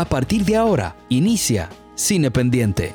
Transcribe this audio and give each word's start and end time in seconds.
A 0.00 0.06
partir 0.06 0.46
de 0.46 0.56
ahora, 0.56 0.96
inicia 1.10 1.68
Cine 1.94 2.30
Pendiente. 2.30 2.94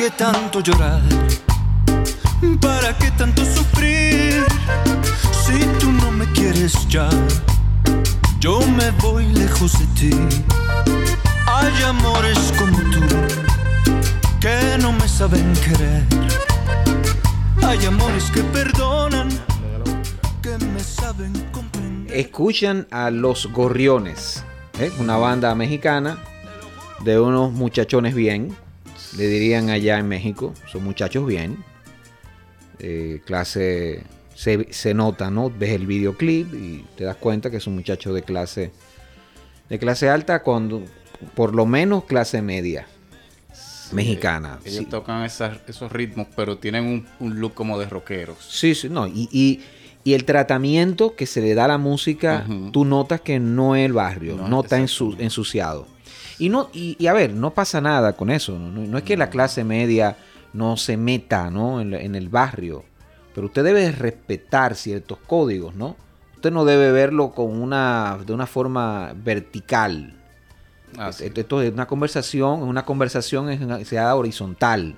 Qué 0.00 0.10
tanto 0.12 0.60
llorar? 0.60 1.02
¿Para 2.58 2.96
qué 2.96 3.10
tanto 3.18 3.44
sufrir? 3.44 4.46
Si 5.44 5.58
tú 5.78 5.92
no 5.92 6.10
me 6.10 6.24
quieres 6.32 6.88
ya, 6.88 7.06
yo 8.38 8.60
me 8.78 8.90
voy 9.02 9.26
lejos 9.26 9.78
de 9.78 9.86
ti. 9.98 10.10
Hay 11.46 11.82
amores 11.82 12.38
como 12.58 12.78
tú 12.90 13.02
que 14.40 14.78
no 14.80 14.90
me 14.92 15.06
saben 15.06 15.52
querer. 15.66 16.02
Hay 17.62 17.84
amores 17.84 18.30
que 18.30 18.42
perdonan, 18.42 19.28
que 20.40 20.56
me 20.72 20.80
saben 20.80 21.34
comprender. 21.52 22.16
Escuchan 22.16 22.86
a 22.90 23.10
Los 23.10 23.52
Gorriones, 23.52 24.44
¿eh? 24.78 24.90
una 24.98 25.18
banda 25.18 25.54
mexicana 25.54 26.16
de 27.04 27.20
unos 27.20 27.52
muchachones 27.52 28.14
bien, 28.14 28.56
le 29.16 29.26
dirían 29.26 29.70
allá 29.70 29.98
en 29.98 30.08
México, 30.08 30.54
son 30.70 30.84
muchachos 30.84 31.26
bien, 31.26 31.62
eh, 32.78 33.20
clase, 33.24 34.04
se, 34.34 34.72
se 34.72 34.94
nota, 34.94 35.30
¿no? 35.30 35.50
Ves 35.50 35.70
el 35.70 35.86
videoclip 35.86 36.52
y 36.54 36.84
te 36.96 37.04
das 37.04 37.16
cuenta 37.16 37.50
que 37.50 37.60
son 37.60 37.74
muchachos 37.74 38.14
de 38.14 38.22
clase, 38.22 38.70
de 39.68 39.78
clase 39.78 40.08
alta, 40.08 40.42
cuando, 40.42 40.82
por 41.34 41.54
lo 41.54 41.66
menos 41.66 42.04
clase 42.04 42.40
media, 42.42 42.86
mexicana. 43.92 44.58
Ellos 44.64 44.78
Sí. 44.78 44.84
tocan 44.86 45.24
esas- 45.24 45.58
esos 45.66 45.90
ritmos, 45.90 46.28
pero 46.36 46.58
tienen 46.58 46.84
un, 46.86 47.06
un 47.18 47.40
look 47.40 47.54
como 47.54 47.78
de 47.78 47.86
rockeros. 47.86 48.38
Sí, 48.48 48.74
sí, 48.74 48.88
no. 48.88 49.06
Y, 49.08 49.28
y- 49.32 49.60
y 50.04 50.14
el 50.14 50.24
tratamiento 50.24 51.14
que 51.16 51.26
se 51.26 51.40
le 51.42 51.54
da 51.54 51.64
a 51.66 51.68
la 51.68 51.78
música, 51.78 52.46
Ujú. 52.48 52.70
tú 52.70 52.84
notas 52.84 53.20
que 53.20 53.38
no 53.40 53.74
es 53.76 53.84
el 53.84 53.92
barrio, 53.92 54.36
No, 54.36 54.48
no, 54.48 54.60
está 54.62 54.78
ensu- 54.78 55.16
ensuciado. 55.18 55.86
Y, 56.40 56.48
no, 56.48 56.70
y, 56.72 56.96
y 56.98 57.06
a 57.06 57.12
ver, 57.12 57.32
no 57.32 57.50
pasa 57.52 57.80
nada 57.80 58.14
con 58.14 58.30
eso. 58.30 58.58
No, 58.58 58.98
es 58.98 59.04
que 59.04 59.16
la 59.16 59.30
clase 59.30 59.62
media 59.62 60.16
no 60.52 60.76
se 60.76 60.96
meta 60.96 61.50
¿no? 61.50 61.80
En, 61.80 62.14
el 62.14 62.28
barrio. 62.28 62.84
Pero 63.34 63.46
usted 63.46 63.62
debe 63.62 63.92
respetar 63.92 64.74
ciertos 64.74 65.18
códigos, 65.26 65.74
¿no? 65.74 65.96
Usted 66.34 66.50
no 66.50 66.64
debe 66.64 66.90
verlo 66.92 67.32
con 67.32 67.60
una, 67.60 68.18
de 68.26 68.32
una 68.32 68.46
forma 68.46 69.12
vertical. 69.14 70.14
Ah, 70.98 71.10
Esto- 71.10 71.24
sí. 71.24 71.32
Esto 71.36 71.62
es 71.62 71.72
una 71.72 71.86
conversación, 71.86 72.62
una 72.62 72.84
conversación 72.84 73.50
es 73.50 73.60
una- 73.60 73.84
se 73.84 73.96
da 73.96 74.16
horizontal. 74.16 74.96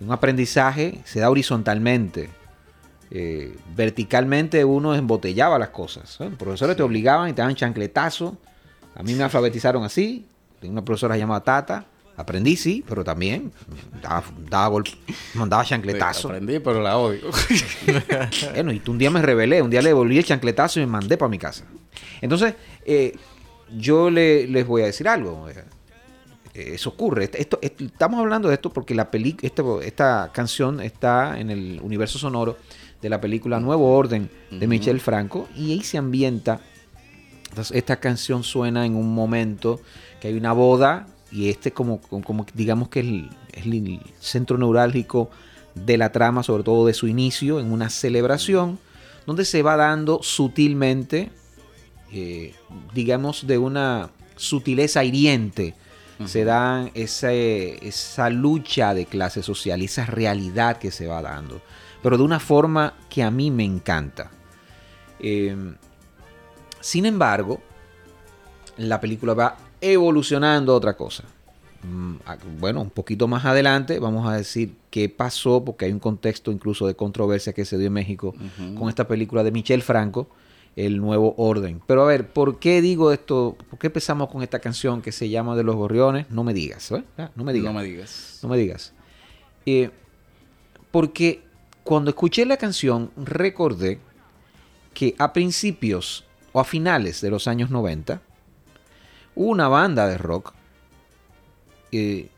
Un 0.00 0.12
aprendizaje 0.12 1.00
se 1.04 1.20
da 1.20 1.28
horizontalmente. 1.30 2.30
Eh, 3.10 3.56
verticalmente 3.74 4.64
uno 4.64 4.94
embotellaba 4.94 5.58
las 5.58 5.70
cosas. 5.70 6.20
¿eh? 6.20 6.24
Los 6.30 6.38
profesores 6.38 6.76
te 6.76 6.82
obligaban 6.82 7.28
y 7.28 7.32
te 7.32 7.42
daban 7.42 7.54
chancletazo. 7.56 8.36
A 8.94 9.02
mí 9.02 9.14
me 9.14 9.24
alfabetizaron 9.24 9.84
así. 9.84 10.26
Una 10.62 10.84
profesora 10.84 11.16
llamada 11.16 11.40
Tata. 11.42 11.86
Aprendí, 12.18 12.56
sí, 12.56 12.82
pero 12.88 13.04
también 13.04 13.52
daba, 14.02 14.24
daba 14.48 14.82
mandaba 15.34 15.62
chancletazo. 15.64 16.28
Aprendí, 16.28 16.58
pero 16.60 16.80
la 16.80 16.96
odio. 16.96 17.20
Bueno, 18.54 18.72
y 18.72 18.80
un 18.86 18.96
día 18.96 19.10
me 19.10 19.20
rebelé, 19.20 19.60
un 19.60 19.68
día 19.70 19.82
le 19.82 19.92
volví 19.92 20.16
el 20.16 20.24
chancletazo 20.24 20.80
y 20.80 20.86
me 20.86 20.92
mandé 20.92 21.18
para 21.18 21.28
mi 21.28 21.38
casa. 21.38 21.64
Entonces, 22.22 22.54
eh, 22.86 23.14
yo 23.76 24.08
le- 24.10 24.46
les 24.46 24.66
voy 24.66 24.82
a 24.82 24.86
decir 24.86 25.08
algo. 25.08 25.46
eh, 25.50 25.64
Eso 26.54 26.88
ocurre. 26.88 27.24
Esto, 27.24 27.36
esto- 27.36 27.58
esto- 27.60 27.84
estamos 27.84 28.18
hablando 28.18 28.48
de 28.48 28.54
esto 28.54 28.72
porque 28.72 28.94
la 28.94 29.10
peli, 29.10 29.36
este- 29.42 29.62
esta 29.82 30.30
canción 30.32 30.80
está 30.80 31.38
en 31.38 31.50
el 31.50 31.80
universo 31.82 32.18
sonoro 32.18 32.56
de 33.02 33.10
la 33.10 33.20
película 33.20 33.60
Nuevo 33.60 33.94
Orden 33.94 34.30
de. 34.50 34.66
Michel 34.66 35.00
Franco 35.00 35.48
y 35.54 35.72
ahí 35.72 35.82
se 35.82 35.98
ambienta. 35.98 36.60
Entonces, 37.56 37.74
esta 37.74 37.96
canción 37.96 38.44
suena 38.44 38.84
en 38.84 38.94
un 38.96 39.14
momento 39.14 39.80
que 40.20 40.28
hay 40.28 40.34
una 40.34 40.52
boda 40.52 41.06
y 41.32 41.48
este 41.48 41.72
como, 41.72 42.02
como, 42.02 42.44
digamos 42.52 42.90
que 42.90 43.00
es 43.00 43.06
el, 43.06 43.30
es 43.54 43.64
el 43.64 44.00
centro 44.20 44.58
neurálgico 44.58 45.30
de 45.74 45.96
la 45.96 46.12
trama, 46.12 46.42
sobre 46.42 46.64
todo 46.64 46.86
de 46.86 46.92
su 46.92 47.08
inicio, 47.08 47.58
en 47.58 47.72
una 47.72 47.88
celebración, 47.88 48.78
donde 49.24 49.46
se 49.46 49.62
va 49.62 49.76
dando 49.76 50.22
sutilmente, 50.22 51.30
eh, 52.12 52.54
digamos, 52.92 53.46
de 53.46 53.56
una 53.56 54.10
sutileza 54.36 55.02
hiriente, 55.02 55.74
se 56.26 56.44
dan 56.44 56.90
esa, 56.92 57.32
esa 57.32 58.28
lucha 58.28 58.92
de 58.92 59.06
clase 59.06 59.42
social, 59.42 59.80
esa 59.80 60.04
realidad 60.04 60.76
que 60.76 60.90
se 60.90 61.06
va 61.06 61.22
dando, 61.22 61.62
pero 62.02 62.18
de 62.18 62.22
una 62.22 62.38
forma 62.38 62.92
que 63.08 63.22
a 63.22 63.30
mí 63.30 63.50
me 63.50 63.64
encanta. 63.64 64.30
Eh, 65.20 65.56
sin 66.86 67.04
embargo, 67.04 67.60
la 68.76 69.00
película 69.00 69.34
va 69.34 69.56
evolucionando 69.80 70.72
a 70.72 70.76
otra 70.76 70.96
cosa. 70.96 71.24
Mm, 71.82 72.14
Bueno, 72.60 72.80
un 72.80 72.90
poquito 72.90 73.26
más 73.26 73.44
adelante 73.44 73.98
vamos 73.98 74.24
a 74.28 74.36
decir 74.36 74.72
qué 74.88 75.08
pasó, 75.08 75.64
porque 75.64 75.86
hay 75.86 75.92
un 75.92 75.98
contexto 75.98 76.52
incluso 76.52 76.86
de 76.86 76.94
controversia 76.94 77.52
que 77.52 77.64
se 77.64 77.76
dio 77.76 77.88
en 77.88 77.92
México 77.92 78.36
con 78.78 78.88
esta 78.88 79.08
película 79.08 79.42
de 79.42 79.50
Michel 79.50 79.82
Franco, 79.82 80.28
El 80.76 81.00
Nuevo 81.00 81.34
Orden. 81.38 81.82
Pero 81.88 82.04
a 82.04 82.06
ver, 82.06 82.32
¿por 82.32 82.60
qué 82.60 82.80
digo 82.80 83.10
esto? 83.10 83.56
¿Por 83.68 83.80
qué 83.80 83.88
empezamos 83.88 84.28
con 84.30 84.44
esta 84.44 84.60
canción 84.60 85.02
que 85.02 85.10
se 85.10 85.28
llama 85.28 85.56
De 85.56 85.64
los 85.64 85.74
Gorriones? 85.74 86.30
No 86.30 86.44
me 86.44 86.54
digas, 86.54 86.92
¿eh? 86.92 87.02
No 87.34 87.42
me 87.42 87.52
digas. 87.52 87.72
No 87.72 87.80
me 87.80 87.84
digas. 87.84 88.38
No 88.44 88.48
me 88.48 88.56
digas. 88.58 88.92
Eh, 89.66 89.90
porque 90.92 91.42
cuando 91.82 92.10
escuché 92.10 92.46
la 92.46 92.56
canción 92.56 93.10
recordé 93.16 93.98
que 94.94 95.16
a 95.18 95.32
principios 95.32 96.22
o 96.56 96.60
a 96.60 96.64
finales 96.64 97.20
de 97.20 97.28
los 97.28 97.48
años 97.48 97.68
90 97.68 98.22
hubo 99.34 99.50
una 99.50 99.68
banda 99.68 100.08
de 100.08 100.16
rock 100.16 100.54
eh, 101.92 102.30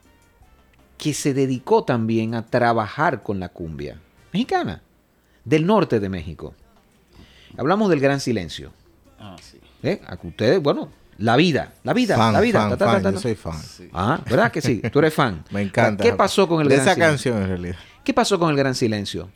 que 0.96 1.14
se 1.14 1.34
dedicó 1.34 1.84
también 1.84 2.34
a 2.34 2.44
trabajar 2.44 3.22
con 3.22 3.38
la 3.38 3.50
cumbia 3.50 4.00
mexicana 4.32 4.82
del 5.44 5.66
norte 5.66 6.00
de 6.00 6.08
México. 6.08 6.52
Hablamos 7.56 7.88
del 7.90 8.00
Gran 8.00 8.18
Silencio. 8.18 8.72
Ah, 9.20 9.36
sí. 9.40 9.60
¿eh? 9.84 10.00
A 10.04 10.16
que 10.16 10.26
ustedes, 10.26 10.60
bueno, 10.60 10.88
la 11.18 11.36
vida, 11.36 11.74
la 11.84 11.92
vida, 11.92 12.16
Fan, 12.16 12.32
la 12.32 12.40
vida. 12.40 12.60
fan, 12.60 12.70
ta, 12.70 12.76
ta, 12.76 12.84
ta, 12.86 12.92
fan, 12.94 13.02
ta, 13.04 13.10
yo 13.12 13.20
soy 13.20 13.34
fan. 13.36 13.62
Sí. 13.62 13.88
Ah, 13.92 14.20
¿verdad 14.28 14.50
que 14.50 14.60
sí? 14.60 14.82
Tú 14.92 14.98
eres 14.98 15.14
fan. 15.14 15.44
Me 15.50 15.62
encanta. 15.62 16.02
¿Qué 16.02 16.12
pasó 16.12 16.48
con 16.48 16.60
el 16.62 16.68
De 16.68 16.74
Gran 16.74 16.86
esa 16.88 16.94
Silencio? 16.96 17.32
canción, 17.34 17.42
en 17.42 17.48
realidad. 17.48 17.76
¿Qué 18.02 18.12
pasó 18.12 18.36
con 18.40 18.50
el 18.50 18.56
Gran 18.56 18.74
Silencio? 18.74 19.30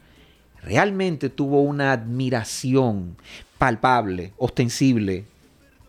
Realmente 0.60 1.28
tuvo 1.30 1.62
una 1.62 1.92
admiración 1.92 3.16
palpable, 3.62 4.32
ostensible 4.38 5.24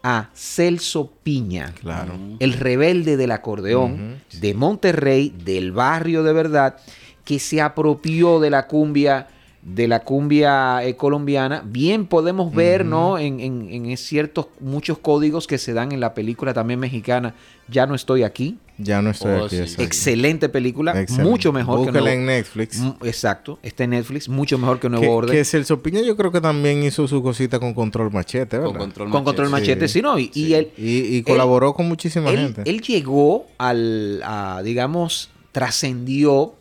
a 0.03 0.29
Celso 0.35 1.11
Piña, 1.23 1.73
Claro. 1.81 2.13
el 2.37 2.53
rebelde 2.53 3.17
del 3.17 3.31
acordeón 3.31 4.21
de 4.31 4.53
Monterrey, 4.53 5.33
del 5.43 5.71
barrio 5.71 6.21
de 6.21 6.33
verdad, 6.33 6.77
que 7.25 7.39
se 7.39 7.61
apropió 7.61 8.39
de 8.39 8.51
la 8.51 8.67
cumbia 8.67 9.27
de 9.65 9.87
la 9.87 10.01
cumbia 10.01 10.83
eh, 10.83 10.97
colombiana, 10.97 11.63
bien 11.65 12.05
podemos 12.05 12.53
ver, 12.53 12.83
¿no? 12.85 13.17
En, 13.17 13.39
en- 13.39 13.69
en 13.71 13.95
ciertos, 13.97 14.47
muchos 14.59 14.97
códigos 14.97 15.47
que 15.47 15.57
se 15.57 15.71
dan 15.71 15.93
en 15.93 16.01
la 16.01 16.13
película 16.13 16.53
también 16.53 16.79
mexicana, 16.81 17.33
Ya 17.69 17.85
no 17.87 17.95
estoy 17.95 18.23
aquí. 18.23 18.57
Ya 18.77 19.01
no 19.01 19.11
estoy 19.11 19.39
Oh, 19.39 19.45
aquí. 19.45 19.65
sí. 19.67 19.81
Excelente 19.81 20.49
película, 20.49 20.99
Excelente. 20.99 21.29
mucho 21.29 21.53
mejor 21.53 21.85
que 21.85 21.91
Nuevo- 21.93 22.07
en 22.09 22.25
Netflix. 22.25 22.81
Exacto, 23.03 23.57
está 23.63 23.85
en 23.85 23.91
Netflix, 23.91 24.27
mucho 24.27 24.57
mejor 24.57 24.81
que 24.81 24.89
Nuevo 24.89 25.01
que, 25.05 25.09
Orden. 25.09 25.31
que 25.37 25.45
Celso 25.45 25.81
Piña 25.81 26.01
yo 26.01 26.17
creo 26.17 26.29
que 26.31 26.41
también 26.41 26.83
hizo 26.83 27.07
su 27.07 27.23
cosita 27.23 27.57
con 27.59 27.73
Control 27.73 28.11
Machete, 28.11 28.57
¿verdad? 28.57 28.71
Con 28.71 28.77
control 28.79 29.09
con 29.11 29.23
Control 29.23 29.49
Machete, 29.49 29.87
sí, 29.87 30.01
¿no? 30.01 30.19
Y, 30.19 30.29
y 30.33 30.55
él, 30.55 30.71
Y, 30.77 31.15
y 31.17 31.23
colaboró 31.23 31.73
con 31.73 31.87
muchísima 31.87 32.31
él, 32.31 32.37
gente. 32.53 32.63
él 32.69 32.81
llegó 32.81 33.45
al, 33.59 34.21
a, 34.25 34.61
digamos, 34.61 35.29
trascendió, 35.53 36.55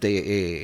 de, 0.00 0.18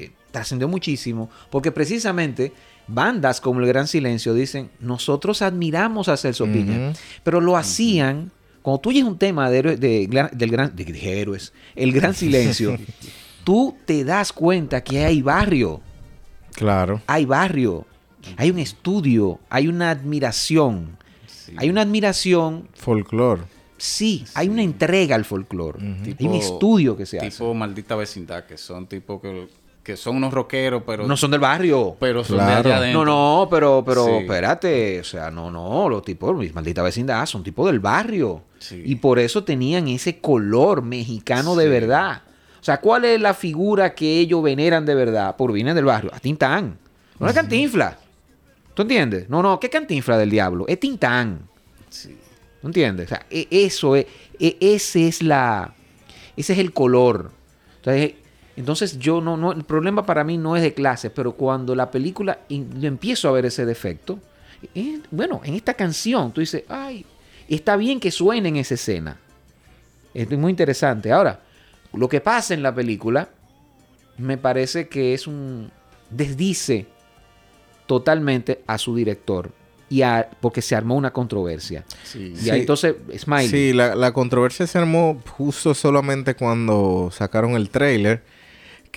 eh, 0.04 0.12
trascendió 0.30 0.68
muchísimo, 0.68 1.30
porque 1.50 1.72
precisamente 1.72 2.52
bandas 2.86 3.40
como 3.40 3.60
El 3.60 3.66
Gran 3.66 3.86
Silencio 3.88 4.34
dicen, 4.34 4.70
nosotros 4.80 5.42
admiramos 5.42 6.08
a 6.08 6.16
Celso 6.16 6.44
Piña, 6.46 6.90
Ujú. 6.90 6.98
pero 7.22 7.40
lo 7.40 7.56
hacían, 7.56 8.30
cuando 8.62 8.80
tú 8.80 8.90
oyes 8.90 9.04
un 9.04 9.18
tema 9.18 9.50
de, 9.50 9.58
héroe- 9.62 9.76
de 9.76 10.06
gran- 10.06 10.30
del 10.32 10.50
gran, 10.50 10.74
de, 10.76 10.84
de 10.84 11.20
héroes, 11.20 11.52
El 11.76 11.92
Gran 11.92 12.14
Silencio, 12.14 12.76
tú 13.44 13.76
te 13.84 14.04
das 14.04 14.32
cuenta 14.32 14.82
que 14.82 15.04
hay 15.04 15.22
barrio, 15.22 15.80
Claro. 16.54 17.00
hay 17.06 17.24
barrio. 17.24 17.86
Hay 18.36 18.50
un 18.50 18.58
estudio, 18.58 19.38
hay 19.48 19.68
una 19.68 19.90
admiración. 19.90 20.96
Sí. 21.26 21.52
Hay 21.56 21.70
una 21.70 21.82
admiración, 21.82 22.68
Folclore. 22.74 23.42
sí, 23.78 24.24
hay 24.34 24.48
una 24.48 24.62
entrega 24.62 25.14
al 25.14 25.24
folclore. 25.24 25.78
Hay 26.04 26.14
Tipo- 26.14 26.30
un 26.30 26.34
estudio 26.34 26.96
que 26.96 27.06
se 27.06 27.18
hace. 27.18 27.30
Tipo 27.30 27.54
maldita 27.54 27.94
vecindad, 27.96 28.44
que 28.44 28.58
son 28.58 28.86
tipo 28.86 29.20
que, 29.20 29.48
que 29.88 29.96
son 29.96 30.16
unos 30.16 30.34
rockeros, 30.34 30.82
pero, 30.86 31.06
No 31.06 31.16
son 31.16 31.30
del 31.30 31.40
barrio. 31.40 31.96
pero 31.98 32.22
son 32.22 32.36
Claro. 32.36 32.62
de 32.68 32.74
allá 32.74 32.76
adentro. 32.82 33.06
No, 33.06 33.40
no, 33.44 33.48
pero, 33.50 33.82
pero, 33.86 34.04
Sí. 34.04 34.10
espérate, 34.20 35.00
o 35.00 35.04
sea, 35.04 35.30
no, 35.30 35.50
no, 35.50 35.88
los 35.88 36.02
tipos, 36.02 36.36
mis 36.36 36.54
maldita 36.54 36.82
vecindad, 36.82 37.24
son 37.24 37.42
tipos 37.42 37.66
del 37.70 37.80
barrio. 37.80 38.42
Sí. 38.58 38.82
Y 38.84 38.96
por 38.96 39.18
eso 39.18 39.44
tenían 39.44 39.88
ese 39.88 40.18
color 40.18 40.82
mexicano 40.82 41.56
de 41.56 41.68
verdad. 41.70 42.20
O 42.60 42.62
sea, 42.62 42.80
¿cuál 42.82 43.06
es 43.06 43.18
la 43.18 43.32
figura 43.32 43.94
que 43.94 44.18
ellos 44.20 44.42
veneran 44.42 44.84
de 44.84 44.94
verdad? 44.94 45.36
Por 45.36 45.52
vienen 45.52 45.74
del 45.74 45.86
barrio. 45.86 46.10
A 46.12 46.20
Tintán. 46.20 46.76
No 47.18 47.26
es 47.26 47.32
Cantinfla. 47.32 47.96
¿Tú 48.74 48.82
entiendes? 48.82 49.30
No, 49.30 49.42
no, 49.42 49.58
¿qué 49.58 49.70
Cantinfla 49.70 50.18
del 50.18 50.28
diablo? 50.28 50.66
Es 50.68 50.78
Tintán. 50.78 51.48
Sí. 51.88 52.14
¿Tú 52.60 52.66
entiendes? 52.66 53.06
O 53.06 53.08
sea, 53.08 53.24
e- 53.30 53.48
eso 53.50 53.96
es, 53.96 54.04
e- 54.38 54.58
ese 54.60 55.08
es 55.08 55.22
la, 55.22 55.72
ese 56.36 56.52
es 56.52 56.58
el 56.58 56.74
color. 56.74 57.30
Entonces, 57.76 58.12
entonces 58.58 58.98
yo 58.98 59.20
no, 59.20 59.36
no, 59.36 59.52
el 59.52 59.64
problema 59.64 60.04
para 60.04 60.24
mí 60.24 60.36
no 60.38 60.56
es 60.56 60.62
de 60.62 60.74
clase, 60.74 61.10
pero 61.10 61.32
cuando 61.32 61.74
la 61.74 61.90
película 61.90 62.40
in- 62.48 62.84
empiezo 62.84 63.28
a 63.28 63.32
ver 63.32 63.46
ese 63.46 63.64
defecto, 63.64 64.18
eh, 64.74 65.00
bueno, 65.10 65.40
en 65.44 65.54
esta 65.54 65.74
canción 65.74 66.32
tú 66.32 66.40
dices, 66.40 66.64
ay, 66.68 67.04
está 67.48 67.76
bien 67.76 68.00
que 68.00 68.10
suene 68.10 68.48
en 68.48 68.56
esa 68.56 68.74
escena. 68.74 69.18
Es 70.14 70.28
muy 70.30 70.50
interesante. 70.50 71.12
Ahora, 71.12 71.40
lo 71.92 72.08
que 72.08 72.20
pasa 72.20 72.54
en 72.54 72.62
la 72.62 72.74
película 72.74 73.28
me 74.16 74.36
parece 74.36 74.88
que 74.88 75.14
es 75.14 75.26
un 75.26 75.70
desdice 76.10 76.86
totalmente 77.86 78.62
a 78.66 78.78
su 78.78 78.94
director 78.94 79.50
y 79.90 80.02
a, 80.02 80.28
porque 80.40 80.60
se 80.60 80.74
armó 80.74 80.96
una 80.96 81.12
controversia. 81.12 81.84
Sí. 82.04 82.34
Y 82.34 82.50
ahí 82.50 82.56
Sí. 82.56 82.60
entonces, 82.60 82.94
Smiley. 83.16 83.48
Sí, 83.48 83.72
la, 83.72 83.94
la 83.94 84.12
controversia 84.12 84.66
se 84.66 84.78
armó 84.78 85.18
justo 85.26 85.72
solamente 85.74 86.34
cuando 86.34 87.10
sacaron 87.12 87.52
el 87.52 87.70
trailer, 87.70 88.22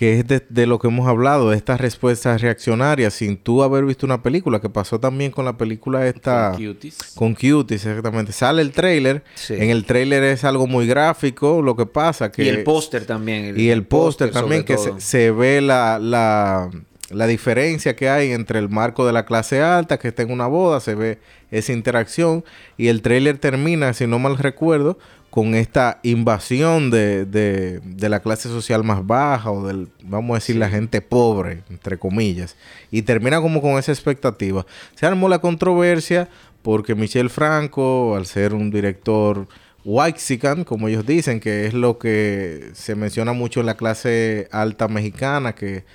que 0.02 0.18
es 0.18 0.28
de, 0.28 0.44
de 0.50 0.66
lo 0.66 0.80
que 0.80 0.88
hemos 0.88 1.08
hablado, 1.08 1.52
de 1.52 1.58
estas 1.58 1.80
respuestas 1.80 2.42
reaccionarias, 2.42 3.14
sin 3.14 3.38
tú 3.38 3.62
haber 3.62 3.86
visto 3.86 4.04
una 4.04 4.24
película, 4.24 4.60
que 4.60 4.68
pasó 4.68 5.00
también 5.00 5.30
con 5.30 5.46
la 5.46 5.60
película 5.60 6.08
esta... 6.08 6.54
Con 6.56 6.66
Cuties. 6.74 6.98
Con 7.14 7.36
Cuties, 7.36 7.86
exactamente. 7.86 8.32
Sale 8.32 8.64
el 8.64 8.72
trailer. 8.72 9.24
Sí. 9.36 9.54
En 9.54 9.70
el 9.70 9.86
trailer 9.86 10.24
es 10.24 10.44
algo 10.44 10.66
muy 10.66 10.88
gráfico. 10.88 11.62
Lo 11.62 11.76
que 11.76 11.86
pasa 11.86 12.32
que... 12.32 12.46
y 12.46 12.48
el 12.48 12.64
póster 12.64 13.06
también. 13.06 13.54
y 13.60 13.70
el 13.70 13.86
póster 13.86 14.32
también, 14.32 14.64
que 14.64 14.80
se, 14.80 15.00
se 15.00 15.30
ve 15.30 15.62
la, 15.62 16.00
la, 16.00 16.72
la 17.12 17.28
diferencia 17.28 17.96
que 17.96 18.10
hay 18.10 18.32
entre 18.32 18.58
el 18.58 18.70
marco 18.70 19.06
de 19.06 19.14
la 19.14 19.28
clase 19.28 19.62
alta, 19.62 20.00
que 20.00 20.08
está 20.08 20.24
en 20.24 20.32
una 20.32 20.48
boda, 20.48 20.80
se 20.80 20.96
ve 20.96 21.20
esa 21.52 21.74
interacción. 21.74 22.44
Y 22.76 22.88
el 22.88 23.04
trailer 23.04 23.38
termina, 23.38 23.94
si 23.94 24.08
no 24.08 24.18
mal 24.18 24.40
recuerdo, 24.40 24.98
con 25.32 25.56
esta 25.56 26.02
invasión 26.04 26.92
de, 26.92 27.26
de, 27.26 27.80
de 27.80 28.10
la 28.10 28.20
clase 28.20 28.50
social 28.50 28.84
más 28.84 29.08
baja 29.08 29.50
o 29.50 29.66
del, 29.66 29.88
vamos 30.04 30.32
a 30.32 30.34
decir, 30.36 30.58
la 30.58 30.70
gente 30.70 31.00
pobre, 31.00 31.64
entre 31.70 31.98
comillas. 31.98 32.58
Y 32.92 33.04
termina 33.04 33.40
como 33.40 33.62
con 33.62 33.80
esa 33.80 33.94
expectativa. 33.94 34.66
Se 34.94 35.06
armó 35.06 35.30
la 35.30 35.40
controversia 35.40 36.28
porque 36.62 36.96
Michel 36.96 37.30
Franco, 37.30 38.18
al 38.18 38.26
ser 38.26 38.54
un 38.54 38.72
director 38.72 39.48
Waxican, 39.86 40.66
como 40.66 40.90
ellos 40.90 41.06
dicen, 41.06 41.40
que 41.40 41.66
es 41.66 41.74
lo 41.74 41.98
que 41.98 42.70
se 42.74 42.96
menciona 42.96 43.32
mucho 43.32 43.62
en 43.62 43.68
la 43.68 43.78
clase 43.78 44.50
alta 44.52 44.90
mexicana, 44.90 45.56
que 45.56 45.86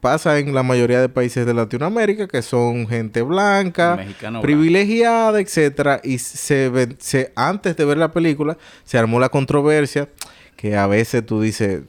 pasa 0.00 0.38
en 0.38 0.54
la 0.54 0.62
mayoría 0.62 1.00
de 1.00 1.08
países 1.08 1.44
de 1.46 1.54
Latinoamérica, 1.54 2.28
que 2.28 2.42
son 2.42 2.86
gente 2.86 3.22
blanca, 3.22 3.96
Mexicano 3.96 4.40
privilegiada, 4.40 5.40
etcétera, 5.40 6.00
y 6.04 6.18
se, 6.18 6.68
ve- 6.68 6.96
se 6.98 7.32
antes 7.34 7.76
de 7.76 7.84
ver 7.84 7.98
la 7.98 8.12
película 8.12 8.56
se 8.84 8.98
armó 8.98 9.18
la 9.20 9.28
controversia 9.28 10.08
que 10.56 10.76
a 10.76 10.86
veces 10.86 11.24
tú 11.24 11.40
dices 11.40 11.82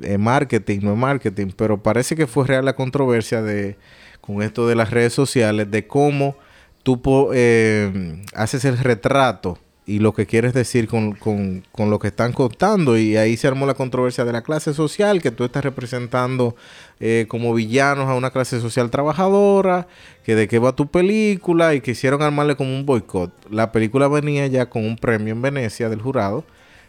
es 0.00 0.18
marketing, 0.18 0.80
no 0.82 0.92
es 0.92 0.98
marketing, 0.98 1.48
pero 1.56 1.82
parece 1.82 2.14
que 2.16 2.26
fue 2.26 2.46
real 2.46 2.64
la 2.64 2.74
controversia 2.74 3.42
de 3.42 3.76
con 4.20 4.42
esto 4.42 4.66
de 4.68 4.74
las 4.76 4.90
redes 4.90 5.12
sociales 5.12 5.70
de 5.70 5.86
cómo 5.86 6.36
tú 6.84 7.02
po- 7.02 7.30
eh, 7.34 8.22
haces 8.34 8.64
el 8.64 8.78
retrato 8.78 9.58
y 9.84 9.98
lo 9.98 10.12
que 10.14 10.26
quieres 10.26 10.54
decir 10.54 10.86
con, 10.86 11.12
con- 11.12 11.64
con 11.72 11.90
lo 11.90 11.98
que 11.98 12.08
están 12.08 12.32
contando. 12.32 12.96
Y 12.96 13.16
ahí 13.16 13.36
se 13.36 13.48
armó 13.48 13.66
la 13.66 13.74
controversia 13.74 14.24
de 14.24 14.32
la 14.32 14.42
clase 14.42 14.74
social, 14.74 15.20
que 15.20 15.30
tú 15.32 15.44
estás 15.44 15.64
representando 15.64 16.54
eh, 17.00 17.26
como 17.28 17.52
villanos 17.52 18.08
a 18.08 18.14
una 18.14 18.30
clase 18.30 18.60
social 18.60 18.90
trabajadora, 18.90 19.88
que 20.24 20.34
de 20.36 20.46
qué 20.46 20.58
va 20.60 20.76
tu 20.76 20.86
película, 20.86 21.74
y 21.74 21.80
quisieron 21.80 22.22
armarle 22.22 22.54
como 22.54 22.74
un 22.74 22.86
boicot. 22.86 23.32
La 23.50 23.72
película 23.72 24.06
venía 24.08 24.46
ya 24.46 24.70
con 24.70 24.84
un 24.84 24.96
premio 24.96 25.32
en 25.32 25.42
Venecia 25.42 25.88
del 25.88 26.00
jurado. 26.00 26.44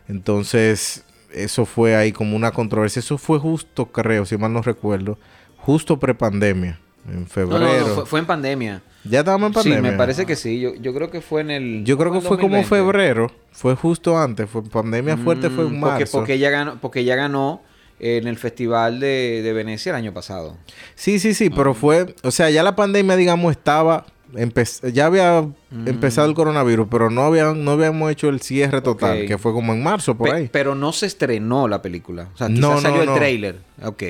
Entonces, 0.07 1.03
eso 1.33 1.65
fue 1.65 1.95
ahí 1.95 2.11
como 2.11 2.35
una 2.35 2.51
controversia. 2.51 2.99
Eso 2.99 3.17
fue 3.17 3.39
justo, 3.39 3.87
creo, 3.87 4.25
si 4.25 4.37
mal 4.37 4.53
no 4.53 4.61
recuerdo, 4.61 5.17
justo 5.57 5.97
prepandemia, 5.97 6.79
en 7.11 7.27
febrero. 7.27 7.59
no, 7.59 7.79
no, 7.79 7.85
fue, 7.95 8.05
fue 8.05 8.19
en 8.19 8.25
pandemia. 8.25 8.81
Ya 9.03 9.19
estábamos 9.19 9.47
en 9.47 9.53
pandemia. 9.53 9.77
Sí, 9.79 9.83
me 9.91 9.97
parece 9.97 10.25
que 10.25 10.35
sí. 10.35 10.59
Yo, 10.59 10.75
yo 10.75 10.93
creo 10.93 11.11
que 11.11 11.21
fue 11.21 11.41
en 11.41 11.51
el. 11.51 11.83
Yo 11.83 11.97
creo 11.97 12.11
que 12.11 12.21
fue 12.21 12.37
como 12.37 12.55
2020. 12.57 12.69
febrero, 12.69 13.31
fue 13.51 13.75
justo 13.75 14.17
antes, 14.17 14.49
fue 14.49 14.63
pandemia 14.63 15.17
fuerte 15.17 15.49
fue 15.49 15.65
en 15.65 15.77
Mm, 15.77 15.81
porque, 15.81 15.95
marzo. 15.99 16.17
porque 16.19 16.33
ella 16.35 16.49
ganó, 16.49 16.79
porque 16.79 16.99
ella 17.01 17.15
ganó 17.15 17.61
en 17.99 18.27
el 18.27 18.37
Festival 18.37 18.99
de, 18.99 19.41
de 19.43 19.53
Venecia 19.53 19.89
el 19.91 19.95
año 19.97 20.13
pasado. 20.13 20.57
Sí, 20.95 21.19
sí, 21.19 21.33
sí, 21.33 21.49
pero 21.49 21.73
fue, 21.73 22.15
o 22.23 22.31
sea, 22.31 22.49
ya 22.49 22.63
la 22.63 22.75
pandemia 22.75 23.15
digamos 23.15 23.51
estaba 23.51 24.05
empe- 24.33 24.91
ya 24.91 25.05
había 25.05 25.41
Mm. 25.69 25.87
empezado 25.87 26.27
el 26.27 26.33
coronavirus, 26.33 26.87
pero 26.89 27.09
no 27.09 27.23
habían 27.23 27.63
no 27.65 27.71
habíamos 27.71 28.11
hecho 28.11 28.29
el 28.29 28.41
cierre 28.41 28.81
total, 28.81 29.25
que 29.25 29.37
fue 29.37 29.51
como 29.53 29.73
en 29.73 29.83
marzo 29.83 30.15
por 30.15 30.29
Pe- 30.29 30.35
ahí. 30.35 30.49
Pero 30.51 30.75
no 30.75 30.91
se 30.93 31.05
estrenó 31.07 31.67
la 31.67 31.81
película. 31.81 32.29
O 32.33 32.37
sea, 32.37 32.47
No, 32.49 32.75
no, 32.75 32.81
salió 32.81 33.03
no. 33.05 33.11
el 33.13 33.17
tráiler. 33.19 33.57
Ok. 33.83 34.03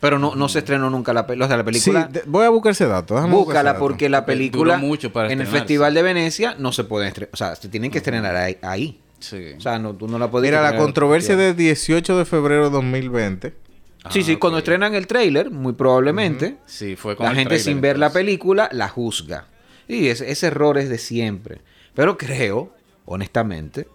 Pero 0.00 0.18
no, 0.18 0.34
no 0.36 0.48
se 0.48 0.60
estrenó 0.60 0.90
nunca 0.90 1.12
la, 1.12 1.22
o 1.22 1.48
sea, 1.48 1.56
la 1.56 1.64
película. 1.64 2.06
Sí, 2.06 2.12
de- 2.12 2.22
voy 2.26 2.44
a 2.44 2.50
buscar 2.50 2.72
ese 2.72 2.86
dato. 2.86 3.14
buscar 3.14 3.28
ese 3.28 3.36
Búscala 3.36 3.72
dato. 3.72 3.80
porque 3.80 4.08
la 4.08 4.18
Duró 4.20 4.26
película 4.26 4.76
mucho 4.78 5.12
para 5.12 5.32
en 5.32 5.40
el. 5.40 5.46
Festival 5.48 5.92
de 5.94 6.02
Venecia 6.02 6.54
no 6.58 6.70
se 6.72 6.84
puede 6.84 7.08
estrenar. 7.08 7.30
O 7.32 7.36
sea, 7.36 7.56
se 7.56 7.68
tienen 7.68 7.90
que 7.90 7.98
estrenar 7.98 8.36
ahí. 8.36 8.58
ahí. 8.62 9.00
Sí. 9.18 9.54
O 9.56 9.60
sea, 9.60 9.80
no, 9.80 9.94
tú 9.94 10.06
no 10.06 10.16
la 10.18 10.30
puedes 10.30 10.48
Mira, 10.48 10.62
la 10.62 10.76
controversia 10.76 11.34
de 11.36 11.52
18 11.54 12.16
de 12.16 12.24
febrero 12.24 12.64
de 12.66 12.70
2020. 12.70 13.48
festival. 13.50 14.12
Sí, 14.12 14.22
sí, 14.22 14.34
Ah, 14.34 14.38
cuando 14.38 14.58
estrenan 14.58 14.94
el 14.94 15.08
tráiler, 15.08 15.50
muy 15.50 15.72
probablemente, 15.72 16.58
Sí, 16.66 16.94
fue 16.94 17.16
con 17.16 17.24
la 17.24 17.30
el 17.32 17.36
gente 17.36 17.48
trailer, 17.56 17.64
sin 17.64 17.80
ver 17.80 17.98
la 17.98 18.10
película 18.12 18.68
la 18.72 18.88
juzga. 18.88 19.48
Y 19.88 20.06
ese, 20.06 20.30
ese 20.30 20.46
error 20.46 20.78
es 20.78 20.88
de 20.88 20.98
siempre. 20.98 21.60
Pero 21.94 22.16
creo, 22.16 22.72
honestamente, 23.06 23.88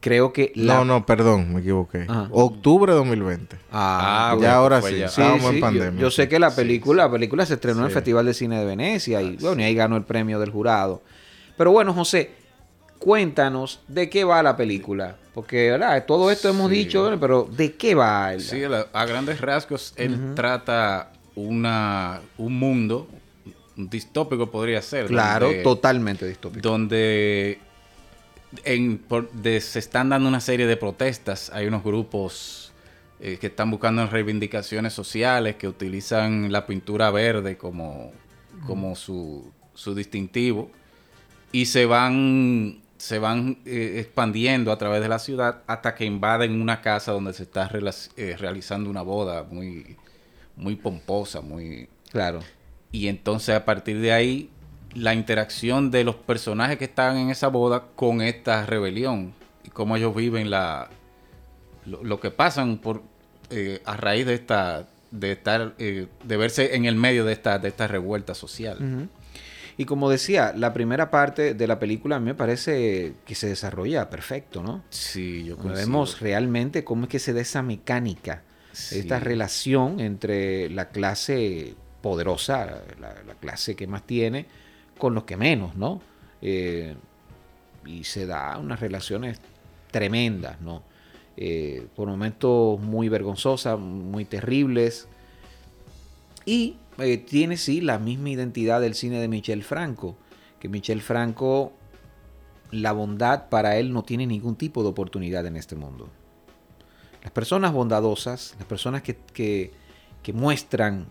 creo 0.00 0.32
que 0.32 0.52
la... 0.54 0.74
No, 0.76 0.84
no, 0.84 1.06
perdón, 1.06 1.52
me 1.54 1.60
equivoqué. 1.60 2.06
Ajá. 2.08 2.28
Octubre 2.30 2.92
de 2.92 2.98
2020. 2.98 3.56
Ah, 3.72 4.30
Ah, 4.32 4.38
ya 4.40 4.54
ahora 4.56 4.80
sí, 4.82 4.96
ya. 4.98 5.08
Sí, 5.08 5.20
estábamos 5.20 5.40
sí, 5.42 5.48
en 5.48 5.54
yo- 5.56 5.60
pandemia. 5.60 6.00
Yo, 6.00 6.10
sé 6.10 6.28
que 6.28 6.38
la 6.38 6.50
Sí, 6.50 6.56
película, 6.56 7.04
la 7.04 7.10
película 7.10 7.44
se 7.46 7.54
estrenó 7.54 7.80
en 7.80 7.86
el. 7.86 7.92
Festival 7.92 8.26
de 8.26 8.34
Cine 8.34 8.58
de 8.58 8.64
Venecia 8.64 9.20
y, 9.22 9.36
bueno, 9.36 9.60
y 9.60 9.64
ahí 9.64 9.74
ganó 9.74 9.96
el 9.96 10.04
premio 10.04 10.38
del 10.38 10.50
jurado. 10.50 11.02
Pero 11.56 11.72
bueno, 11.72 11.92
José, 11.94 12.30
cuéntanos 12.98 13.80
de 13.88 14.08
qué 14.10 14.24
va 14.24 14.42
la 14.42 14.56
película. 14.56 15.16
Porque, 15.34 15.70
¿verdad? 15.70 16.04
Todo 16.06 16.30
esto 16.30 16.48
hemos 16.48 16.68
Sí. 16.70 16.76
dicho, 16.78 17.16
pero 17.20 17.48
¿de 17.50 17.74
qué 17.74 17.94
va? 17.94 18.34
el- 18.34 18.40
Sí, 18.40 18.62
a 18.92 19.04
grandes 19.06 19.40
rasgos, 19.40 19.92
él 19.96 20.32
trata 20.34 21.12
una, 21.36 22.20
un 22.38 22.58
mundo 22.58 23.08
un 23.76 23.88
distópico, 23.88 24.50
podría 24.50 24.82
ser. 24.82 25.06
Claro, 25.06 25.46
donde- 25.46 25.62
totalmente 25.62 26.26
distópico. 26.26 26.68
donde 26.68 27.60
en- 28.64 28.98
por- 28.98 29.30
de- 29.32 29.60
se 29.60 29.78
están 29.78 30.08
dando 30.08 30.28
una 30.28 30.40
serie 30.40 30.66
de 30.66 30.76
protestas. 30.76 31.50
Hay 31.52 31.66
unos 31.66 31.82
grupos 31.84 32.72
eh, 33.20 33.36
que 33.40 33.48
están 33.48 33.70
buscando 33.70 34.06
reivindicaciones 34.06 34.92
sociales, 34.92 35.56
que 35.56 35.66
utilizan 35.66 36.52
la 36.52 36.66
pintura 36.66 37.10
verde 37.10 37.56
como, 37.58 38.12
como 38.66 38.94
su, 38.94 39.50
su 39.74 39.94
distintivo. 39.94 40.70
Y 41.50 41.66
se 41.66 41.84
van, 41.86 42.78
se 42.96 43.18
van 43.18 43.58
eh, 43.64 43.96
expandiendo 43.98 44.70
a 44.70 44.78
través 44.78 45.00
de 45.02 45.08
la 45.08 45.18
ciudad 45.18 45.62
hasta 45.66 45.94
que 45.96 46.04
invaden 46.04 46.60
una 46.62 46.80
casa 46.80 47.10
donde 47.12 47.32
se 47.32 47.42
está 47.44 47.68
eh, 48.16 48.36
realizando 48.38 48.88
una 48.88 49.02
boda 49.02 49.42
muy, 49.50 49.96
muy 50.56 50.76
pomposa, 50.76 51.40
muy, 51.40 51.88
Claro. 52.12 52.40
y 52.92 53.08
entonces 53.08 53.54
a 53.56 53.64
partir 53.64 54.00
de 54.00 54.12
ahí, 54.12 54.50
la 54.98 55.14
interacción 55.14 55.90
de 55.90 56.04
los 56.04 56.14
personajes 56.16 56.78
que 56.78 56.84
están 56.86 57.16
en 57.16 57.30
esa 57.30 57.48
boda 57.48 57.84
con 57.94 58.20
esta 58.20 58.66
rebelión 58.66 59.32
y 59.64 59.70
cómo 59.70 59.96
ellos 59.96 60.14
viven 60.14 60.50
la 60.50 60.88
lo, 61.86 62.02
lo 62.04 62.20
que 62.20 62.30
pasan 62.30 62.78
por 62.78 63.02
eh, 63.50 63.80
a 63.84 63.96
raíz 63.96 64.26
de 64.26 64.34
esta 64.34 64.86
de 65.10 65.32
estar 65.32 65.74
eh, 65.78 66.06
de 66.24 66.36
verse 66.36 66.74
en 66.76 66.84
el 66.84 66.94
medio 66.96 67.24
de 67.24 67.32
esta 67.32 67.58
de 67.58 67.68
esta 67.68 67.86
revuelta 67.86 68.34
social. 68.34 69.08
Y 69.80 69.84
como 69.84 70.10
decía, 70.10 70.52
la 70.56 70.72
primera 70.72 71.08
parte 71.08 71.54
de 71.54 71.66
la 71.68 71.78
película 71.78 72.16
a 72.16 72.18
mí 72.18 72.26
me 72.26 72.34
parece 72.34 73.12
que 73.24 73.34
se 73.36 73.46
desarrolla 73.48 74.10
perfecto, 74.10 74.60
¿no? 74.60 74.82
Sí, 74.90 75.44
yo 75.44 75.56
coincido. 75.56 75.86
Vemos 75.86 76.18
realmente 76.20 76.82
cómo 76.82 77.04
es 77.04 77.08
que 77.08 77.20
se 77.20 77.32
da 77.32 77.40
esa 77.40 77.62
mecánica, 77.62 78.42
Sí. 78.72 78.98
esta 78.98 79.18
relación 79.20 79.98
entre 80.00 80.68
la 80.70 80.88
clase 80.88 81.74
poderosa, 82.02 82.82
la, 83.00 83.14
la 83.26 83.34
clase 83.34 83.74
que 83.76 83.86
más 83.86 84.04
tiene, 84.06 84.46
con 84.98 85.14
los 85.14 85.24
que 85.24 85.36
menos, 85.36 85.76
¿no? 85.76 86.00
Eh, 86.42 86.94
y 87.86 88.04
se 88.04 88.26
da 88.26 88.58
unas 88.58 88.80
relaciones 88.80 89.40
tremendas, 89.90 90.60
¿no? 90.60 90.82
Eh, 91.36 91.86
por 91.94 92.08
momentos 92.08 92.78
muy 92.80 93.08
vergonzosas, 93.08 93.78
muy 93.78 94.24
terribles. 94.24 95.08
Y 96.44 96.76
eh, 96.98 97.18
tiene 97.18 97.56
sí 97.56 97.80
la 97.80 97.98
misma 97.98 98.30
identidad 98.30 98.80
del 98.80 98.94
cine 98.94 99.20
de 99.20 99.28
Michel 99.28 99.62
Franco, 99.62 100.16
que 100.58 100.68
Michel 100.68 101.00
Franco, 101.00 101.72
la 102.70 102.92
bondad 102.92 103.48
para 103.48 103.78
él 103.78 103.92
no 103.92 104.02
tiene 104.02 104.26
ningún 104.26 104.56
tipo 104.56 104.82
de 104.82 104.88
oportunidad 104.88 105.46
en 105.46 105.56
este 105.56 105.76
mundo. 105.76 106.08
Las 107.22 107.32
personas 107.32 107.72
bondadosas, 107.72 108.54
las 108.58 108.66
personas 108.66 109.02
que, 109.02 109.72
muestran 110.34 111.06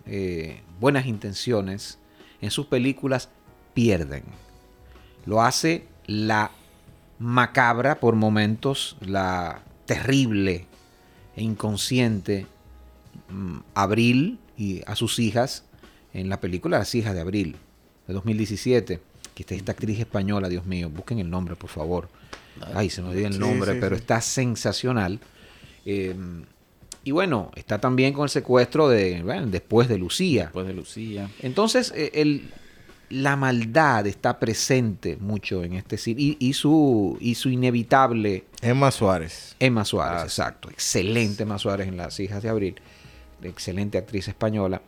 buenas 0.80 1.08
intenciones 1.08 1.98
en 2.40 2.52
sus 2.52 2.68
películas 2.68 3.32
pierden. 3.78 4.24
Lo 5.28 5.44
hace 5.44 5.84
la 6.08 6.50
macabra 7.20 8.00
por 8.00 8.16
momentos, 8.16 8.98
la 9.02 9.62
terrible 9.86 10.66
e 11.36 11.44
inconsciente 11.44 12.48
mm, 13.30 13.58
Abril 13.76 14.40
y 14.58 14.82
a 14.88 14.96
sus 14.96 15.20
hijas 15.20 15.64
en 16.12 16.28
la 16.28 16.42
película 16.42 16.80
Las 16.80 16.96
hijas 16.96 17.14
de 17.14 17.22
Abril 17.22 17.56
de 18.08 18.14
2017, 18.16 19.00
que 19.36 19.44
está 19.44 19.54
esta 19.54 19.74
actriz 19.74 20.00
española, 20.00 20.50
Dios 20.50 20.66
mío, 20.66 20.90
busquen 20.90 21.20
el 21.20 21.30
nombre 21.30 21.56
por 21.56 21.70
favor. 21.70 22.10
Ay, 22.74 22.90
se 22.90 23.04
me 23.04 23.10
olvida 23.10 23.28
el 23.28 23.38
nombre, 23.38 23.74
sí, 23.74 23.78
pero 23.80 23.96
sí. 23.96 24.02
está 24.02 24.22
sensacional. 24.22 25.20
Eh, 25.86 26.16
y 27.04 27.12
bueno, 27.12 27.52
está 27.56 27.78
también 27.78 28.12
con 28.14 28.24
el 28.24 28.30
secuestro 28.30 28.90
de, 28.90 29.22
bueno, 29.22 29.46
después 29.46 29.88
de 29.88 30.00
Lucía. 30.00 30.46
Después 30.46 30.66
de 30.66 30.74
Lucía. 30.74 31.30
Entonces, 31.44 31.94
eh, 31.96 32.10
el- 32.16 32.50
la 33.10 33.36
maldad 33.36 34.06
está 34.08 34.40
presente 34.40 35.18
mucho 35.18 35.64
en 35.64 35.74
este 35.74 35.98
cine 35.98 36.22
y, 36.22 36.38
y 36.40 36.54
su, 36.54 37.18
y 37.22 37.36
su 37.36 37.50
inevitable 37.50 38.46
Emma 38.62 38.92
Suárez. 38.92 39.56
Emma 39.60 39.86
Suárez, 39.86 40.22
Ah, 40.22 40.26
exacto. 40.26 40.70
Excelente 40.70 41.44
Emma 41.44 41.58
Suárez 41.58 41.88
en 41.88 41.98
Las 41.98 42.20
Hijas 42.20 42.44
de 42.44 42.50
Abril. 42.50 42.76
Excelente 43.44 43.98
actriz 43.98 44.28
española. 44.28 44.82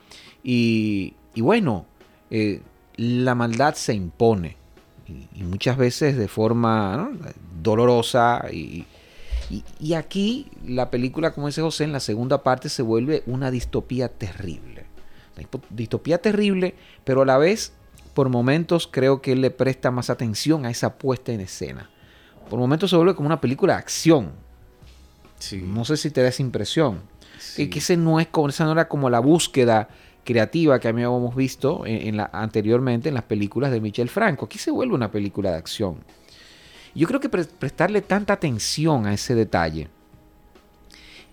Y, 0.43 1.13
y 1.35 1.41
bueno, 1.41 1.85
eh, 2.29 2.61
la 2.97 3.35
maldad 3.35 3.75
se 3.75 3.93
impone. 3.93 4.57
Y, 5.07 5.39
y 5.39 5.43
muchas 5.43 5.77
veces 5.77 6.17
de 6.17 6.27
forma 6.27 6.97
¿no? 6.97 7.11
dolorosa. 7.61 8.45
Y, 8.51 8.85
y- 9.49 9.63
y 9.79 9.93
aquí 9.93 10.47
la 10.65 10.91
película, 10.91 11.31
como 11.33 11.47
dice 11.47 11.61
José, 11.61 11.83
en 11.83 11.91
la 11.91 11.99
segunda 11.99 12.43
parte 12.43 12.69
se 12.69 12.81
vuelve 12.83 13.23
una 13.25 13.49
distopía 13.49 14.09
terrible. 14.09 14.85
Una 15.37 15.47
distopía 15.69 16.21
terrible, 16.21 16.75
pero 17.03 17.21
a 17.23 17.25
la 17.25 17.37
vez, 17.37 17.73
por 18.19 18.27
momentos, 18.27 18.85
creo 18.91 19.21
que 19.21 19.31
él 19.31 19.39
le 19.39 19.49
presta 19.49 19.91
más 19.91 20.09
atención 20.09 20.65
a 20.65 20.69
esa 20.69 20.97
puesta 20.97 21.31
en 21.31 21.39
escena. 21.39 21.89
Por 22.49 22.59
momentos 22.59 22.89
se 22.89 22.97
vuelve 22.97 23.15
como 23.15 23.27
una 23.27 23.39
película 23.39 23.75
de 23.75 23.79
acción. 23.79 24.31
Sí. 25.37 25.63
No 25.65 25.85
sé 25.85 25.95
si 25.95 26.11
te 26.11 26.21
da 26.21 26.27
esa 26.27 26.41
impresión. 26.41 26.99
Sí. 27.39 27.63
Que, 27.63 27.69
que 27.69 27.79
ese 27.79 27.95
no 27.95 28.19
es 28.19 28.27
como, 28.27 28.49
esa 28.49 28.65
no 28.65 28.73
era 28.73 28.89
como 28.89 29.09
la 29.09 29.21
búsqueda 29.21 29.87
creativa 30.25 30.81
que 30.81 30.89
habíamos 30.89 31.33
visto 31.33 31.85
en, 31.85 32.09
en 32.09 32.17
la, 32.17 32.29
anteriormente 32.33 33.07
en 33.07 33.15
las 33.15 33.23
películas 33.23 33.71
de 33.71 33.79
Michel 33.79 34.09
Franco. 34.09 34.47
Aquí 34.47 34.57
se 34.57 34.69
vuelve 34.69 34.95
una 34.95 35.11
película 35.11 35.51
de 35.51 35.57
acción. 35.57 36.03
Yo 36.93 37.07
creo 37.07 37.21
que 37.21 37.29
pre- 37.29 37.45
prestarle 37.45 38.01
tanta 38.01 38.33
atención 38.33 39.05
a 39.05 39.13
ese 39.13 39.33
detalle 39.33 39.87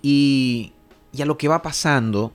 y, 0.02 0.72
y 1.12 1.20
a 1.20 1.26
lo 1.26 1.36
que 1.36 1.48
va 1.48 1.62
pasando 1.62 2.32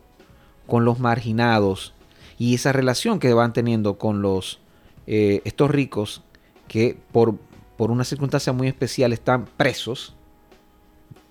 con 0.68 0.84
los 0.84 1.00
marginados 1.00 1.94
y 2.42 2.56
esa 2.56 2.72
relación 2.72 3.20
que 3.20 3.36
van 3.36 3.54
teniendo 3.54 4.00
con 4.00 4.24
los 4.24 4.62
eh, 5.06 5.44
estos 5.46 5.70
ricos 5.70 6.24
que 6.68 6.98
por, 7.12 7.36
por 7.78 7.92
una 7.92 8.04
circunstancia 8.04 8.52
muy 8.52 8.68
especial 8.68 9.14
están 9.14 9.46
presos, 9.46 10.16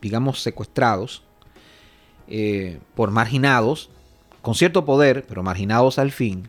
digamos 0.00 0.40
secuestrados, 0.40 1.24
eh, 2.28 2.78
por 2.94 3.10
marginados, 3.10 3.90
con 4.40 4.54
cierto 4.54 4.84
poder, 4.84 5.26
pero 5.26 5.42
marginados 5.42 5.98
al 5.98 6.12
fin, 6.12 6.48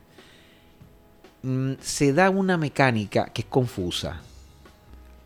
mm, 1.42 1.72
se 1.80 2.14
da 2.14 2.30
una 2.30 2.56
mecánica 2.56 3.32
que 3.34 3.42
es 3.42 3.48
confusa. 3.48 4.22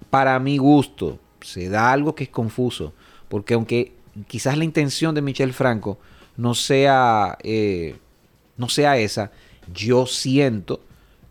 Para 0.10 0.40
mi 0.40 0.60
gusto, 0.60 1.20
se 1.42 1.68
da 1.68 1.92
algo 1.92 2.16
que 2.16 2.24
es 2.24 2.30
confuso, 2.30 2.94
porque 3.28 3.56
aunque 3.56 3.98
quizás 4.28 4.58
la 4.58 4.64
intención 4.64 5.14
de 5.14 5.22
Michel 5.22 5.52
Franco 5.52 6.00
no 6.38 6.56
sea, 6.56 7.38
eh, 7.44 7.98
no 8.58 8.70
sea 8.70 8.98
esa, 8.98 9.32
yo 9.74 10.06
siento 10.06 10.82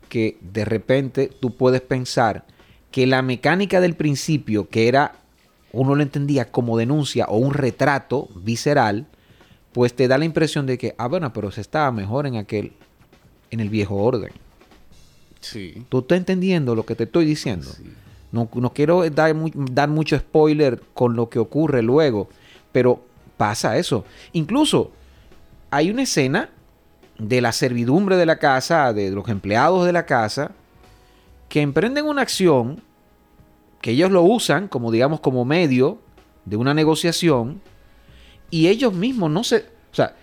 que 0.09 0.37
de 0.41 0.65
repente 0.65 1.31
tú 1.39 1.55
puedes 1.55 1.81
pensar 1.81 2.45
que 2.91 3.07
la 3.07 3.21
mecánica 3.21 3.81
del 3.81 3.95
principio, 3.95 4.69
que 4.69 4.87
era, 4.87 5.15
uno 5.71 5.95
lo 5.95 6.03
entendía 6.03 6.51
como 6.51 6.77
denuncia 6.77 7.25
o 7.25 7.37
un 7.37 7.53
retrato 7.53 8.29
visceral, 8.35 9.07
pues 9.73 9.93
te 9.93 10.07
da 10.07 10.17
la 10.17 10.25
impresión 10.25 10.65
de 10.65 10.77
que, 10.77 10.95
ah, 10.97 11.07
bueno, 11.07 11.33
pero 11.33 11.51
se 11.51 11.59
estaba 11.59 11.91
mejor 11.91 12.27
en 12.27 12.37
aquel, 12.37 12.71
en 13.51 13.59
el 13.59 13.69
viejo 13.69 13.95
orden. 13.95 14.31
Sí. 15.41 15.85
¿Tú 15.89 15.99
estás 15.99 16.17
entendiendo 16.17 16.75
lo 16.75 16.85
que 16.85 16.95
te 16.95 17.03
estoy 17.03 17.25
diciendo? 17.25 17.67
Sí. 17.69 17.83
No, 18.31 18.49
no 18.53 18.73
quiero 18.73 19.03
dar 19.09 19.89
mucho 19.89 20.17
spoiler 20.17 20.81
con 20.93 21.15
lo 21.15 21.29
que 21.29 21.39
ocurre 21.39 21.81
luego, 21.81 22.29
pero 22.71 23.03
pasa 23.37 23.77
eso. 23.77 24.05
Incluso 24.33 24.91
hay 25.71 25.89
una 25.89 26.03
escena 26.03 26.49
de 27.17 27.41
la 27.41 27.51
servidumbre 27.51 28.17
de 28.17 28.25
la 28.25 28.37
casa, 28.37 28.93
de 28.93 29.11
los 29.11 29.27
empleados 29.29 29.85
de 29.85 29.93
la 29.93 30.05
casa, 30.05 30.51
que 31.49 31.61
emprenden 31.61 32.05
una 32.05 32.21
acción 32.21 32.81
que 33.81 33.91
ellos 33.91 34.11
lo 34.11 34.23
usan 34.23 34.67
como 34.67 34.91
digamos 34.91 35.19
como 35.19 35.45
medio 35.45 35.99
de 36.43 36.57
una 36.57 36.73
negociación 36.73 37.61
y 38.49 38.67
ellos 38.67 38.93
mismos 38.93 39.31
no 39.31 39.43
se, 39.43 39.57
o 39.57 39.95
sea, 39.95 40.15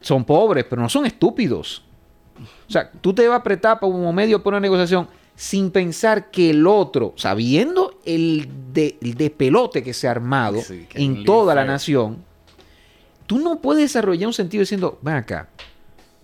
son 0.00 0.24
pobres, 0.24 0.64
pero 0.68 0.82
no 0.82 0.88
son 0.88 1.06
estúpidos. 1.06 1.82
O 2.68 2.70
sea, 2.70 2.90
tú 2.90 3.12
te 3.12 3.26
vas 3.28 3.36
a 3.36 3.40
apretar 3.40 3.78
como 3.80 4.12
medio 4.12 4.42
por 4.42 4.54
una 4.54 4.60
negociación 4.60 5.08
sin 5.34 5.70
pensar 5.70 6.30
que 6.30 6.50
el 6.50 6.66
otro, 6.66 7.14
sabiendo 7.16 7.98
el 8.04 8.48
de, 8.72 8.98
el 9.00 9.14
despelote 9.14 9.82
que 9.82 9.94
se 9.94 10.06
ha 10.06 10.10
armado 10.10 10.60
Sí, 10.60 10.86
en 10.94 11.24
toda 11.24 11.54
la 11.54 11.64
nación, 11.64 12.24
tú 13.26 13.38
no 13.38 13.60
puedes 13.60 13.84
desarrollar 13.84 14.26
un 14.26 14.34
sentido 14.34 14.60
diciendo, 14.60 14.98
ven 15.02 15.14
acá, 15.14 15.48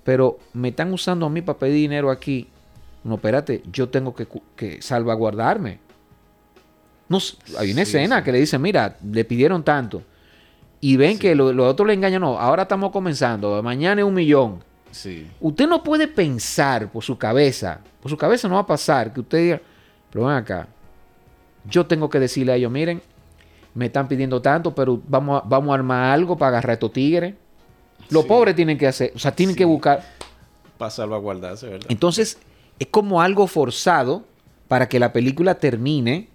pero 0.07 0.39
me 0.55 0.69
están 0.69 0.93
usando 0.93 1.27
a 1.27 1.31
mí 1.31 1.43
para 1.43 1.59
pedir 1.59 1.75
dinero 1.75 2.13
aquí. 2.13 2.49
No, 3.05 3.17
espérate, 3.17 3.63
yo 3.73 3.89
tengo 3.91 4.15
que, 4.15 4.29
que 4.57 4.81
salvaguardarme. 4.81 5.81
No, 7.09 7.19
hay 7.59 7.73
una 7.73 7.83
Sí, 7.85 7.97
escena 7.97 8.19
sí. 8.19 8.25
que 8.25 8.33
le 8.33 8.39
dice, 8.39 8.59
mira, 8.59 8.97
le 9.03 9.25
pidieron 9.25 9.65
tanto. 9.65 10.03
Y 10.81 10.97
ven 10.97 11.19
que 11.19 11.35
los 11.35 11.55
lo 11.55 11.67
otros 11.67 11.89
le 11.89 11.95
engañan, 11.95 12.21
no, 12.23 12.39
ahora 12.39 12.63
estamos 12.63 12.93
comenzando, 12.93 13.63
mañana 13.63 14.01
es 14.03 14.07
un 14.07 14.15
millón. 14.15 14.63
Sí. 14.93 15.27
Usted 15.41 15.67
no 15.69 15.83
puede 15.83 16.09
pensar 16.09 16.91
por 16.93 17.03
su 17.03 17.19
cabeza, 17.19 17.81
por 18.01 18.11
su 18.11 18.17
cabeza 18.17 18.49
no 18.49 18.55
va 18.55 18.61
a 18.61 18.67
pasar 18.67 19.13
que 19.13 19.21
usted 19.21 19.39
diga, 19.39 19.61
pero 20.11 20.27
ven 20.27 20.37
acá, 20.37 20.69
yo 21.65 21.87
tengo 21.87 22.09
que 22.09 22.21
decirle 22.21 22.53
a 22.53 22.57
ellos, 22.57 22.71
miren, 22.71 23.03
me 23.75 23.87
están 23.87 24.09
pidiendo 24.09 24.41
tanto, 24.41 24.75
pero 24.75 25.01
vamos 25.09 25.43
a, 25.43 25.49
vamos 25.49 25.71
a 25.71 25.75
armar 25.75 26.13
algo 26.15 26.37
para 26.37 26.51
agarrar 26.51 26.71
a 26.71 26.75
estos 26.75 26.93
tigres. 26.93 27.35
Los 28.11 28.23
Sí. 28.23 28.29
pobres 28.29 28.55
tienen 28.57 28.79
que 28.79 28.87
hacer, 28.87 29.13
o 29.15 29.19
sea, 29.19 29.33
tienen 29.35 29.55
Sí. 29.55 29.59
que 29.59 29.65
buscar. 29.65 30.03
Para 30.79 30.91
salvaguardarse, 30.91 31.67
¿verdad? 31.69 31.87
Entonces, 31.89 32.39
es 32.79 32.87
como 32.89 33.23
algo 33.23 33.47
forzado 33.47 34.25
para 34.69 34.89
que 34.89 34.99
la 34.99 35.13
película 35.13 35.55
termine 35.57 36.29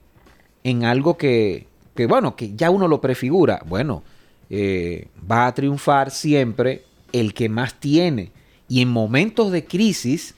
en 0.64 0.84
algo 0.86 1.18
que, 1.18 1.68
que, 1.96 2.06
bueno, 2.08 2.36
que 2.36 2.56
ya 2.56 2.70
uno 2.70 2.88
lo 2.88 3.02
prefigura. 3.02 3.62
Bueno, 3.68 4.04
eh, 4.50 5.08
va 5.30 5.48
a 5.48 5.54
triunfar 5.54 6.12
siempre 6.12 6.84
el 7.14 7.34
que 7.34 7.50
más 7.50 7.80
tiene. 7.80 8.32
Y 8.68 8.82
en 8.82 8.90
momentos 8.90 9.52
de 9.52 9.66
crisis, 9.66 10.34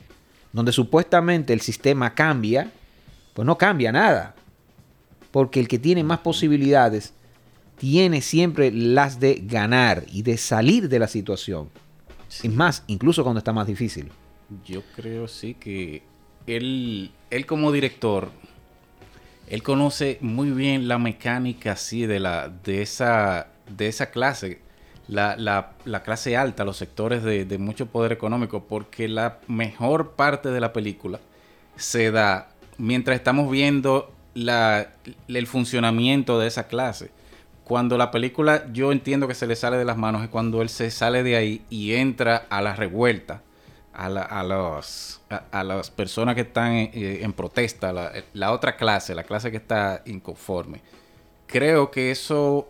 donde 0.52 0.72
supuestamente 0.72 1.54
el 1.54 1.62
sistema 1.62 2.14
cambia, 2.14 2.72
pues 3.34 3.46
no 3.46 3.58
cambia 3.58 3.92
nada. 3.92 4.36
Porque 5.32 5.60
el 5.60 5.68
que 5.68 5.80
tiene 5.80 6.04
más 6.04 6.20
posibilidades 6.20 7.14
tiene 7.84 8.22
siempre 8.22 8.72
las 8.72 9.20
de 9.20 9.42
ganar 9.46 10.06
y 10.10 10.22
de 10.22 10.38
salir 10.38 10.88
de 10.88 11.00
la 11.00 11.08
situación. 11.10 11.70
Sí. 12.30 12.48
Es 12.48 12.54
más, 12.54 12.84
incluso 12.88 13.24
cuando 13.24 13.40
está 13.40 13.52
más 13.52 13.68
difícil. 13.68 14.10
Yo 14.66 14.84
creo 14.96 15.28
sí 15.28 15.54
que 15.56 16.02
él, 16.48 17.12
él 17.30 17.46
como 17.46 17.74
director, 17.74 18.30
él 19.50 19.62
conoce 19.64 20.18
muy 20.22 20.52
bien 20.52 20.88
la 20.88 20.98
mecánica 20.98 21.74
así 21.74 22.06
de 22.06 22.22
la, 22.22 22.48
de 22.48 22.82
esa, 22.82 23.48
de 23.76 23.90
esa 23.90 24.12
clase, 24.12 24.62
la, 25.10 25.36
la- 25.36 25.74
la 25.84 26.04
clase 26.04 26.38
alta, 26.38 26.64
los 26.64 26.78
sectores 26.78 27.22
de, 27.22 27.44
de 27.44 27.58
mucho 27.58 27.88
poder 27.88 28.14
económico, 28.14 28.64
porque 28.64 29.10
la 29.10 29.40
mejor 29.50 30.12
parte 30.12 30.52
de 30.52 30.62
la 30.62 30.72
película 30.72 31.20
se 31.76 32.12
da 32.12 32.50
mientras 32.78 33.18
estamos 33.18 33.52
viendo 33.52 34.10
la, 34.36 34.94
el 35.28 35.48
funcionamiento 35.48 36.40
de 36.40 36.48
esa 36.48 36.68
clase. 36.68 37.12
Cuando 37.64 37.98
la 37.98 38.12
película 38.12 38.66
yo 38.74 38.92
entiendo 38.92 39.28
que 39.28 39.36
se 39.36 39.48
le 39.48 39.56
sale 39.56 39.78
de 39.78 39.86
las 39.86 39.98
manos 39.98 40.24
es 40.24 40.30
cuando 40.30 40.62
él 40.62 40.70
se 40.70 40.92
sale 40.92 41.24
de 41.24 41.36
ahí 41.36 41.62
y 41.70 41.94
entra 41.94 42.46
a 42.50 42.62
la 42.62 42.76
revuelta 42.76 43.42
a, 43.94 44.44
los, 44.44 45.22
a, 45.52 45.64
las 45.64 45.92
personas 45.92 46.36
que 46.36 46.42
están 46.42 46.74
eh, 46.74 47.20
en 47.22 47.32
protesta, 47.34 47.94
la, 48.34 48.52
otra 48.52 48.76
clase, 48.76 49.14
la 49.14 49.24
clase 49.24 49.52
que 49.52 49.58
está 49.58 50.02
inconforme. 50.06 50.82
Creo 51.48 51.92
que 51.92 52.12
eso 52.12 52.68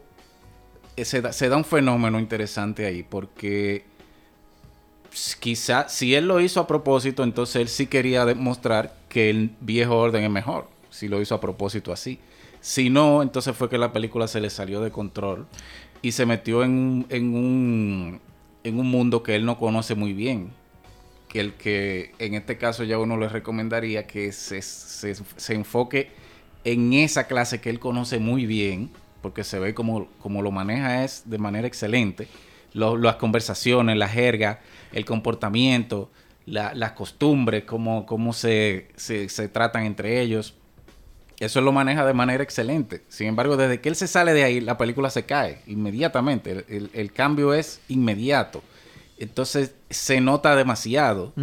eh, 0.97 1.05
se 1.05 1.21
da, 1.21 1.57
un 1.57 1.65
fenómeno 1.65 2.19
interesante 2.19 2.85
ahí 2.85 3.03
porque 3.03 3.85
quizá 5.39 5.87
si 5.87 6.13
él 6.13 6.27
lo 6.27 6.41
hizo 6.41 6.59
a 6.59 6.67
propósito, 6.67 7.23
entonces 7.23 7.55
él 7.57 7.69
sí 7.69 7.87
quería 7.87 8.25
demostrar 8.25 8.93
que 9.07 9.29
el 9.29 9.51
viejo 9.61 9.97
orden 9.97 10.23
es 10.23 10.29
mejor, 10.29 10.67
si 10.89 11.07
lo 11.07 11.21
hizo 11.21 11.35
a 11.35 11.41
propósito 11.41 11.93
así. 11.93 12.19
Si 12.63 12.89
no, 12.89 13.21
entonces 13.21 13.55
fue 13.57 13.69
que 13.69 13.77
la 13.77 13.91
película 13.91 14.25
se 14.27 14.39
le 14.39 14.49
salió 14.49 14.79
de 14.81 14.89
control 14.89 15.47
y 16.01 16.13
se 16.13 16.25
metió 16.25 16.63
en 16.63 16.71
un, 16.71 17.05
en 17.09 17.35
un, 17.35 18.21
en 18.63 18.79
un 18.79 18.89
mundo 18.89 19.21
que 19.21 19.35
él 19.35 19.45
no 19.45 19.57
conoce 19.59 19.95
muy 19.95 20.13
bien. 20.13 20.51
Que 21.29 21.41
el 21.41 21.53
que 21.55 22.13
en 22.19 22.35
este 22.35 22.57
caso 22.57 22.83
ya 22.85 22.99
uno 22.99 23.17
le 23.17 23.29
recomendaría 23.29 24.07
que 24.07 24.31
se, 24.31 24.61
se, 24.61 25.15
se 25.15 25.53
enfoque 25.55 26.11
en 26.63 26.93
esa 26.93 27.25
clase 27.27 27.59
que 27.61 27.69
él 27.69 27.79
conoce 27.79 28.19
muy 28.19 28.45
bien, 28.45 28.91
porque 29.21 29.43
se 29.43 29.59
ve 29.59 29.73
como, 29.73 30.07
como 30.19 30.41
lo 30.41 30.51
maneja 30.51 31.03
es 31.03 31.23
de 31.27 31.39
manera 31.39 31.67
excelente. 31.67 32.29
Las 32.73 33.17
conversaciones, 33.17 33.97
la 33.97 34.09
jerga, 34.09 34.61
el 34.93 35.05
comportamiento, 35.05 36.11
la- 36.45 36.73
las 36.75 36.93
costumbres, 36.93 37.65
cómo, 37.65 38.05
cómo 38.05 38.33
se, 38.33 38.89
se, 38.95 39.29
se 39.29 39.49
tratan 39.49 39.85
entre 39.85 40.21
ellos. 40.21 40.55
Eso 41.45 41.61
lo 41.61 41.71
maneja 41.71 42.05
de 42.05 42.13
manera 42.13 42.43
excelente. 42.43 43.01
Sin 43.09 43.27
embargo, 43.27 43.57
desde 43.57 43.79
que 43.81 43.89
él 43.89 43.95
se 43.95 44.07
sale 44.07 44.33
de 44.33 44.43
ahí, 44.43 44.61
la 44.61 44.77
película 44.77 45.09
se 45.09 45.23
cae 45.25 45.59
inmediatamente. 45.67 46.51
El, 46.51 46.65
el- 46.69 46.89
el 46.93 47.11
cambio 47.13 47.53
es 47.53 47.81
inmediato. 47.89 48.61
Entonces 49.17 49.75
se 49.89 50.19
nota 50.21 50.55
demasiado 50.55 51.33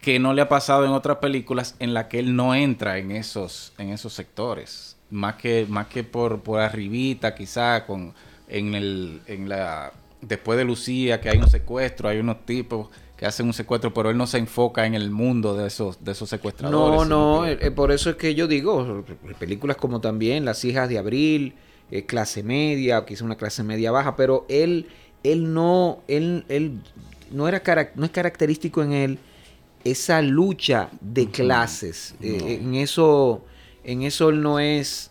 que 0.00 0.18
no 0.18 0.32
le 0.32 0.42
ha 0.42 0.48
pasado 0.48 0.84
en 0.84 0.92
otras 0.92 1.18
películas 1.18 1.74
en 1.80 1.92
la 1.92 2.08
que 2.08 2.18
él 2.20 2.36
no 2.36 2.54
entra 2.54 2.98
en 2.98 3.10
esos, 3.10 3.72
en 3.78 3.90
esos 3.90 4.12
sectores. 4.12 4.96
Más 5.10 5.34
que, 5.36 5.66
más 5.68 5.86
que 5.88 6.04
por, 6.04 6.40
por 6.40 6.60
arribita, 6.60 7.34
quizá, 7.34 7.84
con, 7.86 8.14
en 8.48 8.74
el, 8.74 9.20
en 9.26 9.48
la, 9.48 9.92
después 10.20 10.56
de 10.58 10.64
Lucía, 10.64 11.20
que 11.20 11.30
hay 11.30 11.38
un 11.38 11.50
secuestro, 11.50 12.08
hay 12.08 12.18
unos 12.18 12.44
tipos 12.46 12.88
que 13.18 13.26
hacen 13.26 13.46
un 13.46 13.52
secuestro, 13.52 13.92
pero 13.92 14.10
él 14.10 14.16
no 14.16 14.26
se 14.28 14.38
enfoca 14.38 14.86
en 14.86 14.94
el 14.94 15.10
mundo 15.10 15.56
de 15.56 15.66
esos, 15.66 16.04
de 16.04 16.12
esos 16.12 16.28
secuestradores. 16.30 17.08
No, 17.08 17.40
no, 17.40 17.42
que- 17.58 17.66
eh, 17.66 17.70
por 17.72 17.90
eso 17.90 18.10
es 18.10 18.16
que 18.16 18.34
yo 18.34 18.46
digo, 18.46 19.04
películas 19.40 19.76
como 19.76 20.00
también 20.00 20.44
Las 20.44 20.64
hijas 20.64 20.88
de 20.88 20.98
Abril, 20.98 21.54
eh, 21.90 22.06
clase 22.06 22.42
media, 22.44 23.04
quizá 23.04 23.24
una 23.24 23.36
clase 23.36 23.64
media 23.64 23.90
baja, 23.90 24.14
pero 24.14 24.46
él, 24.48 24.86
él 25.24 25.52
no, 25.52 26.02
él, 26.06 26.44
él 26.48 26.80
no 27.32 27.48
era 27.48 27.60
no 27.96 28.04
es 28.04 28.10
característico 28.12 28.82
en 28.82 28.92
él 28.92 29.18
esa 29.84 30.22
lucha 30.22 30.90
de 31.00 31.28
clases. 31.28 32.14
Eh, 32.22 32.58
en 32.62 32.74
eso, 32.76 33.44
en 33.84 34.02
eso 34.02 34.28
él 34.28 34.42
no 34.42 34.60
es, 34.60 35.10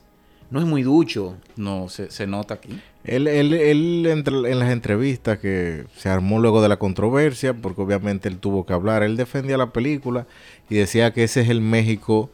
no 0.50 0.60
es 0.60 0.66
muy 0.66 0.84
ducho. 0.84 1.38
no 1.56 1.90
se, 1.90 2.10
se 2.12 2.28
nota 2.28 2.56
aquí. 2.56 2.80
Él, 3.04 3.28
él, 3.28 3.54
él 3.54 4.06
entre- 4.08 4.52
en 4.52 4.60
las 4.60 4.72
entrevistas 4.72 5.40
que 5.40 5.86
se 5.96 6.10
armó 6.10 6.40
luego 6.40 6.62
de 6.62 6.70
la 6.70 6.78
controversia, 6.78 7.54
porque 7.54 7.82
obviamente 7.82 8.28
él 8.28 8.38
tuvo 8.38 8.66
que 8.66 8.74
hablar, 8.74 9.04
él 9.04 9.16
defendía 9.18 9.58
la 9.58 9.72
película 9.72 10.28
y 10.70 10.76
decía 10.76 11.14
que 11.14 11.24
ese 11.24 11.42
es 11.42 11.50
el 11.50 11.62
México 11.62 12.30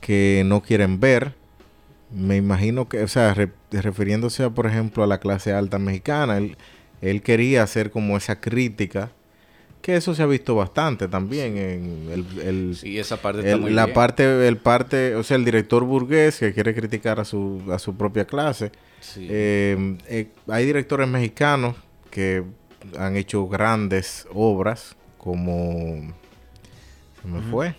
que 0.00 0.42
no 0.44 0.60
quieren 0.62 0.98
ver. 1.00 1.34
Me 2.12 2.36
imagino 2.36 2.88
que, 2.88 3.02
o 3.02 3.08
sea, 3.08 3.34
re- 3.34 3.52
refiriéndose 3.70 4.42
a, 4.44 4.50
por 4.50 4.66
ejemplo, 4.66 5.04
a 5.04 5.06
la 5.06 5.18
clase 5.18 5.52
alta 5.52 5.78
mexicana, 5.78 6.38
él, 6.38 6.56
él 7.02 7.22
quería 7.22 7.62
hacer 7.62 7.90
como 7.90 8.16
esa 8.16 8.40
crítica, 8.40 9.10
que 9.82 9.96
eso 9.96 10.14
se 10.14 10.22
ha 10.22 10.26
visto 10.26 10.54
bastante 10.54 11.08
también 11.08 11.56
en 11.56 12.08
el, 12.12 12.40
el- 12.40 12.76
Sí, 12.76 12.98
esa 12.98 13.16
parte 13.22 13.40
está 13.40 13.52
el- 13.52 13.60
muy 13.60 13.70
la 13.72 13.86
bien. 13.86 13.94
parte, 13.94 14.46
el 14.48 14.56
parte, 14.58 15.14
o 15.14 15.22
sea, 15.22 15.36
el 15.36 15.44
director 15.44 15.84
burgués 15.84 16.38
que 16.38 16.52
quiere 16.52 16.74
criticar 16.74 17.20
a 17.20 17.24
su, 17.24 17.62
a 17.72 17.78
su 17.78 17.96
propia 17.96 18.26
clase. 18.26 18.72
Sí. 19.00 19.26
Eh, 19.30 19.96
eh, 20.08 20.28
hay 20.48 20.66
directores 20.66 21.08
mexicanos 21.08 21.76
que 22.10 22.42
han 22.98 23.16
hecho 23.16 23.46
grandes 23.48 24.26
obras, 24.32 24.96
como 25.16 26.12
se 27.22 27.28
me 27.28 27.40
fue 27.50 27.74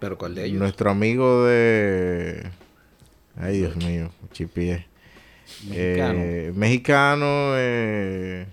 Pero 0.00 0.16
¿cuál 0.18 0.34
de 0.34 0.44
ellos? 0.46 0.58
nuestro 0.60 0.90
amigo 0.90 1.44
de, 1.46 2.48
ay 3.36 3.58
Dios 3.58 3.76
mío, 3.76 4.10
chipié, 4.32 4.86
Mexicano. 5.68 6.20
Eh, 6.22 6.52
mexicano, 6.54 7.26
eh, 7.56 8.46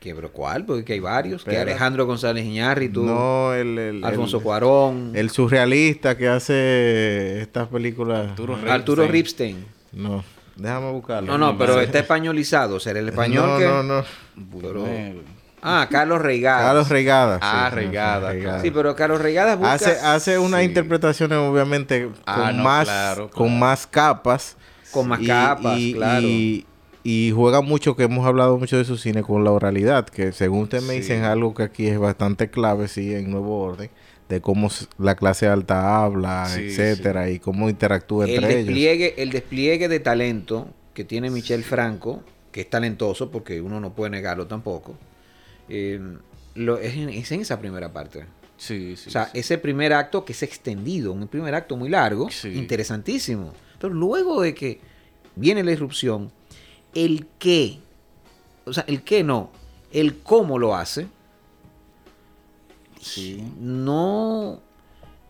¿qué, 0.00 0.14
pero 0.14 0.30
cuál? 0.32 0.64
Porque 0.64 0.92
hay 0.94 1.00
varios. 1.00 1.44
Que. 1.44 1.58
Alejandro 1.58 2.06
González 2.06 2.44
Iñárritu, 2.44 3.04
no 3.04 3.52
el, 3.54 3.78
el- 3.78 4.04
Alfonso 4.04 4.38
el- 4.38 4.42
Cuarón, 4.42 5.12
el 5.14 5.30
surrealista 5.30 6.16
que 6.16 6.28
hace 6.28 7.40
estas 7.40 7.68
películas. 7.68 8.30
Arturo. 8.30 8.58
Arturo 8.68 9.06
Ripstein. 9.08 9.64
No, 9.92 10.22
déjame 10.56 10.90
buscarlo. 10.92 11.32
No, 11.32 11.38
no, 11.38 11.58
pero 11.58 11.80
está 11.80 11.98
españolizado. 11.98 12.76
O 12.76 12.80
sea, 12.80 12.92
el 12.92 13.08
español 13.08 13.46
no, 13.48 13.58
que... 13.58 13.64
no, 13.66 13.82
no. 13.82 14.04
Buñuel. 14.36 15.22
Ah, 15.62 15.88
Carlos 15.90 16.20
Reigadas. 16.22 16.62
Carlos 16.66 16.88
Reigada. 16.88 17.38
Ah, 17.42 17.66
sí, 17.70 17.74
Reigada, 17.76 18.30
Reigada. 18.32 18.60
Sí, 18.62 18.70
pero 18.70 18.94
Carlos 18.94 19.20
Reigadas 19.20 19.58
busca... 19.58 19.72
hace 19.74 19.90
hace 20.00 20.38
unas 20.38 20.60
Sí. 20.60 20.66
interpretaciones 20.66 21.38
obviamente 21.38 22.08
Ah, 22.24 22.36
con 22.48 22.56
no, 22.58 22.62
más 22.62 22.84
claro, 22.84 23.30
con 23.30 23.58
más 23.58 23.86
capas 23.86 24.56
Con 24.92 25.08
más 25.08 25.20
Y- 25.20 25.26
capas, 25.26 25.78
y, 25.78 25.94
claro. 25.94 26.20
y, 26.26 26.66
y 27.08 27.30
juega 27.32 27.60
mucho 27.60 27.94
que 27.94 28.02
hemos 28.04 28.26
hablado 28.26 28.58
mucho 28.58 28.76
de 28.78 28.84
su 28.84 28.96
cine 28.96 29.22
con 29.22 29.44
la 29.44 29.52
oralidad 29.52 30.06
que 30.08 30.32
según 30.32 30.62
usted 30.62 30.80
me 30.82 30.94
Sí. 30.94 31.00
dicen 31.00 31.22
algo 31.22 31.54
que 31.54 31.62
aquí 31.62 31.86
es 31.86 31.98
bastante 31.98 32.50
clave 32.50 32.88
sí 32.88 33.14
en 33.14 33.30
Nuevo 33.30 33.60
Orden 33.62 33.90
de 34.28 34.40
cómo 34.40 34.68
la 34.98 35.14
clase 35.14 35.46
alta 35.46 36.02
habla 36.02 36.46
Sí, 36.46 36.62
etcétera 36.62 37.30
y 37.30 37.38
cómo 37.38 37.68
interactúa 37.68 38.24
el 38.24 38.34
entre 38.42 38.60
ellos 38.92 39.12
el 39.18 39.30
despliegue 39.30 39.88
de 39.88 40.00
talento 40.00 40.66
que 40.94 41.04
tiene 41.04 41.30
Michel 41.30 41.62
Franco, 41.62 42.22
que 42.50 42.62
es 42.62 42.70
talentoso, 42.70 43.30
porque 43.30 43.60
uno 43.60 43.78
no 43.80 43.92
puede 43.92 44.10
negarlo 44.10 44.46
tampoco, 44.46 44.94
eh, 45.68 46.00
lo, 46.54 46.78
es, 46.78 46.96
en, 46.96 47.10
es 47.10 47.30
en 47.32 47.42
esa 47.42 47.60
primera 47.60 47.92
parte. 47.92 48.24
Sí, 48.56 48.96
sí. 48.96 49.08
o 49.08 49.12
sea, 49.12 49.26
sí. 49.26 49.38
ese 49.38 49.58
primer 49.58 49.92
acto 49.92 50.24
que 50.24 50.32
es 50.32 50.42
extendido, 50.42 51.12
un 51.12 51.28
primer 51.28 51.54
acto 51.54 51.76
muy 51.76 51.90
largo, 51.90 52.30
Sí. 52.30 52.48
interesantísimo. 52.54 53.52
Pero 53.78 53.92
luego 53.92 54.40
de 54.40 54.54
que 54.54 54.80
viene 55.34 55.62
la 55.62 55.72
irrupción, 55.72 56.32
el 56.96 57.26
qué, 57.38 57.78
o 58.64 58.72
sea, 58.72 58.84
el 58.88 59.02
qué 59.02 59.22
no, 59.22 59.50
el 59.92 60.18
cómo 60.18 60.58
lo 60.58 60.74
hace, 60.74 61.06
Sí. 63.00 63.42
no 63.60 64.60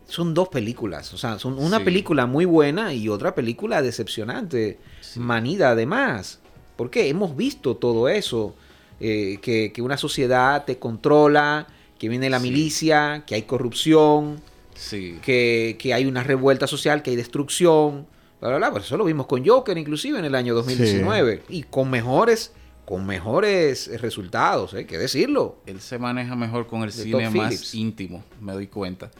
son 0.07 0.33
dos 0.35 0.48
películas. 0.48 1.12
O 1.12 1.18
sea, 1.18 1.38
son 1.38 1.59
una 1.59 1.79
Sí. 1.79 1.85
película 1.85 2.26
muy 2.26 2.44
buena 2.44 2.94
y 2.94 3.09
otra 3.09 3.35
película 3.35 3.83
decepcionante. 3.83 4.79
Sí. 5.00 5.20
Manida 5.20 5.70
además. 5.70 6.38
Porque 6.76 7.09
hemos 7.09 7.37
visto 7.37 7.76
todo 7.76 8.09
eso. 8.09 8.55
eh, 8.98 9.40
que, 9.42 9.72
que 9.74 9.83
una 9.83 9.98
sociedad 9.98 10.64
te 10.64 10.79
controla, 10.79 11.66
que 11.98 12.09
viene 12.09 12.31
la 12.31 12.38
milicia, 12.38 13.24
que 13.26 13.35
hay 13.35 13.42
corrupción, 13.42 14.40
Sí. 14.74 15.18
que, 15.22 15.76
que 15.79 15.92
hay 15.92 16.07
una 16.07 16.22
revuelta 16.22 16.66
social, 16.66 17.02
que 17.02 17.11
hay 17.11 17.16
destrucción. 17.16 18.07
Bla, 18.40 18.49
bla, 18.51 18.59
bla. 18.59 18.70
Pues 18.72 18.85
eso 18.85 18.96
lo 18.96 19.05
vimos 19.05 19.27
con 19.27 19.46
Joker 19.46 19.77
inclusive 19.79 20.18
en 20.18 20.25
el 20.25 20.35
año 20.35 20.55
2019. 20.55 21.42
Y 21.49 21.62
con 21.64 21.90
mejores, 21.90 22.53
con 22.85 23.07
mejores 23.07 23.88
eh, 23.88 23.99
resultados, 23.99 24.75
hay 24.75 24.85
que 24.85 24.99
decirlo. 24.99 25.57
Él 25.66 25.81
se 25.81 25.99
maneja 25.99 26.37
mejor 26.37 26.66
con 26.66 26.83
el 26.83 26.87
De 26.90 26.92
cine 27.03 27.31
más 27.31 27.75
íntimo, 27.75 28.22
me 28.40 28.53
doy 28.53 28.66
cuenta. 28.66 29.11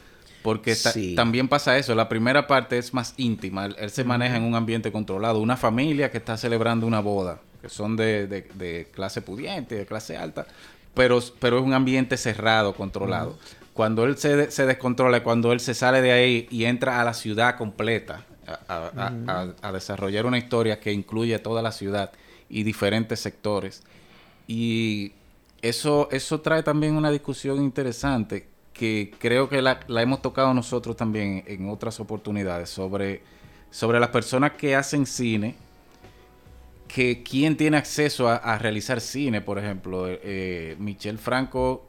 Porque 0.43 0.75
ta- 0.75 0.91
Sí. 0.93 1.13
también 1.15 1.49
pasa 1.49 1.77
eso, 1.77 1.93
la 1.93 2.07
primera 2.07 2.47
parte 2.47 2.77
es 2.77 2.93
más 2.93 3.13
íntima, 3.17 3.65
él, 3.65 3.75
él 3.79 3.89
se 3.89 4.05
maneja 4.05 4.37
en 4.37 4.43
un 4.43 4.55
ambiente 4.55 4.91
controlado, 4.93 5.39
una 5.41 5.57
familia 5.57 6.09
que 6.09 6.19
está 6.19 6.37
celebrando 6.37 6.87
una 6.87 7.01
boda, 7.01 7.41
que 7.61 7.67
son 7.67 7.97
de, 7.97 8.27
de- 8.27 8.47
de 8.53 8.87
clase 8.93 9.21
pudiente, 9.21 9.75
de 9.75 9.85
clase 9.85 10.15
alta, 10.15 10.45
pero, 10.93 11.19
pero 11.39 11.57
es 11.57 11.63
un 11.65 11.73
ambiente 11.73 12.15
cerrado, 12.15 12.73
controlado. 12.75 13.37
Cuando 13.73 14.05
él 14.05 14.17
se 14.17 14.65
descontrola, 14.65 15.21
cuando 15.21 15.51
él 15.51 15.59
se 15.59 15.73
sale 15.73 16.01
de 16.01 16.11
ahí 16.13 16.47
y 16.49 16.63
entra 16.63 17.01
a 17.01 17.03
la 17.03 17.13
ciudad 17.13 17.57
completa 17.57 18.23
a, 18.47 18.59
a- 18.67 18.91
a- 19.27 19.41
a- 19.43 19.55
a 19.69 19.71
desarrollar 19.71 20.25
una 20.25 20.37
historia 20.37 20.79
que 20.79 20.91
incluye 20.93 21.37
toda 21.39 21.61
la 21.61 21.71
ciudad 21.71 22.11
y 22.49 22.63
diferentes 22.63 23.19
sectores. 23.19 23.83
Y 24.47 25.13
eso, 25.61 26.07
eso 26.11 26.41
trae 26.41 26.63
también 26.63 26.95
una 26.95 27.11
discusión 27.11 27.61
interesante 27.63 28.47
que 28.73 29.11
creo 29.19 29.49
que 29.49 29.61
la, 29.61 29.79
la 29.87 30.01
hemos 30.03 30.21
tocado 30.21 30.53
nosotros 30.53 30.95
también 30.95 31.43
en 31.47 31.69
otras 31.69 31.99
oportunidades 31.99 32.69
sobre, 32.69 33.21
sobre 33.71 33.99
las 33.99 34.09
personas 34.09 34.51
que 34.53 34.75
hacen 34.75 35.05
cine, 35.05 35.55
que 36.87 37.23
quién 37.23 37.57
tiene 37.57 37.77
acceso 37.77 38.29
a, 38.29 38.35
a 38.37 38.57
realizar 38.57 39.01
cine, 39.01 39.41
por 39.41 39.59
ejemplo. 39.59 40.05
Eh, 40.07 40.75
Michel 40.79 41.17
Franco 41.17 41.85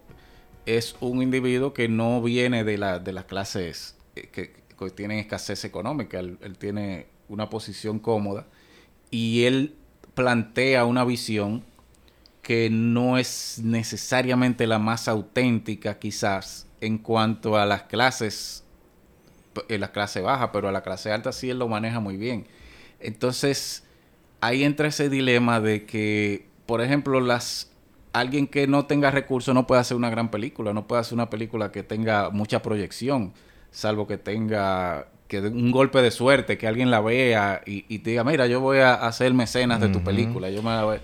es 0.65 0.95
un 0.99 1.21
individuo 1.21 1.73
que 1.73 1.87
no 1.87 2.21
viene 2.21 2.63
de, 2.63 2.77
la, 2.77 2.99
de 2.99 3.13
las 3.13 3.25
clases 3.25 3.95
eh, 4.15 4.29
que 4.31 4.58
tienen 4.87 5.19
escasez 5.19 5.65
económica, 5.65 6.19
él, 6.19 6.37
tiene 6.57 7.07
una 7.27 7.49
posición 7.49 7.99
cómoda 7.99 8.47
y 9.11 9.43
él 9.43 9.75
plantea 10.13 10.85
una 10.85 11.03
visión 11.03 11.63
que 12.41 12.69
no 12.69 13.17
es 13.17 13.61
necesariamente 13.63 14.65
la 14.65 14.79
más 14.79 15.07
auténtica 15.07 15.99
quizás 15.99 16.67
en 16.81 16.97
cuanto 16.97 17.57
a 17.57 17.65
las 17.65 17.83
clases, 17.83 18.63
en 19.67 19.81
la 19.81 19.91
clase 19.91 20.21
baja, 20.21 20.51
pero 20.51 20.67
a 20.67 20.71
la 20.71 20.81
clase 20.81 21.11
alta 21.11 21.31
sí 21.31 21.49
él 21.49 21.59
lo 21.59 21.67
maneja 21.67 21.99
muy 21.99 22.17
bien. 22.17 22.47
Entonces, 22.99 23.83
ahí 24.41 24.63
entra 24.63 24.87
ese 24.87 25.09
dilema 25.09 25.59
de 25.59 25.85
que, 25.85 26.47
por 26.65 26.81
ejemplo, 26.81 27.19
las 27.21 27.69
alguien 28.13 28.47
que 28.47 28.67
no 28.67 28.85
tenga 28.85 29.11
recursos 29.11 29.53
no 29.53 29.67
puede 29.67 29.81
hacer 29.81 29.95
una 29.95 30.09
gran 30.09 30.31
película, 30.31 30.73
no 30.73 30.87
puede 30.87 31.01
hacer 31.01 31.13
una 31.13 31.29
película 31.29 31.71
que 31.71 31.83
tenga 31.83 32.29
mucha 32.29 32.61
proyección, 32.61 33.33
salvo 33.71 34.07
que 34.07 34.17
tenga 34.17 35.07
que 35.27 35.39
un 35.41 35.69
golpe 35.71 36.01
de 36.01 36.09
suerte, 36.09 36.57
que 36.57 36.67
alguien 36.67 36.89
la 36.89 37.01
vea 37.01 37.61
y, 37.65 37.85
y 37.87 37.99
te 37.99 38.09
diga, 38.11 38.23
mira, 38.23 38.47
yo 38.47 38.61
voy 38.61 38.79
a 38.79 38.95
hacer 38.95 39.31
mecenas 39.33 39.79
de 39.79 39.89
tu 39.89 40.03
película, 40.03 40.49
yo 40.49 40.63
me 40.63 40.71
la 40.71 40.83
voy... 40.83 40.97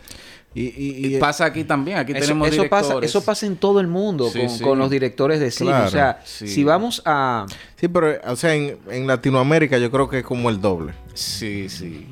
Y, 0.56 0.64
y- 0.68 1.06
Y 1.08 1.16
y- 1.18 1.20
pasa 1.20 1.44
aquí 1.46 1.66
también, 1.66 1.98
aquí 1.98 2.14
Eso, 2.14 2.22
tenemos 2.22 2.48
eso 2.48 2.68
pasa, 2.70 2.96
eso 3.02 3.22
pasa 3.26 3.46
en 3.46 3.58
todo 3.58 3.82
el 3.82 3.88
mundo 3.88 4.30
Sí, 4.30 4.40
con, 4.40 4.50
sí. 4.50 4.64
con 4.64 4.80
los 4.80 4.90
directores 4.90 5.42
de 5.42 5.52
cine. 5.52 5.72
Claro, 5.72 5.88
o 5.88 5.90
sea, 5.92 6.22
sí. 6.24 6.48
si 6.48 6.64
vamos 6.64 7.02
a... 7.06 7.46
sí, 7.76 7.90
pero, 7.90 8.16
o 8.26 8.36
sea, 8.38 8.56
en, 8.56 8.78
en 8.90 9.06
Latinoamérica 9.06 9.78
yo 9.78 9.92
creo 9.92 10.08
que 10.10 10.20
es 10.20 10.24
como 10.24 10.50
el 10.50 10.62
doble. 10.62 10.94
Sí, 11.14 11.68
sí. 11.68 12.08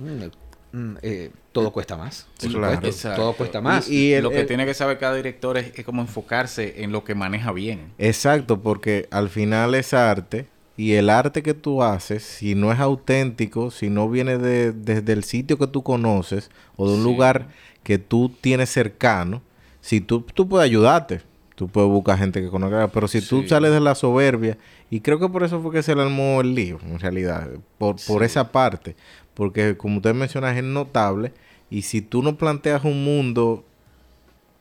Mm, 0.74 0.96
eh, 1.02 1.32
todo 1.54 1.72
cuesta 1.72 1.96
más. 1.96 2.28
por 2.42 2.50
Claro. 2.52 2.90
Todo 3.16 3.34
cuesta 3.34 3.62
más. 3.62 3.88
Y- 3.90 4.10
y 4.10 4.14
el- 4.14 4.24
lo 4.24 4.32
que 4.32 4.42
el- 4.42 4.48
tiene 4.48 4.66
que 4.66 4.74
saber 4.74 4.98
cada 4.98 5.16
director 5.16 5.58
es, 5.58 5.72
es 5.78 5.86
cómo 5.86 6.02
enfocarse 6.02 6.84
en 6.84 6.92
lo 6.92 7.04
que 7.06 7.16
maneja 7.16 7.52
bien. 7.54 7.94
Exacto, 7.98 8.60
porque 8.62 9.08
al 9.12 9.30
final 9.30 9.76
es 9.76 9.94
arte 9.94 10.48
y 10.76 10.94
el 10.94 11.10
arte 11.10 11.44
que 11.44 11.54
tú 11.54 11.84
haces, 11.84 12.24
si 12.24 12.56
no 12.56 12.72
es 12.74 12.80
auténtico, 12.80 13.70
si 13.72 13.90
no 13.90 14.10
viene 14.10 14.38
de, 14.38 14.72
desde 14.74 15.14
el 15.14 15.24
sitio 15.24 15.58
que 15.58 15.68
tú 15.68 15.84
conoces 15.84 16.50
o 16.76 16.88
de 16.90 16.96
un 16.96 17.04
Sí. 17.04 17.08
lugar 17.10 17.48
que 17.84 17.98
tú 18.00 18.30
tienes 18.42 18.70
cercano, 18.72 19.42
si 19.82 20.02
tú, 20.02 20.22
tú 20.34 20.48
puedes 20.50 20.66
ayudarte, 20.66 21.22
tú 21.56 21.68
puedes 21.68 21.90
buscar 21.92 22.18
gente 22.18 22.42
que 22.42 22.50
conozca, 22.50 22.88
pero 22.88 23.08
si 23.08 23.22
tú 23.22 23.44
Sí. 23.44 23.50
sales 23.50 23.72
de 23.72 23.80
la 23.80 23.94
soberbia, 23.94 24.58
y 24.90 25.02
creo 25.02 25.20
que 25.20 25.30
por 25.30 25.44
eso 25.44 25.62
fue 25.62 25.72
que 25.72 25.84
se 25.84 25.94
le 25.96 26.02
armó 26.02 26.42
el 26.42 26.56
lío, 26.56 26.80
en 26.84 27.00
realidad, 27.00 27.48
por, 27.78 27.98
por 28.08 28.24
esa 28.24 28.52
parte, 28.52 28.96
porque 29.34 29.78
como 29.78 29.98
usted 29.98 30.14
menciona 30.14 30.58
es 30.58 30.64
notable, 30.64 31.34
y 31.70 31.84
si 31.84 32.02
tú 32.02 32.22
no 32.22 32.38
planteas 32.38 32.84
un 32.84 33.04
mundo 33.04 33.66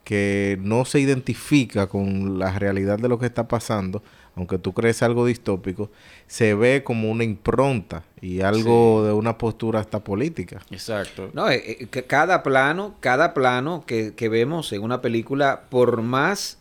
que 0.04 0.58
no 0.60 0.84
se 0.84 1.00
identifica 1.00 1.86
con 1.86 2.38
la 2.38 2.58
realidad 2.58 2.98
de 2.98 3.08
lo 3.08 3.18
que 3.18 3.26
está 3.26 3.48
pasando, 3.48 4.02
aunque 4.34 4.58
tú 4.58 4.72
crees 4.72 5.02
algo 5.02 5.26
distópico, 5.26 5.90
se 6.26 6.54
ve 6.54 6.82
como 6.82 7.10
una 7.10 7.24
impronta 7.24 8.02
y 8.20 8.40
algo 8.40 9.04
de 9.04 9.12
una 9.12 9.36
postura 9.36 9.80
hasta 9.80 10.02
política. 10.02 10.62
Exacto. 10.70 11.30
No, 11.34 11.50
eh, 11.50 11.62
eh, 11.80 11.86
cada 12.06 12.42
plano, 12.42 12.96
cada 13.00 13.34
plano 13.34 13.84
que, 13.86 14.14
que 14.14 14.28
vemos 14.28 14.72
en 14.72 14.82
una 14.82 15.02
película, 15.02 15.64
por 15.68 16.00
más 16.02 16.58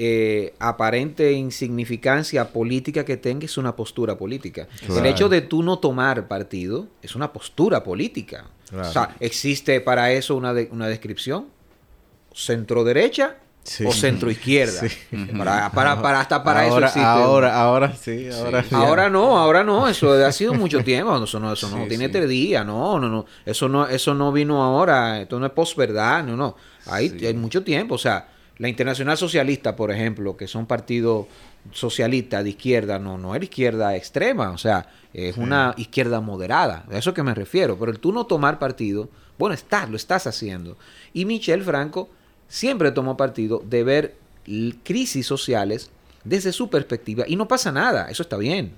eh, 0.00 0.54
aparente 0.60 1.32
insignificancia 1.32 2.52
política 2.52 3.04
que 3.04 3.16
tenga, 3.16 3.44
es 3.46 3.58
una 3.58 3.74
postura 3.74 4.16
política. 4.16 4.68
Claro. 4.86 5.00
El 5.00 5.06
hecho 5.06 5.28
de 5.28 5.40
tú 5.40 5.64
no 5.64 5.80
tomar 5.80 6.28
partido 6.28 6.86
es 7.02 7.16
una 7.16 7.32
postura 7.32 7.82
política. 7.82 8.44
Claro. 8.70 8.88
O 8.88 8.92
sea, 8.92 9.16
existe 9.18 9.80
para 9.80 10.12
eso 10.12 10.36
una, 10.36 10.54
de- 10.54 10.68
una 10.70 10.86
descripción. 10.86 11.46
Centro 12.32 12.84
derecha 12.84 13.38
Sí. 13.64 13.84
o 13.84 13.92
centro 13.92 14.30
izquierda. 14.30 14.80
Para, 15.36 15.70
para, 15.72 16.00
para- 16.00 16.20
hasta 16.20 16.42
para 16.42 16.60
ahora, 16.62 16.86
eso 16.86 16.86
existe. 16.86 17.00
Ahora, 17.06 17.54
ahora 17.60 17.94
sí, 17.96 18.28
ahora 18.32 18.62
sí. 18.62 18.68
Ahora 18.74 19.10
no, 19.10 19.36
ahora 19.36 19.62
no, 19.64 19.88
eso 19.88 20.12
ha 20.12 20.32
sido 20.32 20.54
mucho 20.54 20.82
tiempo, 20.82 21.22
eso 21.22 21.38
no, 21.38 21.52
eso 21.52 21.68
no 21.76 21.86
tiene 21.86 22.08
tres 22.08 22.28
días, 22.30 22.64
no, 22.64 22.98
no, 22.98 23.08
no, 23.10 23.26
eso 23.44 23.68
no, 23.68 23.86
eso 23.86 24.14
no 24.14 24.32
vino 24.32 24.62
ahora, 24.62 25.20
esto 25.20 25.38
no 25.38 25.44
es 25.44 25.52
posverdad, 25.52 26.24
no, 26.24 26.34
no, 26.34 26.56
hay 26.86 27.10
mucho 27.34 27.62
tiempo, 27.62 27.96
o 27.96 27.98
sea, 27.98 28.26
la 28.58 28.68
Internacional 28.68 29.16
Socialista, 29.16 29.76
por 29.76 29.90
ejemplo, 29.92 30.36
que 30.36 30.48
son 30.48 30.66
partidos 30.66 31.26
socialistas 31.72 32.42
de 32.42 32.50
izquierda, 32.50 32.98
no, 32.98 33.16
no 33.16 33.34
era 33.34 33.44
izquierda 33.44 33.94
extrema, 33.96 34.50
o 34.50 34.58
sea, 34.58 34.88
es 35.12 35.36
una 35.36 35.74
izquierda 35.76 36.20
moderada, 36.20 36.84
a 36.90 36.98
eso 36.98 37.14
que 37.14 37.22
me 37.22 37.34
refiero, 37.34 37.78
pero 37.78 37.92
el 37.92 38.00
tú 38.00 38.12
no 38.12 38.26
tomar 38.26 38.58
partido, 38.58 39.08
bueno, 39.38 39.54
estás, 39.54 39.88
lo 39.88 39.96
estás 39.96 40.26
haciendo, 40.26 40.76
y 41.12 41.24
Michel 41.24 41.62
Franco 41.62 42.08
siempre 42.48 42.90
tomó 42.90 43.16
partido 43.16 43.62
de 43.64 43.84
ver 43.84 44.16
crisis 44.82 45.26
sociales 45.26 45.90
desde 46.24 46.52
su 46.52 46.68
perspectiva 46.68 47.24
y 47.28 47.36
no 47.36 47.46
pasa 47.46 47.70
nada, 47.70 48.08
eso 48.10 48.22
está 48.22 48.36
bien. 48.36 48.72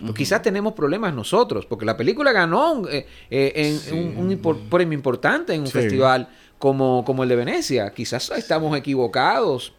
Pues 0.00 0.14
Quizás 0.14 0.42
tenemos 0.42 0.72
problemas 0.74 1.12
nosotros, 1.14 1.66
porque 1.66 1.84
la 1.84 1.96
película 1.96 2.32
ganó 2.32 2.72
un, 2.72 2.88
eh, 2.90 3.06
eh, 3.30 3.80
en 3.90 3.98
un, 3.98 4.16
un 4.26 4.30
impor- 4.42 4.68
premio 4.68 4.96
importante 4.96 5.54
en 5.54 5.60
un 5.62 5.66
Sí. 5.66 5.72
festival 5.72 6.28
como, 6.58 7.04
como 7.04 7.22
el 7.22 7.28
de 7.28 7.36
Venecia. 7.36 7.92
Quizás 7.92 8.30
estamos 8.30 8.76
equivocados. 8.76 9.72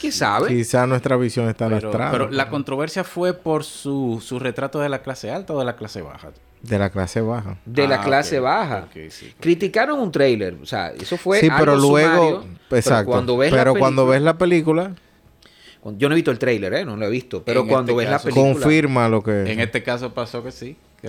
¿Quién 0.00 0.12
sabe? 0.12 0.48
Quizá 0.48 0.86
nuestra 0.86 1.16
visión 1.16 1.48
está 1.48 1.66
Pero, 1.68 1.80
lastrada. 1.80 2.10
pero 2.12 2.30
la 2.30 2.48
controversia 2.50 3.04
fue 3.04 3.32
por 3.34 3.64
su, 3.64 4.22
su 4.24 4.38
retrato 4.38 4.78
de 4.80 4.88
la 4.88 5.02
clase 5.02 5.30
alta 5.30 5.54
o 5.54 5.58
de 5.58 5.64
la 5.64 5.76
clase 5.76 6.02
baja. 6.02 6.30
De 6.60 6.78
la 6.78 6.90
clase 6.90 7.20
baja. 7.20 7.56
De 7.64 7.88
la 7.88 7.96
Ah, 7.96 8.04
clase 8.04 8.38
baja. 8.38 8.86
sí. 9.10 9.32
Criticaron 9.40 9.98
un 9.98 10.12
tráiler, 10.12 10.56
o 10.62 10.66
sea, 10.66 10.88
eso 10.90 11.16
fue 11.16 11.40
sí, 11.40 11.48
pero 11.58 11.72
algo 11.72 11.88
luego... 11.90 12.14
sumario, 12.28 12.44
pero 12.68 12.78
exacto. 12.80 13.10
cuando 13.10 13.36
ves 13.36 13.50
la 13.50 13.58
pero 13.58 13.74
cuando 13.74 14.02
película- 14.02 14.14
ves 14.14 14.22
la 14.22 14.38
película, 14.38 14.82
cuando- 14.82 15.02
yo 15.84 16.08
no 16.08 16.14
he 16.14 16.16
visto 16.16 16.30
el 16.30 16.38
tráiler, 16.38 16.72
¿eh? 16.74 16.84
no 16.84 16.96
lo 16.96 17.06
he 17.06 17.10
visto, 17.10 17.42
pero 17.42 17.62
En 17.62 17.68
cuando 17.68 17.92
este 17.92 18.02
ves 18.04 18.10
la 18.10 18.18
película, 18.22 18.52
confirma 18.52 19.08
lo 19.08 19.22
que... 19.22 19.50
En 19.52 19.60
este 19.60 19.82
caso 19.82 20.14
pasó 20.14 20.42
que 20.42 20.52
sí, 20.52 20.76
que 21.00 21.08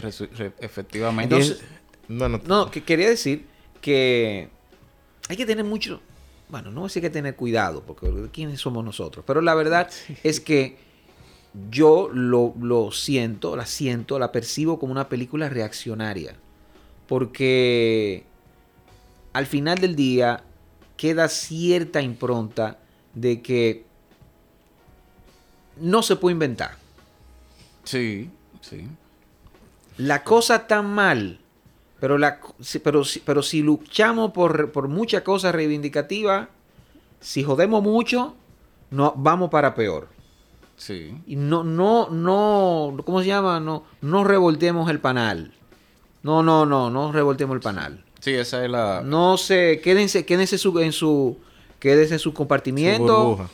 efectivamente. 0.59 1.36
Entonces- 1.36 1.63
Bueno, 2.07 2.41
No, 2.45 2.71
que 2.71 2.83
quería 2.83 3.07
decir 3.07 3.45
que 3.81 4.49
hay 5.29 5.38
que 5.38 5.45
tener 5.45 5.63
mucho, 5.63 6.01
bueno, 6.49 6.71
no 6.71 6.89
sé 6.89 6.99
hay 6.99 7.03
que 7.03 7.09
tener 7.12 7.36
cuidado, 7.36 7.83
porque 7.86 8.07
quiénes 8.31 8.59
somos 8.62 8.83
nosotros, 8.83 9.23
pero 9.27 9.41
la 9.41 9.53
verdad 9.53 9.89
es 10.23 10.39
que 10.39 10.77
yo 11.69 12.09
lo, 12.12 12.53
lo 12.59 12.91
siento, 12.91 13.55
la 13.55 13.67
siento, 13.67 14.17
la 14.17 14.31
percibo 14.31 14.79
como 14.79 14.91
una 14.91 15.07
película 15.07 15.49
reaccionaria, 15.49 16.36
porque 17.07 18.23
al 19.33 19.45
final 19.45 19.77
del 19.77 19.95
día 19.95 20.43
queda 20.97 21.27
cierta 21.27 22.01
impronta 22.01 22.79
de 23.13 23.41
que 23.41 23.86
no 25.77 26.01
se 26.03 26.15
puede 26.15 26.33
inventar. 26.33 26.77
Sí, 27.83 28.29
sí. 28.62 28.88
la 29.97 30.23
cosa 30.23 30.55
está 30.55 30.81
mal, 30.81 31.39
pero, 31.99 32.17
la, 32.17 32.39
si- 32.62 32.79
pero, 32.79 33.03
si- 33.03 33.19
pero 33.19 33.43
si 33.43 33.62
luchamos 33.62 34.31
por, 34.31 34.71
por 34.71 34.88
muchas 34.88 35.21
cosas 35.23 35.53
reivindicativas, 35.53 36.47
si 37.19 37.43
jodemos 37.43 37.83
mucho, 37.83 38.36
no, 38.91 39.13
vamos 39.17 39.49
para 39.49 39.75
peor. 39.75 40.07
Sí. 40.77 41.15
Y 41.27 41.36
no, 41.36 41.63
no, 41.63 42.09
no, 42.09 42.95
¿cómo 43.05 43.21
se 43.21 43.27
llama? 43.27 43.59
No, 43.59 43.83
no 44.01 44.23
revoltemos 44.23 44.89
el 44.89 44.99
panal. 44.99 45.53
No, 46.23 46.41
no, 46.41 46.65
no, 46.65 46.89
no 46.89 47.12
revoltemos 47.12 47.53
el 47.55 47.62
panal. 47.62 48.03
Sí, 48.21 48.31
esa 48.33 48.63
es 48.63 48.71
la... 48.71 49.01
No 49.03 49.38
se, 49.38 49.81
quédense, 49.81 50.25
quédense 50.25 50.57
su- 50.57 50.79
en 50.79 50.93
su, 50.93 51.38
quédense 51.79 52.13
en 52.15 52.19
su 52.19 52.33
compartimiento. 52.33 53.25
burbuja. 53.25 53.49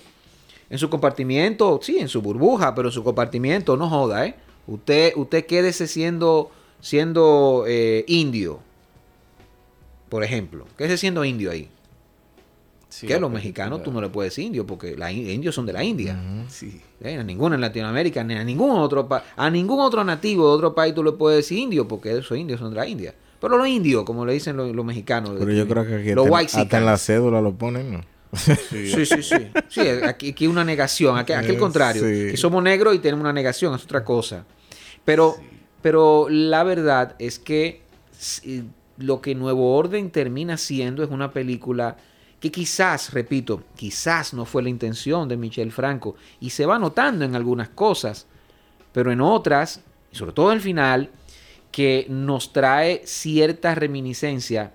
En 0.69 0.77
su 0.77 0.89
compartimiento, 0.89 1.79
sí, 1.81 1.97
en 1.99 2.07
su 2.07 2.21
burbuja, 2.21 2.75
pero 2.75 2.89
en 2.89 2.91
su 2.91 3.03
compartimiento, 3.03 3.75
no 3.77 3.89
joda, 3.89 4.25
¿eh? 4.25 4.35
Usted, 4.67 5.13
usted 5.15 5.45
quédese 5.45 5.87
siendo, 5.87 6.51
siendo 6.79 7.63
eh, 7.67 8.05
indio, 8.07 8.59
por 10.09 10.23
ejemplo. 10.23 10.65
Quédese 10.77 10.97
siendo 10.97 11.23
indio 11.25 11.51
ahí. 11.51 11.69
sí, 12.89 13.07
que 13.07 13.13
a 13.15 13.19
los 13.19 13.31
mexicanos 13.31 13.83
tú 13.83 13.91
no 13.91 14.01
le 14.01 14.09
puedes 14.09 14.31
decir 14.31 14.45
indio, 14.45 14.65
porque 14.67 14.95
los 14.95 15.11
indios 15.11 15.55
son 15.55 15.65
de 15.65 15.73
la 15.73 15.83
India. 15.83 16.19
Sí. 16.49 16.81
¿Eh? 17.01 17.17
A 17.17 17.23
ninguno 17.23 17.55
en 17.55 17.61
Latinoamérica, 17.61 18.23
ni 18.23 18.35
a 18.35 18.43
ningún 18.43 18.71
otro 18.71 19.07
pa- 19.07 19.23
a 19.35 19.49
ningún 19.49 19.79
otro 19.79 20.03
nativo 20.03 20.47
de 20.49 20.53
otro 20.55 20.75
país 20.75 20.93
tú 20.93 21.03
le 21.03 21.11
puedes 21.13 21.37
decir 21.39 21.57
indio, 21.59 21.87
porque 21.87 22.17
esos 22.17 22.37
indios 22.37 22.59
son 22.59 22.71
de 22.71 22.75
la 22.77 22.87
India. 22.87 23.13
Pero 23.39 23.57
los 23.57 23.67
indios, 23.67 24.03
como 24.03 24.25
le 24.25 24.33
dicen 24.33 24.57
los, 24.57 24.75
los 24.75 24.83
mexicanos. 24.85 25.31
Pero 25.39 25.51
yo 25.51 25.67
creo 25.67 25.85
que 25.87 25.95
aquí 25.95 26.13
los 26.13 26.27
hasta 26.29 26.77
en 26.77 26.85
la 26.85 26.97
cédula 26.97 27.41
lo 27.41 27.53
ponen, 27.53 27.91
¿no? 27.93 28.01
Sí. 28.33 28.55
Sí, 28.91 29.05
sí, 29.05 29.23
sí. 29.23 29.35
Sí, 29.69 29.81
aquí, 29.81 30.29
aquí 30.31 30.47
una 30.47 30.63
negación, 30.63 31.17
aquí, 31.17 31.33
aquí 31.33 31.49
al 31.49 31.55
Eh, 31.55 31.57
contrario. 31.57 32.01
sí. 32.03 32.31
Que 32.31 32.37
somos 32.37 32.61
negros 32.63 32.93
y 32.95 32.99
tenemos 32.99 33.21
una 33.21 33.33
negación, 33.33 33.73
es 33.75 33.83
otra 33.83 34.03
cosa. 34.03 34.45
Pero, 35.03 35.35
pero 35.81 36.27
la 36.29 36.63
verdad 36.63 37.15
es 37.19 37.39
que 37.39 37.81
si- 38.11 38.65
lo 38.97 39.21
que 39.21 39.33
Nuevo 39.33 39.75
Orden 39.75 40.11
termina 40.11 40.57
siendo 40.57 41.03
es 41.03 41.09
una 41.09 41.31
película 41.31 41.97
que 42.39 42.51
quizás, 42.51 43.13
repito, 43.13 43.63
quizás 43.75 44.33
no 44.33 44.45
fue 44.45 44.61
la 44.63 44.69
intención 44.69 45.27
de 45.27 45.35
Michel 45.37 45.71
Franco 45.71 46.15
y 46.39 46.51
se 46.51 46.65
va 46.65 46.77
notando 46.79 47.25
en 47.25 47.35
algunas 47.35 47.69
cosas, 47.69 48.27
pero 48.93 49.11
en 49.11 49.21
otras, 49.21 49.81
y 50.11 50.15
sobre 50.15 50.33
todo 50.33 50.49
al 50.49 50.61
final, 50.61 51.09
que 51.71 52.05
nos 52.09 52.53
trae 52.53 53.01
cierta 53.05 53.73
reminiscencia 53.75 54.71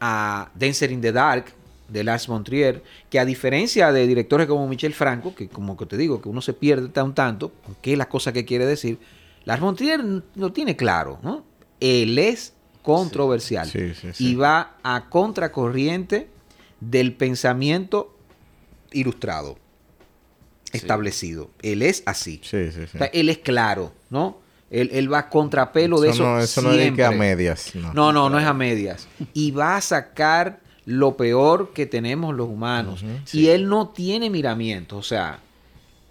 a 0.00 0.50
Dancer 0.54 0.90
in 0.92 1.00
the 1.00 1.12
Dark 1.12 1.46
de 1.90 2.04
Lars 2.04 2.26
von 2.26 2.44
Trier, 2.44 2.82
que 3.08 3.18
a 3.18 3.24
diferencia 3.24 3.92
de 3.92 4.06
directores 4.06 4.46
como 4.46 4.66
Michel 4.68 4.94
Franco, 4.94 5.34
que 5.34 5.48
como 5.48 5.76
que 5.76 5.86
te 5.86 5.96
digo, 5.96 6.20
que 6.22 6.28
uno 6.28 6.40
se 6.40 6.52
pierde 6.52 6.88
tan 6.88 7.14
tanto, 7.14 7.52
qué 7.82 7.92
es 7.92 7.98
la 7.98 8.08
cosa 8.08 8.32
que 8.32 8.44
quiere 8.44 8.66
decir, 8.66 8.98
Lars 9.44 9.60
von 9.60 9.74
Trier 9.76 10.00
lo 10.34 10.52
tiene 10.52 10.76
claro, 10.76 11.18
¿no? 11.22 11.44
Él 11.80 12.18
es 12.18 12.52
controversial 12.82 13.66
Sí, 13.68 13.94
sí, 13.94 14.08
sí. 14.12 14.26
y 14.30 14.34
va 14.34 14.76
a 14.82 15.08
contracorriente 15.10 16.28
del 16.80 17.12
pensamiento 17.14 18.16
ilustrado, 18.92 19.58
establecido. 20.72 21.50
Él 21.62 21.82
es 21.82 22.02
así. 22.06 22.40
Sí, 22.42 22.70
sí, 22.70 22.86
sí. 22.86 22.96
O 22.96 22.98
sea, 22.98 23.06
él 23.08 23.28
es 23.28 23.38
claro, 23.38 23.92
¿no? 24.08 24.38
Él, 24.70 24.90
él 24.92 25.12
va 25.12 25.18
a 25.18 25.28
contrapelo 25.28 26.00
de 26.00 26.10
eso. 26.10 26.22
no, 26.22 26.38
eso 26.38 26.62
no 26.62 26.72
es 26.72 26.92
que 26.92 27.04
a 27.04 27.10
medias. 27.10 27.74
No. 27.74 27.92
No, 27.92 28.12
no, 28.12 28.30
no 28.30 28.38
es 28.38 28.46
a 28.46 28.54
medias. 28.54 29.08
Y 29.34 29.50
va 29.50 29.76
a 29.76 29.80
sacar 29.80 30.60
lo 30.90 31.16
peor 31.16 31.72
que 31.72 31.86
tenemos 31.86 32.34
los 32.34 32.48
humanos. 32.48 33.04
Y 33.32 33.48
él 33.48 33.68
no 33.68 33.88
tiene 33.88 34.30
miramientos. 34.30 34.98
O 34.98 35.02
sea, 35.02 35.40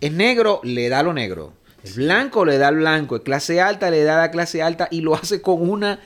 es 0.01 0.11
negro, 0.11 0.61
le 0.63 0.89
da 0.89 1.03
lo 1.03 1.13
negro. 1.13 1.53
Es 1.83 1.95
blanco, 1.95 2.45
le 2.45 2.57
da 2.57 2.69
el 2.69 2.77
blanco. 2.77 3.17
Es 3.17 3.21
clase 3.21 3.61
alta, 3.61 3.89
le 3.89 4.03
da 4.03 4.17
la 4.17 4.31
clase 4.31 4.61
alta. 4.61 4.87
Y 4.91 5.01
lo 5.01 5.15
hace 5.15 5.41
con 5.41 5.69
una 5.69 5.99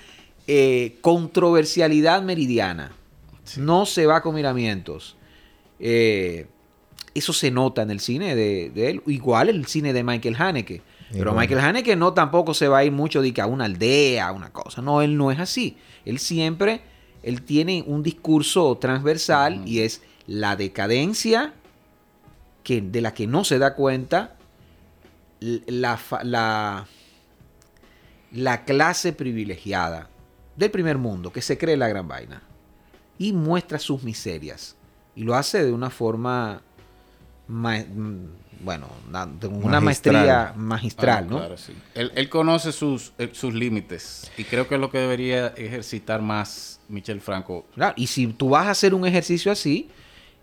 eh, 0.48 0.98
controversialidad 1.02 2.22
meridiana. 2.22 2.92
No 3.58 3.86
se 3.86 4.06
va 4.06 4.22
con 4.22 4.36
miramientos. 4.36 5.16
Eh, 5.80 6.48
eso 7.14 7.34
se 7.34 7.52
nota 7.52 7.82
en 7.82 7.92
el 7.92 8.00
cine 8.00 8.36
de, 8.36 8.72
de 8.74 8.90
él. 8.90 9.04
Igual 9.08 9.50
el 9.50 9.66
cine 9.68 9.94
de 9.94 10.04
Michael 10.04 10.36
Haneke. 10.38 10.82
Pero. 11.12 11.34
Michael 11.34 11.60
Haneke 11.60 11.96
no 11.96 12.14
tampoco 12.14 12.54
se 12.54 12.68
va 12.68 12.80
a 12.80 12.84
ir 12.84 12.92
mucho 12.92 13.22
de 13.22 13.34
que 13.34 13.42
a 13.42 13.46
una 13.46 13.66
aldea, 13.66 14.28
a 14.28 14.32
una 14.32 14.52
cosa. 14.52 14.82
No, 14.82 15.02
él 15.02 15.16
no 15.16 15.32
es 15.32 15.40
así. 15.40 15.78
Él 16.06 16.18
siempre, 16.18 16.82
él 17.24 17.42
tiene 17.44 17.84
un 17.88 18.04
discurso 18.04 18.78
transversal 18.78 19.68
y 19.68 19.80
es 19.80 20.02
la 20.28 20.56
decadencia 20.56 21.54
que, 22.64 22.82
de 22.82 23.02
la 23.02 23.14
que 23.14 23.28
no 23.28 23.44
se 23.44 23.60
da 23.60 23.76
cuenta 23.76 24.36
la, 25.40 26.00
la, 26.24 26.88
la 28.32 28.64
clase 28.66 29.14
privilegiada 29.14 30.10
del 30.56 30.72
primer 30.72 30.98
mundo 30.98 31.34
que 31.34 31.42
se 31.42 31.58
cree 31.58 31.76
la 31.78 31.88
gran 31.90 32.08
vaina 32.08 32.44
y 33.18 33.34
muestra 33.34 33.80
sus 33.80 34.04
miserias 34.04 34.76
y 35.16 35.24
lo 35.24 35.36
hace 35.36 35.64
de 35.64 35.72
una 35.72 35.90
forma 35.90 36.62
ma- 37.48 37.84
bueno 38.64 38.88
una 39.12 39.26
Magistral. 39.82 39.82
maestría 39.82 40.54
magistral 40.56 41.26
Ah, 41.26 41.30
¿no? 41.30 41.38
claro, 41.38 41.58
sí. 41.58 41.74
él, 41.96 42.12
él 42.16 42.30
conoce 42.30 42.72
sus, 42.72 43.14
eh, 43.18 43.30
sus 43.34 43.54
límites 43.54 44.32
y 44.38 44.44
creo 44.46 44.68
que 44.68 44.76
es 44.76 44.82
lo 44.82 44.90
que 44.90 44.98
debería 45.00 45.48
ejercitar 45.48 46.22
más 46.22 46.80
Michel 46.90 47.22
Franco. 47.22 47.66
Claro, 47.76 47.94
y 47.98 48.08
si 48.08 48.28
tú 48.28 48.50
vas 48.50 48.68
a 48.68 48.72
hacer 48.72 48.94
un 48.94 49.06
ejercicio 49.06 49.52
así 49.52 49.90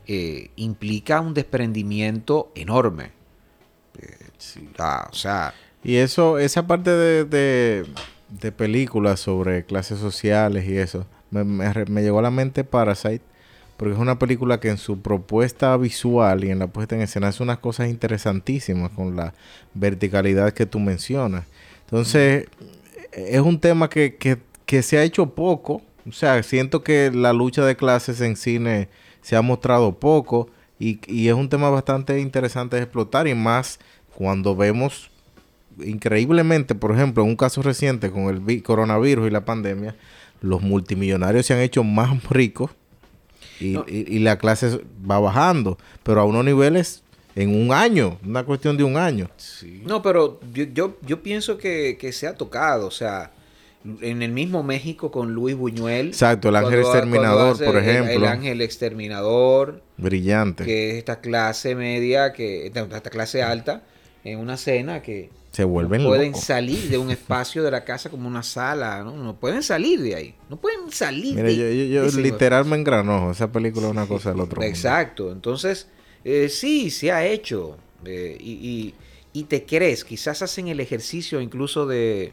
eh, 0.07 0.51
implica 0.57 1.21
un 1.21 1.35
desprendimiento 1.35 2.51
enorme 2.55 3.13
Sí. 4.39 4.69
Ah, 4.79 5.09
o 5.11 5.15
sea 5.15 5.53
Y 5.85 5.97
eso, 5.97 6.39
esa 6.39 6.67
parte 6.67 6.91
de, 6.91 7.25
de, 7.25 7.87
de 8.29 8.53
películas 8.53 9.21
sobre 9.21 9.65
clases 9.65 9.99
sociales 9.99 10.67
y 10.67 10.77
eso, 10.79 11.07
me, 11.31 11.45
me 11.45 11.73
me 11.87 12.03
llegó 12.03 12.19
a 12.21 12.23
la 12.23 12.31
mente 12.31 12.65
Parasite, 12.65 13.23
porque 13.81 13.95
es 13.95 13.99
una 13.99 14.19
película 14.19 14.61
que 14.61 14.69
en 14.69 14.77
su 14.77 15.01
propuesta 15.01 15.75
visual 15.79 16.45
y 16.45 16.51
en 16.51 16.59
la 16.59 16.67
puesta 16.67 16.97
en 16.97 17.01
escena 17.01 17.29
hace 17.29 17.43
unas 17.43 17.61
cosas 17.61 17.89
interesantísimas 17.89 18.91
con 18.91 19.17
la 19.17 19.33
verticalidad 19.73 20.53
que 20.53 20.67
tú 20.67 20.79
mencionas. 20.79 21.47
Entonces, 21.87 22.47
es 23.11 23.41
un 23.41 23.59
tema 23.59 23.89
que, 23.89 24.17
que, 24.67 24.83
se 24.83 24.99
ha 24.99 25.03
hecho 25.03 25.31
poco. 25.35 25.81
O 26.07 26.13
sea, 26.13 26.43
siento 26.43 26.85
que 26.85 27.11
la 27.11 27.33
lucha 27.33 27.65
de 27.65 27.75
clases 27.75 28.21
en 28.21 28.37
cine 28.37 28.91
se 29.23 29.35
ha 29.35 29.41
mostrado 29.41 29.99
poco 29.99 30.51
y, 30.79 31.01
y 31.07 31.29
es 31.29 31.35
un 31.35 31.49
tema 31.49 31.71
bastante 31.71 32.21
interesante 32.21 32.77
de 32.77 32.83
explotar 32.83 33.29
y 33.29 33.35
más 33.35 33.79
cuando 34.15 34.55
vemos 34.55 35.11
increíblemente, 35.83 36.75
por 36.75 36.93
ejemplo, 36.93 37.23
en 37.23 37.31
un 37.31 37.37
caso 37.37 37.63
reciente 37.63 38.11
con 38.11 38.25
el 38.25 38.41
vi- 38.41 38.61
coronavirus 38.61 39.29
y 39.29 39.31
la 39.31 39.47
pandemia, 39.47 39.97
los 40.43 40.61
multimillonarios 40.61 41.47
se 41.47 41.55
han 41.55 41.61
hecho 41.61 41.83
más 41.83 42.23
ricos 42.29 42.73
y, 43.61 43.71
No. 43.73 43.85
y- 43.87 44.17
y 44.17 44.19
la 44.21 44.39
clase 44.39 44.81
va 45.09 45.19
bajando, 45.21 45.79
pero 46.03 46.21
a 46.21 46.25
unos 46.25 46.45
niveles 46.45 47.03
en 47.37 47.55
un 47.55 47.73
año, 47.73 48.19
una 48.27 48.43
cuestión 48.45 48.77
de 48.77 48.85
un 48.85 48.97
año. 48.97 49.29
Sí. 49.37 49.83
No, 49.87 50.03
pero 50.03 50.41
yo, 50.53 50.65
yo, 50.75 50.97
yo 51.03 51.23
pienso 51.23 51.59
que, 51.59 51.97
que 52.01 52.13
se 52.13 52.27
ha 52.27 52.35
tocado, 52.35 52.87
o 52.89 52.91
sea, 52.91 53.31
en 54.03 54.21
el 54.23 54.33
mismo 54.33 54.63
México 54.63 55.11
con 55.11 55.33
Luis 55.33 55.57
Buñuel. 55.57 56.09
Exacto, 56.09 56.49
el 56.51 56.57
ángel 56.57 56.81
cuando- 56.83 56.89
exterminador, 56.91 57.57
cuando 57.57 57.65
por 57.67 57.77
el- 57.83 57.89
ejemplo. 57.89 58.13
El, 58.15 58.25
ángel 58.27 58.61
exterminador, 58.63 59.83
Brillante. 59.97 60.65
que 60.65 60.91
es 60.91 60.97
esta 60.97 61.21
clase 61.21 61.75
media, 61.75 62.33
que 62.33 62.67
esta 62.67 63.11
clase 63.11 63.43
alta, 63.43 63.83
en 64.25 64.39
una 64.39 64.57
cena 64.57 65.01
que 65.01 65.31
se 65.51 65.65
vuelven 65.65 66.05
pueden 66.05 66.33
locos. 66.33 66.45
salir 66.45 66.89
de 66.89 66.99
un 66.99 67.11
espacio 67.11 67.63
de 67.63 67.71
la 67.71 67.85
casa 67.85 68.09
como 68.11 68.29
una 68.29 68.43
sala, 68.43 69.03
¿no? 69.03 69.17
No 69.17 69.37
pueden 69.39 69.63
salir 69.63 70.01
de 70.01 70.15
ahí, 70.15 70.35
no 70.49 70.57
pueden 70.57 70.91
salir 70.93 71.35
Mira, 71.35 71.49
de 71.49 71.57
yo, 71.57 72.05
yo- 72.05 72.09
yo 72.11 72.21
literal 72.21 72.65
me 72.67 72.77
engranojo. 72.77 73.33
Esa 73.33 73.51
película 73.51 73.87
es 73.87 73.93
una 73.93 74.07
cosa 74.07 74.31
del 74.31 74.41
otro 74.41 74.61
mundo. 74.61 74.69
Exacto. 74.69 75.33
Entonces, 75.33 75.89
eh, 76.25 76.49
sí, 76.49 76.91
se 76.91 77.11
ha 77.13 77.25
hecho. 77.27 77.77
eh, 78.05 78.37
y, 78.41 78.53
y- 78.53 78.95
y 79.33 79.45
te 79.45 79.65
crees, 79.65 80.05
quizás 80.05 80.43
hacen 80.43 80.69
el 80.69 80.81
ejercicio 80.81 81.41
incluso 81.41 81.87
de, 81.87 82.33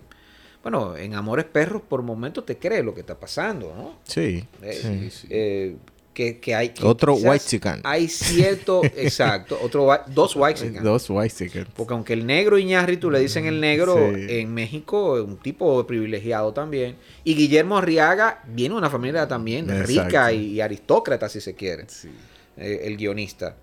bueno, 0.64 0.96
en 0.98 1.14
Amores 1.14 1.46
Perros 1.46 1.82
por 1.88 2.02
momentos 2.04 2.46
te 2.46 2.58
crees 2.58 2.84
lo 2.86 2.94
que 2.96 3.02
está 3.02 3.20
pasando, 3.20 3.74
¿no? 3.76 4.00
Sí. 4.04 4.46
Eh, 4.64 5.10
sí. 5.12 5.28
eh, 5.30 5.76
que, 6.18 6.40
que 6.40 6.56
hay... 6.56 6.70
que 6.70 6.84
Otro 6.84 7.14
white 7.14 7.46
chican. 7.46 7.80
Hay 7.84 8.08
cierto, 8.08 8.82
exacto, 8.96 9.60
otro, 9.62 9.88
dos 10.08 10.36
white 10.36 10.60
chican. 10.60 10.84
Dos 10.84 11.08
white 11.12 11.36
chickens. 11.36 11.68
Porque 11.76 11.94
aunque 11.94 12.14
el 12.14 12.26
negro 12.26 12.58
Iñárritu 12.58 13.12
le 13.12 13.20
dicen 13.20 13.46
el 13.46 13.62
negro, 13.62 13.96
Sí. 14.16 14.26
en 14.28 14.52
México 14.52 15.20
es 15.20 15.24
un 15.24 15.38
tipo 15.38 15.86
privilegiado 15.86 16.54
también. 16.54 16.96
Y 17.24 17.36
Guillermo 17.36 17.78
Arriaga 17.78 18.42
viene 18.48 18.74
de 18.74 18.80
una 18.80 18.90
familia 18.90 19.28
también 19.28 19.70
Exacto. 19.70 19.88
rica 20.06 20.32
y, 20.34 20.54
y 20.54 20.62
aristócrata, 20.62 21.30
si 21.30 21.40
se 21.40 21.54
quiere, 21.54 21.86
Sí. 21.88 22.10
eh, 22.58 22.82
el 22.86 22.98
guionista. 22.98 23.56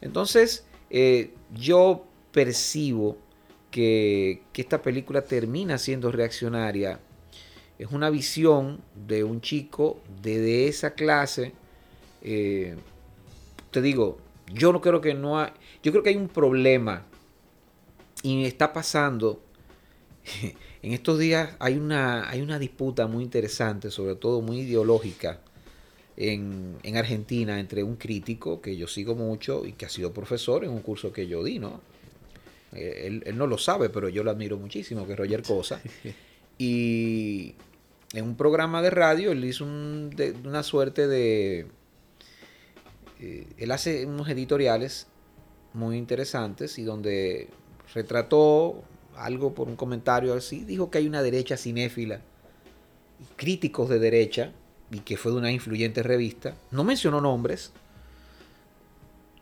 Entonces, 0.00 0.64
eh, 0.88 1.32
yo 1.54 2.06
percibo 2.32 3.18
que, 3.70 4.40
que 4.54 4.62
esta 4.62 4.80
película 4.80 5.20
termina 5.20 5.76
siendo 5.76 6.10
reaccionaria. 6.10 7.00
Es 7.78 7.88
una 7.90 8.08
visión 8.08 8.80
de 9.06 9.24
un 9.24 9.42
chico 9.42 10.00
de, 10.22 10.38
de 10.40 10.68
esa 10.68 10.94
clase. 10.94 11.52
Eh, 12.22 12.76
te 13.70 13.82
digo, 13.82 14.18
yo 14.52 14.72
no 14.72 14.80
creo 14.80 15.00
que 15.00 15.14
no 15.14 15.38
hay, 15.40 15.50
yo 15.82 15.92
creo 15.92 16.02
que 16.02 16.10
hay 16.10 16.16
un 16.16 16.28
problema 16.28 17.04
y 18.22 18.44
está 18.44 18.72
pasando. 18.72 19.42
En 20.82 20.92
estos 20.92 21.16
días 21.20 21.50
hay 21.60 21.76
una, 21.76 22.28
hay 22.28 22.40
una 22.40 22.58
disputa 22.58 23.06
muy 23.06 23.22
interesante, 23.22 23.88
sobre 23.92 24.16
todo 24.16 24.40
muy 24.40 24.58
ideológica, 24.62 25.38
en, 26.16 26.76
en 26.82 26.96
Argentina 26.96 27.60
entre 27.60 27.84
un 27.84 27.94
crítico 27.94 28.60
que 28.60 28.76
yo 28.76 28.88
sigo 28.88 29.14
mucho 29.14 29.64
y 29.64 29.74
que 29.74 29.86
ha 29.86 29.88
sido 29.88 30.12
profesor 30.12 30.64
en 30.64 30.70
un 30.70 30.80
curso 30.80 31.12
que 31.12 31.28
yo 31.28 31.44
di, 31.44 31.60
¿no? 31.60 31.80
Eh, 32.72 33.04
Él, 33.06 33.22
él 33.26 33.38
no 33.38 33.46
lo 33.46 33.58
sabe, 33.58 33.90
pero 33.90 34.08
yo 34.08 34.24
lo 34.24 34.32
admiro 34.32 34.56
muchísimo, 34.58 35.06
que 35.06 35.12
es 35.12 35.18
Roger 35.18 35.42
Cosa. 35.44 35.80
Y 36.58 37.54
en 38.12 38.24
un 38.24 38.36
programa 38.36 38.82
de 38.82 38.90
radio 38.90 39.32
él 39.32 39.44
hizo 39.44 39.64
un- 39.64 40.10
de- 40.10 40.32
una 40.44 40.62
suerte 40.64 41.06
de... 41.06 41.66
eh, 43.24 43.46
él 43.56 43.70
hace 43.70 44.04
unos 44.04 44.28
editoriales 44.28 45.06
muy 45.74 45.96
interesantes 45.96 46.76
y 46.76 46.82
donde 46.82 47.48
retrató 47.94 48.82
algo 49.16 49.54
por 49.54 49.68
un 49.68 49.76
comentario 49.76 50.34
así, 50.34 50.64
dijo 50.64 50.90
que 50.90 50.98
hay 50.98 51.06
una 51.06 51.22
derecha 51.22 51.56
cinéfila, 51.56 52.20
críticos 53.36 53.88
de 53.88 54.00
derecha, 54.00 54.50
y 54.90 55.00
que 55.00 55.16
fue 55.16 55.30
de 55.30 55.38
una 55.38 55.52
influyente 55.52 56.02
revista, 56.02 56.56
no 56.72 56.82
mencionó 56.82 57.20
nombres, 57.20 57.70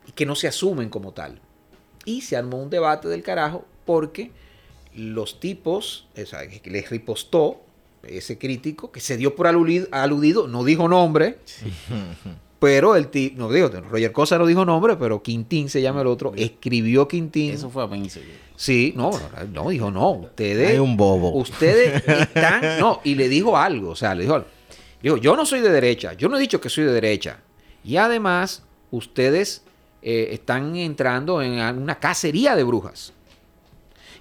y 0.06 0.12
que 0.12 0.26
no 0.26 0.36
se 0.36 0.46
asumen 0.46 0.90
como 0.90 1.12
tal. 1.12 1.40
Y 2.04 2.20
se 2.20 2.36
armó 2.36 2.62
un 2.62 2.68
debate 2.68 3.08
del 3.08 3.22
carajo 3.22 3.64
porque 3.86 4.30
los 4.94 5.40
tipos, 5.40 6.06
o 6.20 6.26
sea, 6.26 6.40
les 6.64 6.90
ripostó 6.90 7.62
ese 8.02 8.36
crítico, 8.36 8.92
que 8.92 9.00
se 9.00 9.16
dio 9.16 9.34
por 9.34 9.46
aludido, 9.46 9.88
aludido 9.90 10.48
no 10.48 10.64
dijo 10.64 10.86
nombre, 10.86 11.38
pero 12.60 12.94
el 12.94 13.08
tipo, 13.08 13.38
no 13.38 13.50
digo, 13.50 13.68
Roger 13.68 14.12
Cosa 14.12 14.36
no 14.36 14.44
dijo 14.44 14.66
nombre, 14.66 14.96
pero 14.96 15.22
Quintín 15.22 15.70
se 15.70 15.80
llama 15.80 16.02
el 16.02 16.06
otro, 16.06 16.34
escribió 16.36 17.08
Quintín. 17.08 17.52
Eso 17.52 17.70
fue 17.70 17.82
a 17.82 17.88
seguro. 17.88 18.34
Sí, 18.54 18.92
no, 18.94 19.10
no, 19.10 19.44
no, 19.50 19.70
dijo 19.70 19.90
no, 19.90 20.10
ustedes. 20.10 20.72
Hay 20.72 20.78
un 20.78 20.94
bobo. 20.94 21.32
Ustedes 21.32 22.06
están. 22.06 22.78
No, 22.78 23.00
y 23.02 23.14
le 23.14 23.30
dijo 23.30 23.56
algo, 23.56 23.90
o 23.90 23.96
sea, 23.96 24.14
le 24.14 24.22
dijo 24.22 24.34
algo. 24.34 24.46
Dijo, 25.02 25.16
yo 25.16 25.34
no 25.34 25.46
soy 25.46 25.60
de 25.60 25.70
derecha, 25.70 26.12
yo 26.12 26.28
no 26.28 26.36
he 26.36 26.40
dicho 26.40 26.60
que 26.60 26.68
soy 26.68 26.84
de 26.84 26.92
derecha. 26.92 27.38
Y 27.82 27.96
además, 27.96 28.62
ustedes 28.90 29.62
eh, 30.02 30.28
están 30.32 30.76
entrando 30.76 31.40
en 31.40 31.52
una 31.78 31.98
cacería 31.98 32.54
de 32.56 32.64
brujas. 32.64 33.14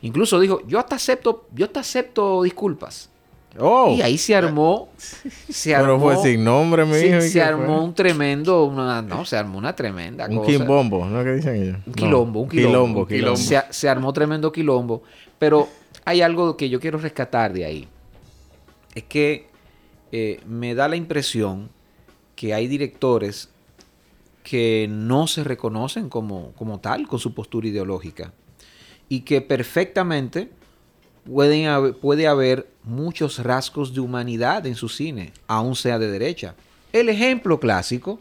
Incluso 0.02 0.40
dijo, 0.40 0.66
yo 0.66 0.80
hasta 0.80 0.96
acepto, 0.96 1.48
yo 1.54 1.66
hasta 1.66 1.82
acepto 1.82 2.44
disculpas. 2.44 3.10
Oh, 3.58 3.96
Y 3.98 4.02
ahí 4.02 4.18
se 4.18 4.36
armó. 4.36 4.90
Se 5.50 5.72
pero 5.74 5.94
armó, 5.96 6.00
fue 6.00 6.18
sin 6.18 6.44
nombre, 6.44 6.86
mi 6.86 6.98
hijo. 6.98 7.18
¿y 7.18 7.22
se 7.22 7.42
armó 7.42 7.78
fue? 7.78 7.84
un 7.86 7.94
tremendo, 7.96 8.66
una- 8.66 9.02
no, 9.02 9.26
se 9.26 9.36
armó 9.38 9.58
una 9.58 9.76
tremenda 9.76 10.28
Un 10.30 10.38
cosa. 10.38 10.52
quimbombo, 10.52 11.06
¿no? 11.06 11.24
¿Qué 11.24 11.32
dicen 11.34 11.56
ellos? 11.56 11.78
Un 11.78 11.84
No, 11.88 11.94
quilombo, 11.94 12.40
un 12.42 12.50
quilombo. 12.50 12.70
Quilombo, 12.72 13.00
un 13.02 13.08
quilombo. 13.08 13.38
Se, 13.38 13.62
se 13.72 13.90
armó 13.90 14.14
tremendo 14.14 14.52
quilombo. 14.52 15.02
Pero 15.40 15.68
hay 16.06 16.22
algo 16.22 16.56
que 16.56 16.70
yo 16.70 16.80
quiero 16.80 17.00
rescatar 17.00 17.52
de 17.54 17.66
ahí. 17.66 17.88
Es 18.94 19.04
que 19.04 19.48
eh, 20.12 20.40
me 20.46 20.76
da 20.76 20.88
la 20.88 20.96
impresión 20.96 21.70
que 22.36 22.54
hay 22.54 22.68
directores 22.68 23.50
que 24.44 24.88
no 24.90 25.28
se 25.28 25.44
reconocen 25.44 26.08
como, 26.10 26.54
como 26.54 26.80
tal 26.80 27.08
con 27.08 27.20
su 27.20 27.34
postura 27.34 27.68
ideológica 27.68 28.32
y 29.10 29.22
que 29.22 29.42
perfectamente 29.42 30.50
pueden 31.26 31.68
haber- 31.68 31.96
puede 31.96 32.28
haber 32.28 32.68
muchos 32.84 33.40
rasgos 33.40 33.94
de 33.94 34.00
humanidad 34.00 34.66
en 34.66 34.76
su 34.76 34.90
cine, 34.90 35.34
aun 35.48 35.76
sea 35.76 36.00
de 36.00 36.10
derecha. 36.12 36.56
El 36.94 37.10
ejemplo 37.10 37.60
clásico, 37.60 38.20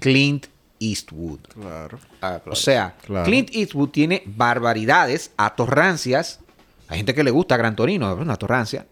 Clint 0.00 0.46
Eastwood. 0.80 1.40
Claro. 1.60 1.98
Ah, 2.20 2.38
claro. 2.42 2.52
O 2.52 2.56
sea, 2.56 2.96
Claro. 3.04 3.24
Clint 3.24 3.50
Eastwood 3.52 3.90
tiene 3.90 4.22
barbaridades, 4.26 5.32
atorrancias. 5.36 6.40
Hay 6.88 6.98
gente 6.98 7.14
que 7.14 7.22
le 7.24 7.30
gusta 7.30 7.56
Gran 7.56 7.76
Torino, 7.76 8.12
es 8.12 8.18
una 8.18 8.34
atorrancia. 8.34 8.86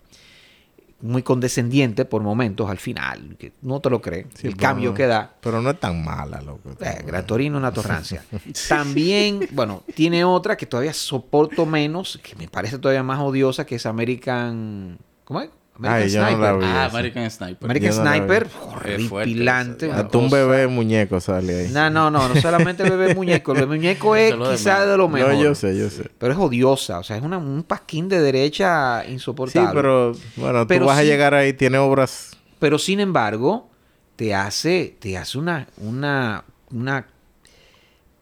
Muy 1.03 1.23
condescendiente 1.23 2.07
por 2.07 2.23
momentos 2.23 2.71
al 2.71 2.79
final, 2.79 3.37
que 3.39 3.53
no 3.63 3.81
te 3.81 3.91
lo 3.91 4.01
cree. 4.01 4.27
Sí, 4.35 4.47
el 4.47 4.57
cambio 4.57 4.91
no- 4.91 4.95
que 4.95 5.07
da. 5.07 5.35
Pero 5.43 5.61
no 5.61 5.69
es 5.71 5.79
tan 5.79 6.03
mala, 6.03 6.41
loco. 6.41 6.71
Eh, 6.81 7.03
Gran 7.07 7.27
Torino, 7.27 7.59
una 7.59 7.71
torrancia. 7.73 8.25
También, 8.69 9.47
bueno, 9.53 9.83
tiene 9.95 10.25
otra 10.25 10.57
que 10.57 10.65
todavía 10.67 10.95
soporto 10.95 11.67
menos, 11.67 12.19
que 12.23 12.35
me 12.37 12.49
parece 12.49 12.79
todavía 12.79 13.03
más 13.03 13.21
odiosa, 13.21 13.67
que 13.67 13.75
es 13.77 13.85
American. 13.87 14.99
¿Cómo 15.25 15.43
es? 15.43 15.51
American 15.79 16.03
Ay, 16.03 16.09
yo 16.11 16.31
no 16.37 16.39
la 16.43 16.53
vi. 16.55 16.65
Ah. 16.65 16.85
American 16.87 17.31
Sniper. 17.31 17.65
American 17.65 17.91
Yo. 17.93 18.03
Sniper, 18.03 18.49
horripilante. 18.63 19.93
Hasta 19.93 20.19
un 20.19 20.31
bebé 20.31 20.67
muñeco 20.67 21.21
sale 21.21 21.61
ahí. 21.67 21.69
No, 21.73 21.91
no, 21.91 22.11
no, 22.11 22.29
no 22.29 22.41
solamente 22.41 22.83
el 22.83 22.91
bebé 22.91 23.15
muñeco. 23.15 23.53
El 23.53 23.61
bebé 23.61 23.77
muñeco 23.77 24.17
es 24.17 24.35
lo 24.35 24.49
de 24.49 24.57
quizá 24.57 24.75
menos. 24.75 24.89
de 24.91 24.97
lo 24.97 25.09
mejor. 25.09 25.35
No, 25.35 25.43
yo 25.43 25.55
sé, 25.55 25.77
yo 25.79 25.91
sé. 25.91 26.11
Pero 26.19 26.33
es 26.33 26.39
odiosa, 26.39 26.99
o 26.99 27.03
sea, 27.03 27.17
es 27.17 27.23
una- 27.23 27.39
un 27.39 27.63
pasquín 27.63 28.09
de 28.09 28.21
derecha 28.21 29.03
Sí, 29.05 29.13
insoportable. 29.13 29.71
pero 29.75 30.13
bueno, 30.37 30.67
Pero 30.67 30.81
tú 30.85 30.87
vas 30.89 30.99
a 30.99 31.03
sí- 31.03 31.07
llegar 31.07 31.35
ahí, 31.35 31.53
tiene 31.53 31.79
obras. 31.79 32.31
Pero 32.59 32.79
sin 32.79 33.01
embargo, 33.01 33.69
te 34.17 34.35
hace, 34.35 34.97
te 34.99 35.19
hace 35.19 35.37
una, 35.39 35.69
una, 35.79 36.45
una, 36.71 37.07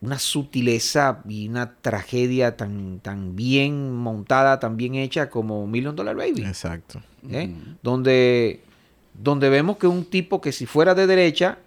una 0.05 0.19
sutileza 0.19 1.23
y 1.29 1.49
una 1.49 1.75
tragedia 1.77 2.57
tan, 2.57 3.01
tan 3.01 3.35
bien 3.37 3.93
montada, 3.93 4.61
tan 4.61 4.77
bien 4.77 4.95
hecha 4.97 5.31
como 5.31 5.67
Million 5.67 5.97
Dollar 5.97 6.15
Baby. 6.17 6.45
Exacto. 6.45 7.01
¿eh? 7.31 7.51
donde, 7.83 8.61
donde 9.15 9.49
vemos 9.49 9.79
que 9.79 9.87
un 9.87 10.05
tipo 10.05 10.41
que 10.41 10.53
si 10.53 10.67
fuera 10.67 10.95
de 10.95 11.07
derecha, 11.07 11.59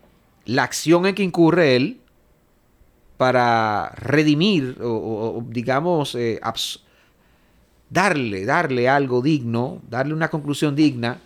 la 0.45 0.63
acción 0.63 1.05
en 1.07 1.15
que 1.15 1.23
incurre 1.23 1.75
él 1.75 1.99
para 3.17 3.89
redimir 3.95 4.77
o, 4.81 4.87
o- 4.87 5.37
o, 5.39 5.45
digamos, 5.49 6.13
eh, 6.15 6.39
abs- 6.43 6.81
darle, 7.89 8.45
darle 8.45 8.87
algo 8.87 9.21
digno, 9.21 9.81
darle 9.89 10.13
una 10.13 10.29
conclusión 10.29 10.75
digna 10.75 11.19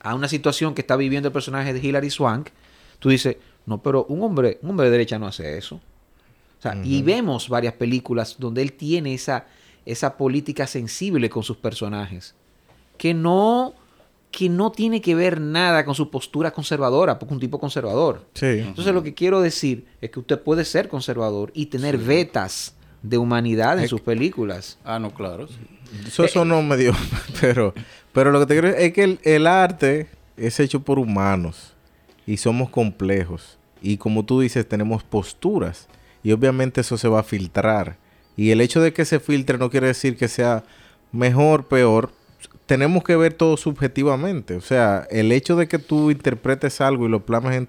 a 0.00 0.14
una 0.14 0.28
situación 0.28 0.74
que 0.74 0.80
está 0.80 0.96
viviendo 0.96 1.28
el 1.28 1.32
personaje 1.32 1.72
de 1.72 1.80
Hilary 1.86 2.10
Swank, 2.10 2.48
tú 2.98 3.10
dices, 3.10 3.36
no, 3.66 3.80
pero 3.82 4.04
un 4.06 4.22
hombre, 4.22 4.58
un 4.62 4.70
hombre 4.70 4.86
de 4.86 4.92
derecha 4.92 5.18
no 5.18 5.26
hace 5.26 5.58
eso. 5.58 5.80
O 6.58 6.62
sea, 6.62 6.76
Y 6.82 7.02
vemos 7.02 7.48
varias 7.48 7.74
películas 7.74 8.36
donde 8.38 8.62
él 8.62 8.72
tiene 8.72 9.14
esa, 9.14 9.46
esa 9.86 10.16
política 10.16 10.66
sensible 10.66 11.30
con 11.30 11.42
sus 11.42 11.56
personajes, 11.56 12.34
que 12.96 13.14
no, 13.14 13.74
que 14.32 14.48
no 14.48 14.72
tiene 14.72 15.00
que 15.00 15.14
ver 15.14 15.40
nada 15.40 15.84
con 15.84 15.94
su 15.94 16.10
postura 16.10 16.50
conservadora, 16.50 17.18
porque 17.18 17.32
es 17.32 17.36
un 17.36 17.40
tipo 17.40 17.60
conservador. 17.60 18.26
Sí. 18.34 18.46
Entonces 18.46 18.92
lo 18.92 19.02
que 19.04 19.14
quiero 19.14 19.40
decir 19.40 19.86
es 20.00 20.10
que 20.10 20.18
usted 20.18 20.40
puede 20.40 20.64
ser 20.64 20.88
conservador 20.88 21.52
y 21.54 21.66
tener 21.66 21.96
vetas 21.96 22.74
de 23.02 23.18
humanidad 23.18 23.78
en 23.78 23.84
Es 23.84 23.90
sus 23.90 24.00
películas. 24.00 24.78
Ah, 24.84 24.98
no, 24.98 25.14
claro. 25.14 25.46
sí. 25.46 25.54
Eso 26.06 26.26
sonó 26.28 26.60
medio. 26.62 26.92
Pero, 27.40 27.72
pero 28.12 28.30
lo 28.32 28.40
que 28.40 28.46
te 28.46 28.54
quiero 28.60 28.68
es 28.76 28.92
que 28.92 29.04
el, 29.04 29.20
el 29.22 29.46
arte 29.46 30.08
es 30.36 30.58
hecho 30.60 30.80
por 30.80 30.98
humanos 30.98 31.72
y 32.26 32.36
somos 32.36 32.68
complejos. 32.68 33.56
Y 33.80 33.96
como 33.96 34.24
tú 34.24 34.40
dices, 34.40 34.68
tenemos 34.68 35.02
posturas. 35.04 35.88
Y 36.22 36.32
obviamente 36.32 36.80
eso 36.80 36.98
se 36.98 37.08
va 37.08 37.20
a 37.20 37.24
filtrar. 37.24 37.96
Y 38.36 38.50
el 38.50 38.60
hecho 38.60 38.80
de 38.80 38.92
que 38.92 39.04
se 39.04 39.20
filtre 39.20 39.58
no 39.58 39.70
quiere 39.70 39.88
decir 39.88 40.16
que 40.16 40.28
sea 40.28 40.64
mejor, 41.12 41.66
peor. 41.66 42.12
Tenemos 42.66 43.02
que 43.02 43.16
ver 43.16 43.34
todo 43.34 43.56
subjetivamente. 43.56 44.54
O 44.54 44.60
sea, 44.60 45.06
el 45.10 45.32
hecho 45.32 45.56
de 45.56 45.68
que 45.68 45.78
tú 45.78 46.10
interpretes 46.10 46.80
algo 46.80 47.06
y 47.06 47.08
lo 47.08 47.24
plasmes 47.24 47.56
en 47.56 47.68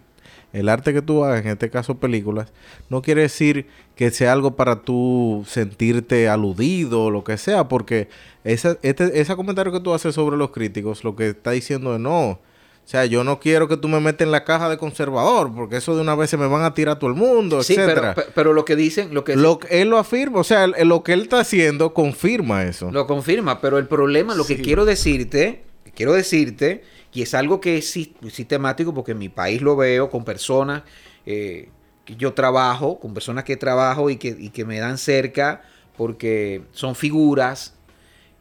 el 0.54 0.70
arte 0.70 0.94
que 0.94 1.02
tú 1.02 1.24
hagas, 1.24 1.46
en 1.46 1.52
este 1.52 1.70
caso 1.70 1.96
películas, 2.00 2.52
no 2.90 3.02
quiere 3.02 3.22
decir 3.22 3.68
que 3.96 4.12
sea 4.12 4.34
algo 4.34 4.56
para 4.56 4.82
tú 4.82 5.44
sentirte 5.48 6.28
aludido 6.28 7.06
o 7.06 7.12
lo 7.12 7.24
que 7.24 7.38
sea, 7.38 7.68
porque 7.68 8.10
esa, 8.44 8.78
este, 8.82 9.20
ese 9.20 9.36
comentario 9.36 9.72
que 9.72 9.80
tú 9.80 9.94
haces 9.94 10.16
sobre 10.16 10.38
los 10.38 10.52
críticos, 10.52 11.04
lo 11.04 11.16
que 11.16 11.30
está 11.30 11.52
diciendo 11.52 11.96
es 11.96 12.02
no. 12.02 12.40
O 12.90 12.92
sea, 12.92 13.06
yo 13.06 13.24
no 13.24 13.40
quiero 13.40 13.68
que 13.68 13.78
tú 13.78 13.88
me 13.88 14.00
metas 14.00 14.26
en 14.26 14.32
la 14.32 14.44
caja 14.44 14.68
de 14.68 14.80
conservador, 14.80 15.54
porque 15.54 15.78
eso 15.78 15.96
de 15.96 16.02
una 16.02 16.16
vez 16.16 16.32
se 16.32 16.38
me 16.38 16.48
van 16.48 16.64
a 16.64 16.74
tirar 16.74 16.96
a 16.96 17.00
todo 17.00 17.12
el 17.12 17.16
mundo, 17.16 17.62
Sí, 17.62 17.76
pero, 17.76 17.86
etcétera. 17.92 18.16
pe- 18.16 18.26
pero 18.34 18.52
lo 18.54 18.66
que 18.66 18.76
dicen, 18.76 19.14
lo 19.14 19.24
que 19.24 19.36
Lo 19.36 19.60
él 19.70 19.90
lo 19.92 20.00
afirma, 20.00 20.40
o 20.40 20.44
sea, 20.44 20.66
lo 20.66 21.04
que 21.04 21.14
él 21.14 21.22
está 21.22 21.42
haciendo 21.42 21.94
confirma 21.94 22.64
eso. 22.64 22.90
Lo 22.92 23.06
confirma, 23.06 23.62
pero 23.62 23.78
el 23.78 23.86
problema, 23.88 24.34
lo 24.34 24.44
que 24.44 24.60
quiero 24.60 24.86
decirte, 24.86 25.62
quiero 25.94 26.14
decirte, 26.14 26.82
y 27.14 27.22
es 27.22 27.36
algo 27.36 27.62
que 27.62 27.78
es 27.78 27.96
sis- 27.96 28.10
sistemático 28.32 28.92
porque 28.92 29.12
en 29.12 29.20
mi 29.20 29.30
país 29.30 29.62
lo 29.62 29.76
veo 29.76 30.10
con 30.10 30.26
personas 30.26 30.82
eh, 31.28 31.70
que 32.06 32.16
yo 32.16 32.34
trabajo, 32.34 33.00
con 33.00 33.14
personas 33.14 33.44
que 33.44 33.56
trabajo 33.56 34.10
y 34.10 34.18
que, 34.18 34.30
y 34.30 34.50
que 34.50 34.66
me 34.66 34.80
dan 34.80 34.98
cerca 34.98 35.62
porque 35.96 36.64
son 36.72 36.96
figuras 36.96 37.76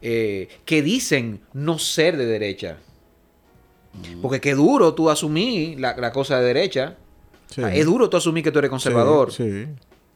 eh, 0.01 0.47
que 0.65 0.81
dicen 0.81 1.41
no 1.53 1.77
ser 1.77 2.17
de 2.17 2.25
derecha. 2.25 2.77
Porque 4.21 4.39
qué 4.39 4.53
duro 4.53 4.93
tú 4.93 5.09
asumir 5.09 5.79
la, 5.79 5.95
la 5.97 6.11
cosa 6.11 6.39
de 6.39 6.45
derecha. 6.45 6.95
Sí. 7.49 7.61
Es 7.73 7.85
duro 7.85 8.09
tú 8.09 8.17
asumir 8.17 8.43
que 8.43 8.51
tú 8.51 8.59
eres 8.59 8.69
conservador. 8.69 9.31
Sí, 9.31 9.65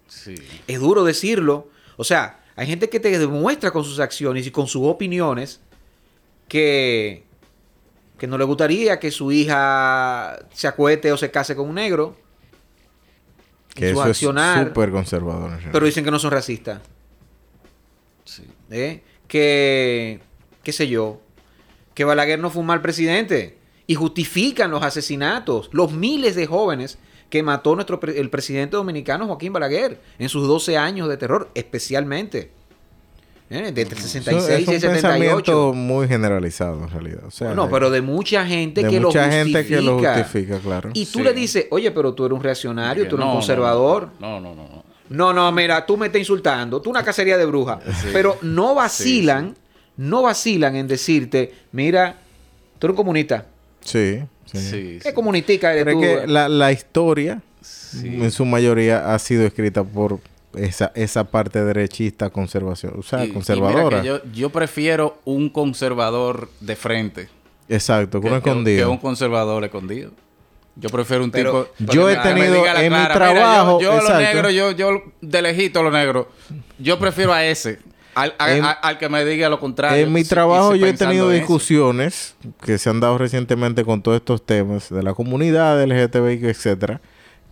Sí. 0.08 0.36
sí. 0.36 0.44
Es 0.68 0.80
duro 0.80 1.04
decirlo. 1.04 1.68
O 1.98 2.04
sea, 2.04 2.40
hay 2.56 2.68
gente 2.68 2.90
que 2.90 3.00
te 3.00 3.18
demuestra 3.18 3.72
con 3.72 3.84
sus 3.84 4.00
acciones 4.00 4.46
y 4.46 4.52
con 4.52 4.68
sus 4.68 4.84
opiniones 4.88 5.60
que, 6.48 7.24
que 8.20 8.28
no 8.28 8.38
le 8.38 8.44
gustaría 8.44 9.00
que 9.00 9.10
su 9.12 9.32
hija 9.32 10.38
se 10.54 10.68
acuete 10.68 11.12
o 11.12 11.18
se 11.18 11.32
case 11.32 11.56
con 11.56 11.68
un 11.70 11.76
negro. 11.76 12.16
Que 13.74 13.90
eso 13.90 14.04
accionar, 14.04 14.60
es 14.62 14.68
súper 14.68 14.92
conservador. 14.92 15.60
pero 15.72 15.86
dicen 15.88 16.06
que 16.06 16.12
no 16.12 16.20
son 16.20 16.30
racistas. 16.32 16.80
Sí. 18.24 18.44
¿eh? 18.70 19.02
Que, 19.28 20.20
qué 20.62 20.72
sé 20.72 20.88
yo, 20.88 21.22
que 21.96 22.04
Balaguer 22.04 22.38
no 22.40 22.52
fue 22.52 22.62
un 22.62 22.68
mal 22.68 22.82
presidente. 22.82 23.58
Y 23.88 23.96
justifican 23.96 24.72
los 24.72 24.82
asesinatos, 24.84 25.70
los 25.74 25.92
miles 25.92 26.36
de 26.36 26.46
jóvenes 26.48 26.98
que 27.30 27.44
mató 27.44 27.76
nuestro 27.76 28.00
pre- 28.00 28.20
el 28.20 28.30
presidente 28.30 28.78
dominicano 28.78 29.26
Joaquín 29.28 29.52
Balaguer 29.54 30.00
en 30.20 30.30
sus 30.30 30.48
12 30.48 30.78
años 30.78 31.10
de 31.10 31.18
terror, 31.18 31.50
especialmente. 31.56 32.52
¿eh? 33.50 33.72
De 33.72 33.82
entre 33.82 34.00
Eso 34.00 34.08
66 34.08 34.60
es 34.60 34.68
y 34.68 34.74
un 34.76 34.80
78. 34.82 34.94
pensamiento 34.94 35.74
muy 35.74 36.08
generalizado 36.08 36.82
en 36.84 36.90
realidad. 36.90 37.26
O 37.26 37.32
sea, 37.32 37.54
No, 37.54 37.70
pero 37.70 37.90
de 37.90 38.02
mucha 38.02 38.46
gente 38.46 38.84
de 38.84 38.90
que 38.90 39.00
mucha 39.00 39.20
lo 39.20 39.26
justifica. 39.26 39.60
gente 39.60 39.68
que 39.68 39.82
lo 39.82 40.00
justifica, 40.00 40.60
claro. 40.60 40.90
Y 40.94 41.06
tú 41.06 41.20
Sí. 41.20 41.24
le 41.26 41.34
dices, 41.34 41.66
oye, 41.72 41.92
pero 41.92 42.14
tú 42.14 42.26
eres 42.26 42.36
un 42.38 42.44
reaccionario, 42.44 43.04
tú 43.08 43.16
eres 43.16 43.26
No, 43.26 43.32
un 43.32 43.38
conservador. 43.40 44.10
No, 44.20 44.40
no, 44.40 44.56
no. 44.56 44.64
no. 44.68 44.84
No, 45.10 45.34
no, 45.34 45.52
mira, 45.52 45.86
tú 45.86 45.98
me 45.98 46.06
estás 46.08 46.20
insultando. 46.20 46.82
Tú 46.82 46.90
una 46.90 47.04
cacería 47.04 47.38
de 47.38 47.46
brujas. 47.46 47.80
Pero 48.14 48.38
no 48.42 48.74
vacilan, 48.74 49.56
no 49.98 50.22
vacilan 50.24 50.76
en 50.76 50.88
decirte, 50.88 51.54
mira, 51.74 52.16
tú 52.80 52.88
eres 52.88 52.94
un 52.94 52.98
comunista. 52.98 53.46
Sí, 53.84 54.20
sí. 54.46 54.58
Sí, 54.60 55.00
¿Qué 55.02 55.10
sí. 55.10 55.14
comunistica 55.14 55.72
eres 55.74 55.86
Pero 55.86 55.98
tú? 56.00 56.04
es 56.04 56.22
que 56.22 56.28
la, 56.28 56.48
la 56.50 56.72
historia, 56.72 57.42
Sí. 57.62 58.08
en 58.08 58.32
su 58.32 58.46
mayoría, 58.46 59.14
ha 59.14 59.20
sido 59.20 59.46
escrita 59.46 59.84
por 59.84 60.20
esa, 60.56 60.92
esa 60.96 61.24
parte 61.24 61.64
derechista 61.64 62.30
conservación, 62.30 62.94
o 63.00 63.04
sea, 63.04 63.24
Y- 63.26 63.30
y 63.30 63.32
conservadora. 63.32 64.02
mira 64.02 64.02
que 64.02 64.08
yo, 64.08 64.22
yo 64.34 64.50
prefiero 64.50 65.18
un 65.26 65.50
conservador 65.50 66.50
de 66.60 66.76
frente 66.76 67.30
Exacto, 67.70 68.20
con 68.20 68.30
que, 68.30 68.34
un 68.34 68.38
escondido. 68.38 68.86
que 68.88 68.92
un 68.92 68.98
conservador 68.98 69.64
escondido. 69.64 70.12
Yo 70.76 70.90
prefiero 70.90 71.24
un 71.24 71.30
Pero- 71.32 71.70
tipo. 71.78 71.94
Yo 71.94 72.10
he 72.10 72.16
me- 72.18 72.22
que 72.24 72.30
me 72.30 72.34
tenido 72.36 72.56
diga 72.56 72.74
la 72.74 72.84
en 72.84 72.92
mi 72.92 72.98
clara, 73.00 73.14
trabajo, 73.14 73.78
Mira, 73.78 73.90
yo, 73.90 73.92
yo 73.92 74.02
los 74.02 74.04
exacto. 74.10 74.34
negros, 74.34 74.54
yo, 74.54 74.72
yo 74.72 75.04
de 75.22 75.42
lejito 75.44 75.80
a 75.80 75.84
los 75.84 75.94
negros. 75.94 76.28
Yo 76.80 76.98
prefiero 77.00 77.32
a 77.34 77.46
ese. 77.46 77.80
Al, 78.16 78.36
a- 78.38 78.54
En- 78.54 78.64
a- 78.66 78.72
al 78.72 78.98
que 78.98 79.10
me 79.10 79.24
diga 79.26 79.50
lo 79.50 79.60
contrario. 79.60 80.04
En 80.06 80.12
mi 80.14 80.24
trabajo 80.24 80.76
yo 80.76 80.86
he 80.88 80.94
tenido 80.94 81.32
eso. 81.32 81.40
discusiones 81.40 82.36
que 82.64 82.78
se 82.78 82.90
han 82.90 83.00
dado 83.00 83.18
recientemente 83.18 83.84
con 83.84 84.02
todos 84.02 84.18
estos 84.18 84.46
temas 84.46 84.90
de 84.90 85.02
la 85.04 85.14
comunidad, 85.14 85.78
del 85.78 85.90
LGTBI, 85.92 86.46
etcétera, 86.48 87.02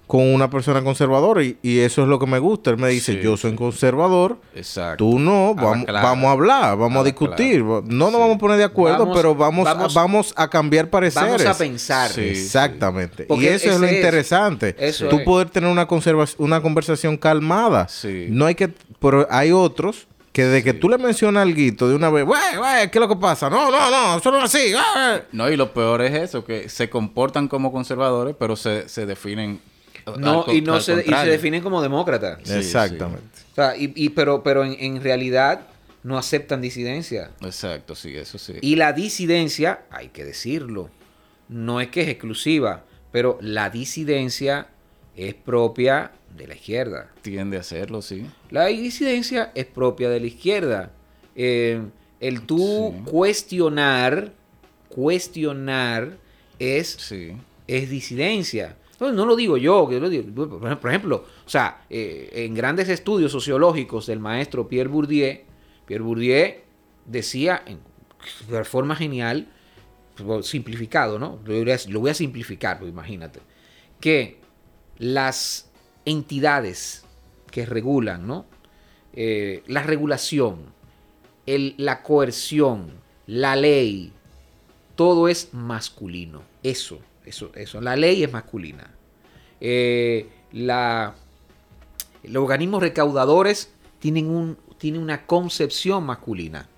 con 0.08 0.22
una 0.34 0.50
persona 0.50 0.84
conservadora 0.84 1.42
y, 1.42 1.58
y 1.64 1.80
eso 1.80 2.02
es 2.02 2.10
lo 2.10 2.20
que 2.20 2.28
me 2.28 2.38
gusta. 2.38 2.70
Él 2.70 2.78
me 2.78 2.90
dice, 2.90 3.14
Sí, 3.14 3.20
yo 3.24 3.38
soy 3.38 3.52
sí. 3.52 3.58
conservador, 3.58 4.38
Exacto. 4.54 4.98
tú 5.06 5.20
no, 5.20 5.52
A 5.52 5.56
la 5.56 5.62
vamos, 5.62 5.86
clara. 5.86 6.02
vamos 6.06 6.26
a 6.28 6.32
hablar, 6.32 6.78
vamos 6.78 6.98
a 6.98 7.00
A 7.00 7.04
la 7.04 7.10
discutir. 7.10 7.64
clara. 7.64 7.82
No 7.86 8.06
nos 8.08 8.12
Sí. 8.16 8.20
vamos 8.20 8.36
a 8.36 8.40
poner 8.40 8.58
de 8.58 8.64
acuerdo, 8.66 9.00
Vamos- 9.00 9.16
pero 9.18 9.36
vamos, 9.36 9.64
vamos- 9.64 9.96
a, 9.96 10.00
vamos 10.02 10.34
a 10.36 10.50
cambiar 10.50 10.90
pareceres. 10.90 11.30
Vamos 11.46 11.46
a 11.46 11.58
pensar. 11.58 12.12
Exactamente. 12.20 13.26
Y 13.30 13.46
eso 13.46 13.72
es 13.72 13.80
lo 13.80 13.90
interesante. 13.90 14.76
eso 14.78 15.08
Tú 15.08 15.20
es. 15.20 15.24
poder 15.24 15.50
tener 15.50 15.70
una, 15.70 15.88
conserva- 15.88 16.28
una 16.38 16.62
conversación 16.62 17.16
calmada. 17.18 17.88
No 18.30 18.46
hay 18.48 18.56
que... 18.56 18.70
Pero 19.00 19.26
hay 19.32 19.52
otros 19.52 20.08
que 20.32 20.46
de 20.46 20.64
que 20.64 20.74
tú 20.74 20.88
le 20.90 20.98
mencionas 20.98 21.42
algo 21.44 21.56
de 21.88 21.96
una 21.96 22.10
vez, 22.10 22.26
güey, 22.26 22.56
güey, 22.58 22.90
¿qué 22.90 22.98
es 22.98 23.02
lo 23.02 23.08
que 23.10 23.16
pasa? 23.18 23.50
No, 23.50 23.70
no, 23.70 23.90
no, 23.92 24.18
eso 24.18 24.32
no 24.32 24.38
es 24.38 24.44
así. 24.56 24.72
güey". 24.72 25.22
No, 25.34 25.50
y 25.50 25.58
lo 25.58 25.74
peor 25.74 26.02
es 26.02 26.14
eso, 26.14 26.46
que 26.46 26.70
se 26.70 26.90
comportan 26.90 27.48
como 27.48 27.72
conservadores, 27.72 28.36
pero 28.40 28.56
se, 28.56 28.88
se 28.88 29.06
definen 29.06 29.60
No, 30.18 30.46
Al 30.48 30.56
y 30.56 30.62
no 30.62 30.76
al 30.76 30.82
se, 30.82 31.04
y 31.06 31.10
se 31.14 31.26
definen 31.30 31.62
como 31.62 31.82
demócratas. 31.82 32.40
Sí, 32.44 32.54
Exactamente. 32.54 33.24
O 33.52 33.56
sea, 33.56 33.76
y, 33.76 33.92
y- 33.96 34.10
pero, 34.10 34.42
pero 34.44 34.64
en, 34.64 34.76
en 34.80 35.04
realidad 35.04 35.62
no 36.04 36.18
aceptan 36.18 36.62
disidencia. 36.62 37.32
Exacto, 37.42 37.94
sí, 37.96 38.16
eso 38.16 38.38
sí. 38.38 38.54
Y 38.62 38.78
la 38.78 38.94
disidencia, 38.94 39.82
hay 39.92 40.08
que 40.08 40.24
decirlo, 40.24 40.90
no 41.50 41.82
es 41.82 41.90
que 41.90 42.02
es 42.02 42.08
exclusiva, 42.08 42.84
pero 43.12 43.38
la 43.42 43.70
disidencia 43.70 44.68
es 45.16 45.34
propia 45.34 46.12
de 46.36 46.48
la 46.48 46.56
izquierda. 46.56 47.12
Tiende 47.22 47.58
a 47.58 47.60
hacerlo, 47.62 48.02
sí. 48.02 48.26
La 48.50 48.68
disidencia 48.68 49.52
es 49.56 49.66
propia 49.66 50.10
de 50.10 50.20
la 50.20 50.28
izquierda. 50.28 50.92
Eh, 51.36 51.82
el 52.20 52.42
tú 52.42 52.94
Sí. 52.96 53.12
cuestionar, 53.12 54.32
cuestionar 54.90 56.18
es, 56.60 56.88
Sí. 57.00 57.34
es 57.68 57.90
disidencia. 57.90 58.78
No, 59.00 59.12
no 59.12 59.26
lo 59.26 59.36
digo 59.36 59.58
yo, 59.58 59.88
que 59.88 59.96
yo 59.96 60.00
lo 60.00 60.10
digo. 60.10 60.60
Por 60.60 60.72
ej- 60.72 60.78
por 60.80 60.90
ejemplo, 60.92 61.26
o 61.46 61.50
sea, 61.50 61.82
eh, 61.90 62.30
en 62.34 62.54
grandes 62.54 62.88
estudios 62.88 63.32
sociológicos 63.32 64.06
del 64.06 64.20
maestro 64.20 64.68
Pierre 64.68 64.90
Bourdieu, 64.90 65.40
Pierre 65.88 66.04
Bourdieu 66.04 66.54
decía 67.06 67.64
en, 67.66 67.80
de 68.50 68.64
forma 68.64 68.96
genial, 68.96 69.48
pues, 70.24 70.46
simplificado, 70.46 71.18
¿no? 71.18 71.40
Lo 71.46 71.58
voy 71.64 71.72
a, 71.72 71.78
lo 71.88 72.00
voy 72.00 72.12
a 72.12 72.14
simplificar, 72.14 72.78
pues, 72.78 72.92
imagínate, 72.92 73.40
que 74.00 74.38
las 75.02 75.68
entidades 76.06 77.04
que 77.50 77.66
regulan, 77.66 78.28
¿no? 78.28 78.46
Eh, 79.14 79.64
la 79.66 79.82
regulación, 79.82 80.60
la 81.48 82.04
coerción, 82.04 82.92
la 83.26 83.56
ley, 83.56 84.14
todo 84.96 85.28
es 85.28 85.50
masculino. 85.54 86.44
Eso, 86.62 87.00
eso, 87.26 87.50
eso. 87.56 87.82
La 87.82 87.96
ley 87.96 88.24
es 88.24 88.32
masculina. 88.32 88.92
Eh, 89.60 90.30
los 90.52 91.16
organismos 92.36 92.84
recaudadores 92.84 93.74
tienen, 93.98 94.30
un, 94.30 94.56
una 94.84 95.26
concepción 95.26 96.06
masculina 96.06 96.70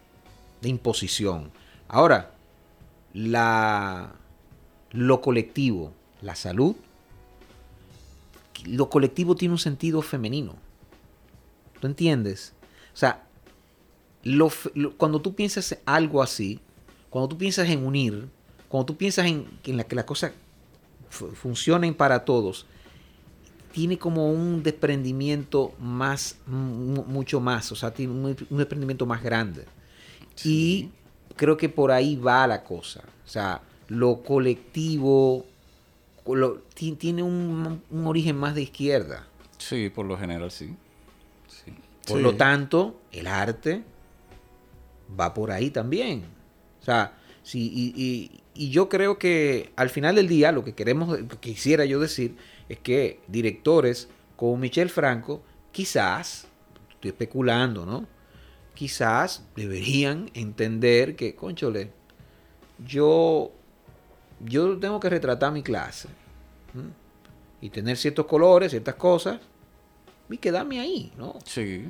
de 0.61 0.69
imposición. 0.69 1.51
Ahora, 1.89 2.31
lo 3.13 4.11
colectivo, 5.21 5.91
la 6.21 6.35
salud, 6.35 6.77
lo 8.65 8.89
colectivo 8.89 9.35
tiene 9.35 9.53
un 9.53 9.59
sentido 9.59 10.01
femenino. 10.01 10.55
¿Tú 11.79 11.87
entiendes? 11.87 12.53
O 12.93 12.97
sea, 12.97 13.23
lo 14.23 14.49
cuando 14.97 15.21
tú 15.21 15.35
piensas 15.35 15.71
en 15.73 15.79
algo 15.85 16.21
así, 16.23 16.59
cuando 17.09 17.29
tú 17.29 17.37
piensas 17.37 17.69
en 17.69 17.85
unir, 17.85 18.29
cuando 18.69 18.85
tú 18.85 18.95
piensas 18.97 19.25
en, 19.25 19.45
en 19.65 19.77
la 19.77 19.83
que 19.83 19.95
las 19.95 20.05
cosas 20.05 20.31
fu- 21.09 21.31
funcionen 21.31 21.93
para 21.93 22.23
todos, 22.25 22.65
tiene 23.71 23.97
como 23.97 24.31
un 24.31 24.63
desprendimiento 24.63 25.73
más, 25.79 26.37
mu- 26.45 27.03
mucho 27.05 27.39
más, 27.39 27.71
o 27.71 27.75
sea, 27.75 27.93
tiene 27.93 28.13
un, 28.13 28.25
un 28.49 28.57
desprendimiento 28.57 29.05
más 29.05 29.21
grande. 29.21 29.65
Y 30.43 30.89
creo 31.35 31.57
que 31.57 31.69
por 31.69 31.91
ahí 31.91 32.15
va 32.15 32.47
la 32.47 32.63
cosa. 32.63 33.03
O 33.25 33.27
sea, 33.27 33.61
lo 33.87 34.21
colectivo 34.23 35.45
lo- 36.25 36.59
tiene 36.73 37.21
un, 37.23 37.81
un 37.89 38.07
origen 38.07 38.37
más 38.37 38.55
de 38.55 38.61
izquierda. 38.63 39.27
Sí, 39.57 39.89
por 39.89 40.05
lo 40.05 40.17
general 40.17 40.51
sí. 40.51 40.75
Sí. 41.47 41.71
Por 42.07 42.17
Sí. 42.17 42.23
lo 42.23 42.35
tanto, 42.35 42.99
el 43.11 43.27
arte 43.27 43.83
va 45.19 45.33
por 45.33 45.51
ahí 45.51 45.69
también. 45.69 46.23
O 46.81 46.85
sea, 46.85 47.13
sí, 47.43 47.71
y, 47.73 47.93
y- 48.01 48.39
y 48.55 48.69
yo 48.69 48.87
creo 48.89 49.17
que 49.17 49.71
al 49.75 49.89
final 49.89 50.15
del 50.15 50.27
día 50.27 50.51
lo 50.51 50.63
que 50.63 50.73
queremos, 50.73 51.19
lo 51.19 51.27
que 51.27 51.37
quisiera 51.37 51.85
yo 51.85 51.99
decir, 51.99 52.35
es 52.69 52.77
que 52.79 53.19
directores 53.27 54.09
como 54.35 54.57
Michel 54.57 54.89
Franco, 54.89 55.41
quizás, 55.71 56.47
estoy 56.91 57.09
especulando, 57.11 57.85
¿no? 57.85 58.05
Quizás 58.75 59.43
deberían 59.55 60.29
entender 60.33 61.15
que, 61.15 61.35
conchole, 61.35 61.91
yo, 62.85 63.51
yo 64.45 64.77
tengo 64.79 64.99
que 64.99 65.09
retratar 65.09 65.51
mi 65.51 65.63
clase. 65.63 66.09
¿m? 66.75 66.89
Y 67.61 67.69
tener 67.69 67.97
ciertos 67.97 68.25
colores, 68.25 68.71
ciertas 68.71 68.95
cosas, 68.95 69.39
y 70.29 70.37
quedarme 70.37 70.79
ahí, 70.79 71.11
¿no? 71.17 71.35
Sí. 71.45 71.85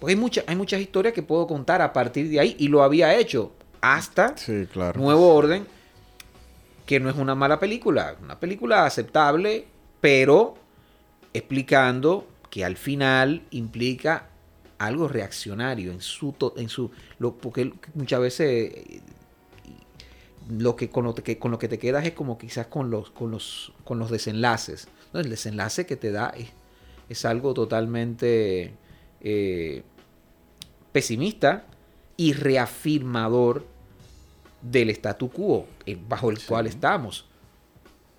Porque 0.00 0.12
hay, 0.14 0.20
mucha- 0.20 0.42
hay 0.46 0.56
muchas 0.56 0.80
historias 0.80 1.14
que 1.14 1.22
puedo 1.22 1.46
contar 1.46 1.82
a 1.82 1.92
partir 1.92 2.28
de 2.30 2.40
ahí 2.40 2.56
y 2.58 2.68
lo 2.68 2.82
había 2.82 3.14
hecho 3.14 3.52
hasta 3.80 4.36
Sí, 4.36 4.66
claro. 4.72 4.98
Nuevo 5.00 5.34
Orden, 5.34 5.66
que 6.86 6.98
no 7.00 7.08
es 7.10 7.16
una 7.16 7.34
mala 7.34 7.58
película, 7.60 8.16
una 8.22 8.38
película 8.40 8.86
aceptable, 8.86 9.66
pero 10.00 10.56
explicando 11.32 12.26
que 12.50 12.64
al 12.64 12.76
final 12.76 13.42
implica 13.50 14.28
algo 14.78 15.08
reaccionario 15.08 15.92
en 15.92 16.00
su 16.00 16.34
en 16.56 16.68
su 16.68 16.90
lo, 17.18 17.34
porque 17.36 17.72
muchas 17.94 18.20
veces 18.20 18.72
lo 20.48 20.76
que 20.76 20.90
con 20.90 21.04
lo 21.04 21.14
que 21.14 21.38
con 21.38 21.50
lo 21.50 21.58
que 21.58 21.68
te 21.68 21.78
quedas 21.78 22.04
es 22.04 22.12
como 22.12 22.38
quizás 22.38 22.66
con 22.66 22.90
los 22.90 23.10
con 23.10 23.30
los 23.30 23.72
con 23.84 23.98
los 23.98 24.10
desenlaces. 24.10 24.88
¿no? 25.12 25.20
el 25.20 25.30
desenlace 25.30 25.86
que 25.86 25.96
te 25.96 26.10
da 26.10 26.28
es, 26.36 26.48
es 27.08 27.24
algo 27.24 27.54
totalmente 27.54 28.74
eh, 29.20 29.82
pesimista 30.92 31.64
y 32.16 32.32
reafirmador 32.32 33.66
del 34.62 34.90
statu 34.90 35.30
quo 35.30 35.66
eh, 35.86 35.98
bajo 36.08 36.30
el 36.30 36.42
cual 36.44 36.66
estamos. 36.66 37.26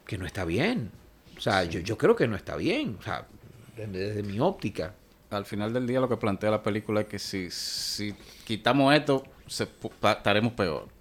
Que 0.05 0.17
no 0.17 0.25
está 0.25 0.45
bien. 0.45 0.91
O 1.37 1.41
sea 1.41 1.63
yo, 1.63 1.79
yo 1.79 1.97
creo 1.97 2.15
que 2.15 2.27
no 2.27 2.35
está 2.35 2.55
bien. 2.55 2.97
O 2.99 3.03
sea 3.03 3.27
desde, 3.75 3.91
desde 3.91 4.23
mi 4.23 4.39
óptica. 4.39 4.93
Al 5.29 5.45
final 5.45 5.73
del 5.73 5.87
día 5.87 5.99
lo 5.99 6.07
que 6.07 6.17
plantea 6.17 6.51
la 6.51 6.63
película 6.63 7.01
es 7.01 7.07
que 7.07 7.19
si, 7.19 7.49
si 7.51 8.13
quitamos 8.45 8.93
esto, 8.93 9.23
se 9.47 9.67
estaremos 10.03 10.53
peor. 10.53 10.94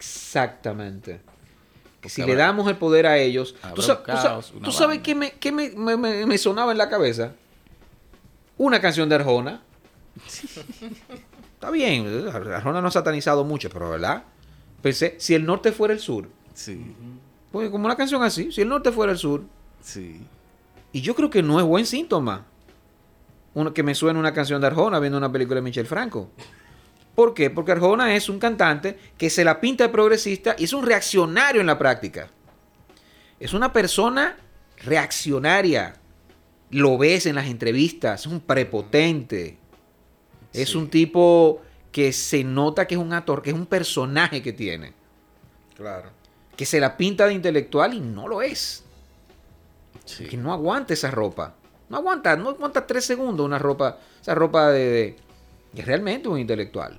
Exactamente. 0.00 1.20
Que 1.20 1.20
Porque 2.00 2.08
si 2.08 2.22
habrá- 2.22 2.34
le 2.34 2.40
damos 2.40 2.68
el 2.68 2.76
poder 2.76 3.06
a 3.06 3.18
ellos. 3.18 3.54
¿Tú, 3.74 3.82
sa- 3.82 3.98
un 3.98 4.04
tú 4.04 4.12
sa- 4.12 4.22
caos, 4.22 4.52
una 4.56 4.64
tú 4.64 4.72
sabes 4.72 5.00
qué, 5.00 5.14
me, 5.14 5.32
qué 5.32 5.52
me- 5.52 5.70
me- 5.96 6.38
sonaba 6.38 6.72
en 6.72 6.78
la 6.78 6.88
cabeza? 6.88 7.32
Una 8.56 8.80
canción 8.80 9.08
de 9.10 9.16
Arjona. 9.16 9.60
Está 11.54 11.70
bien, 11.70 12.06
Arjona 12.32 12.80
no 12.80 12.88
ha 12.88 12.90
satanizado 12.90 13.44
mucho, 13.44 13.68
pero 13.68 13.90
¿verdad? 13.90 14.24
Pensé, 14.82 15.16
si 15.18 15.34
el 15.34 15.44
norte 15.44 15.72
fuera 15.72 15.92
el 15.92 16.00
sur. 16.00 16.26
Sí, 16.54 16.94
Pues 17.52 17.68
como 17.70 17.84
una 17.86 17.96
canción 17.96 18.22
así, 18.22 18.50
si 18.52 18.62
el 18.62 18.68
norte 18.68 18.92
fuera 18.92 19.12
el 19.12 19.18
sur. 19.18 19.42
sí. 19.82 20.20
Y 20.92 21.02
yo 21.02 21.14
creo 21.14 21.30
que 21.30 21.40
no 21.42 21.60
es 21.60 21.64
buen 21.66 21.86
síntoma. 21.86 22.46
Uno, 23.54 23.72
que 23.72 23.84
me 23.84 23.94
suene 23.94 24.18
una 24.18 24.32
canción 24.34 24.60
de 24.60 24.66
Arjona 24.66 24.98
viendo 24.98 25.18
una 25.18 25.30
película 25.30 25.56
de 25.56 25.62
Michel 25.62 25.86
Franco. 25.86 26.30
¿Por 27.14 27.34
qué? 27.34 27.50
Porque 27.50 27.72
Arjona 27.72 28.14
es 28.14 28.28
un 28.28 28.38
cantante 28.38 28.98
que 29.18 29.30
se 29.30 29.44
la 29.44 29.60
pinta 29.60 29.84
de 29.84 29.90
progresista 29.90 30.54
y 30.58 30.64
es 30.64 30.72
un 30.72 30.84
reaccionario 30.86 31.60
en 31.60 31.66
la 31.66 31.78
práctica. 31.78 32.28
Es 33.38 33.52
una 33.52 33.72
persona 33.72 34.36
reaccionaria. 34.84 35.94
Lo 36.70 36.96
ves 36.98 37.26
en 37.26 37.34
las 37.34 37.46
entrevistas, 37.46 38.20
es 38.20 38.26
un 38.26 38.40
prepotente. 38.40 39.58
Es 40.52 40.74
un 40.74 40.88
tipo 40.88 41.60
que 41.92 42.12
se 42.12 42.44
nota 42.44 42.86
que 42.86 42.94
es 42.94 43.00
un 43.00 43.12
actor, 43.12 43.42
que 43.42 43.50
es 43.50 43.56
un 43.56 43.66
personaje 43.66 44.42
que 44.42 44.52
tiene. 44.52 44.92
Claro. 45.76 46.10
Que 46.56 46.66
se 46.66 46.78
la 46.80 46.96
pinta 46.96 47.26
de 47.26 47.34
intelectual 47.34 47.94
y 47.94 48.00
no 48.00 48.28
lo 48.28 48.42
es. 48.42 48.84
sí. 50.04 50.26
Que 50.26 50.36
no 50.36 50.52
aguanta 50.52 50.92
esa 50.94 51.10
ropa. 51.10 51.54
No 51.88 51.96
aguanta, 51.96 52.36
no 52.36 52.50
aguanta 52.50 52.86
tres 52.86 53.04
segundos 53.04 53.44
una 53.44 53.58
ropa, 53.58 53.98
esa 54.20 54.34
ropa 54.34 54.70
de, 54.70 54.84
de- 54.90 55.16
es 55.74 55.86
realmente 55.86 56.28
un 56.28 56.38
intelectual. 56.38 56.98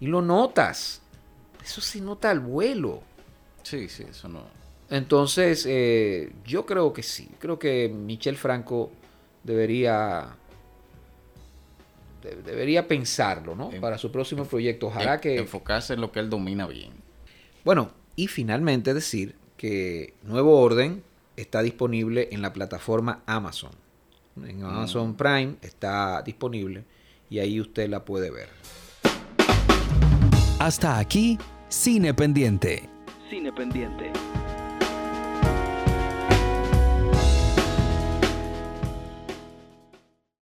Y 0.00 0.06
lo 0.06 0.20
notas. 0.22 1.02
Eso 1.62 1.80
se 1.80 2.00
nota 2.00 2.30
al 2.30 2.40
vuelo. 2.40 3.02
Sí, 3.62 3.88
sí, 3.88 4.04
eso 4.08 4.28
no. 4.28 4.42
Entonces, 4.90 5.64
eh, 5.68 6.32
yo 6.44 6.66
creo 6.66 6.92
que 6.92 7.02
sí. 7.02 7.28
Creo 7.38 7.58
que 7.58 7.88
Michel 7.88 8.36
Franco 8.36 8.92
debería 9.42 10.36
de- 12.22 12.36
debería 12.42 12.86
pensarlo, 12.88 13.54
¿no? 13.54 13.70
En- 13.72 13.80
Para 13.80 13.98
su 13.98 14.10
próximo 14.10 14.44
proyecto. 14.44 14.86
Ojalá 14.88 15.14
En- 15.14 15.20
que 15.20 15.36
Enfocarse 15.38 15.94
en 15.94 16.00
lo 16.00 16.10
que 16.12 16.20
él 16.20 16.30
domina 16.30 16.66
bien. 16.66 16.92
Bueno, 17.64 17.90
y 18.16 18.28
finalmente 18.28 18.94
decir 18.94 19.36
que 19.56 20.14
Nuevo 20.22 20.60
Orden 20.60 21.02
está 21.36 21.62
disponible 21.62 22.28
en 22.32 22.42
la 22.42 22.52
plataforma 22.52 23.22
Amazon. 23.26 23.70
En 24.44 24.62
Amazon 24.64 25.14
Prime 25.16 25.56
está 25.62 26.22
disponible 26.22 26.84
y 27.34 27.40
ahí 27.40 27.60
usted 27.60 27.88
la 27.88 28.04
puede 28.04 28.30
ver. 28.30 28.48
Hasta 30.60 31.00
aquí, 31.00 31.36
Cine 31.68 32.14
Pendiente. 32.14 32.88
Cine 33.28 33.52
Pendiente. 33.52 34.12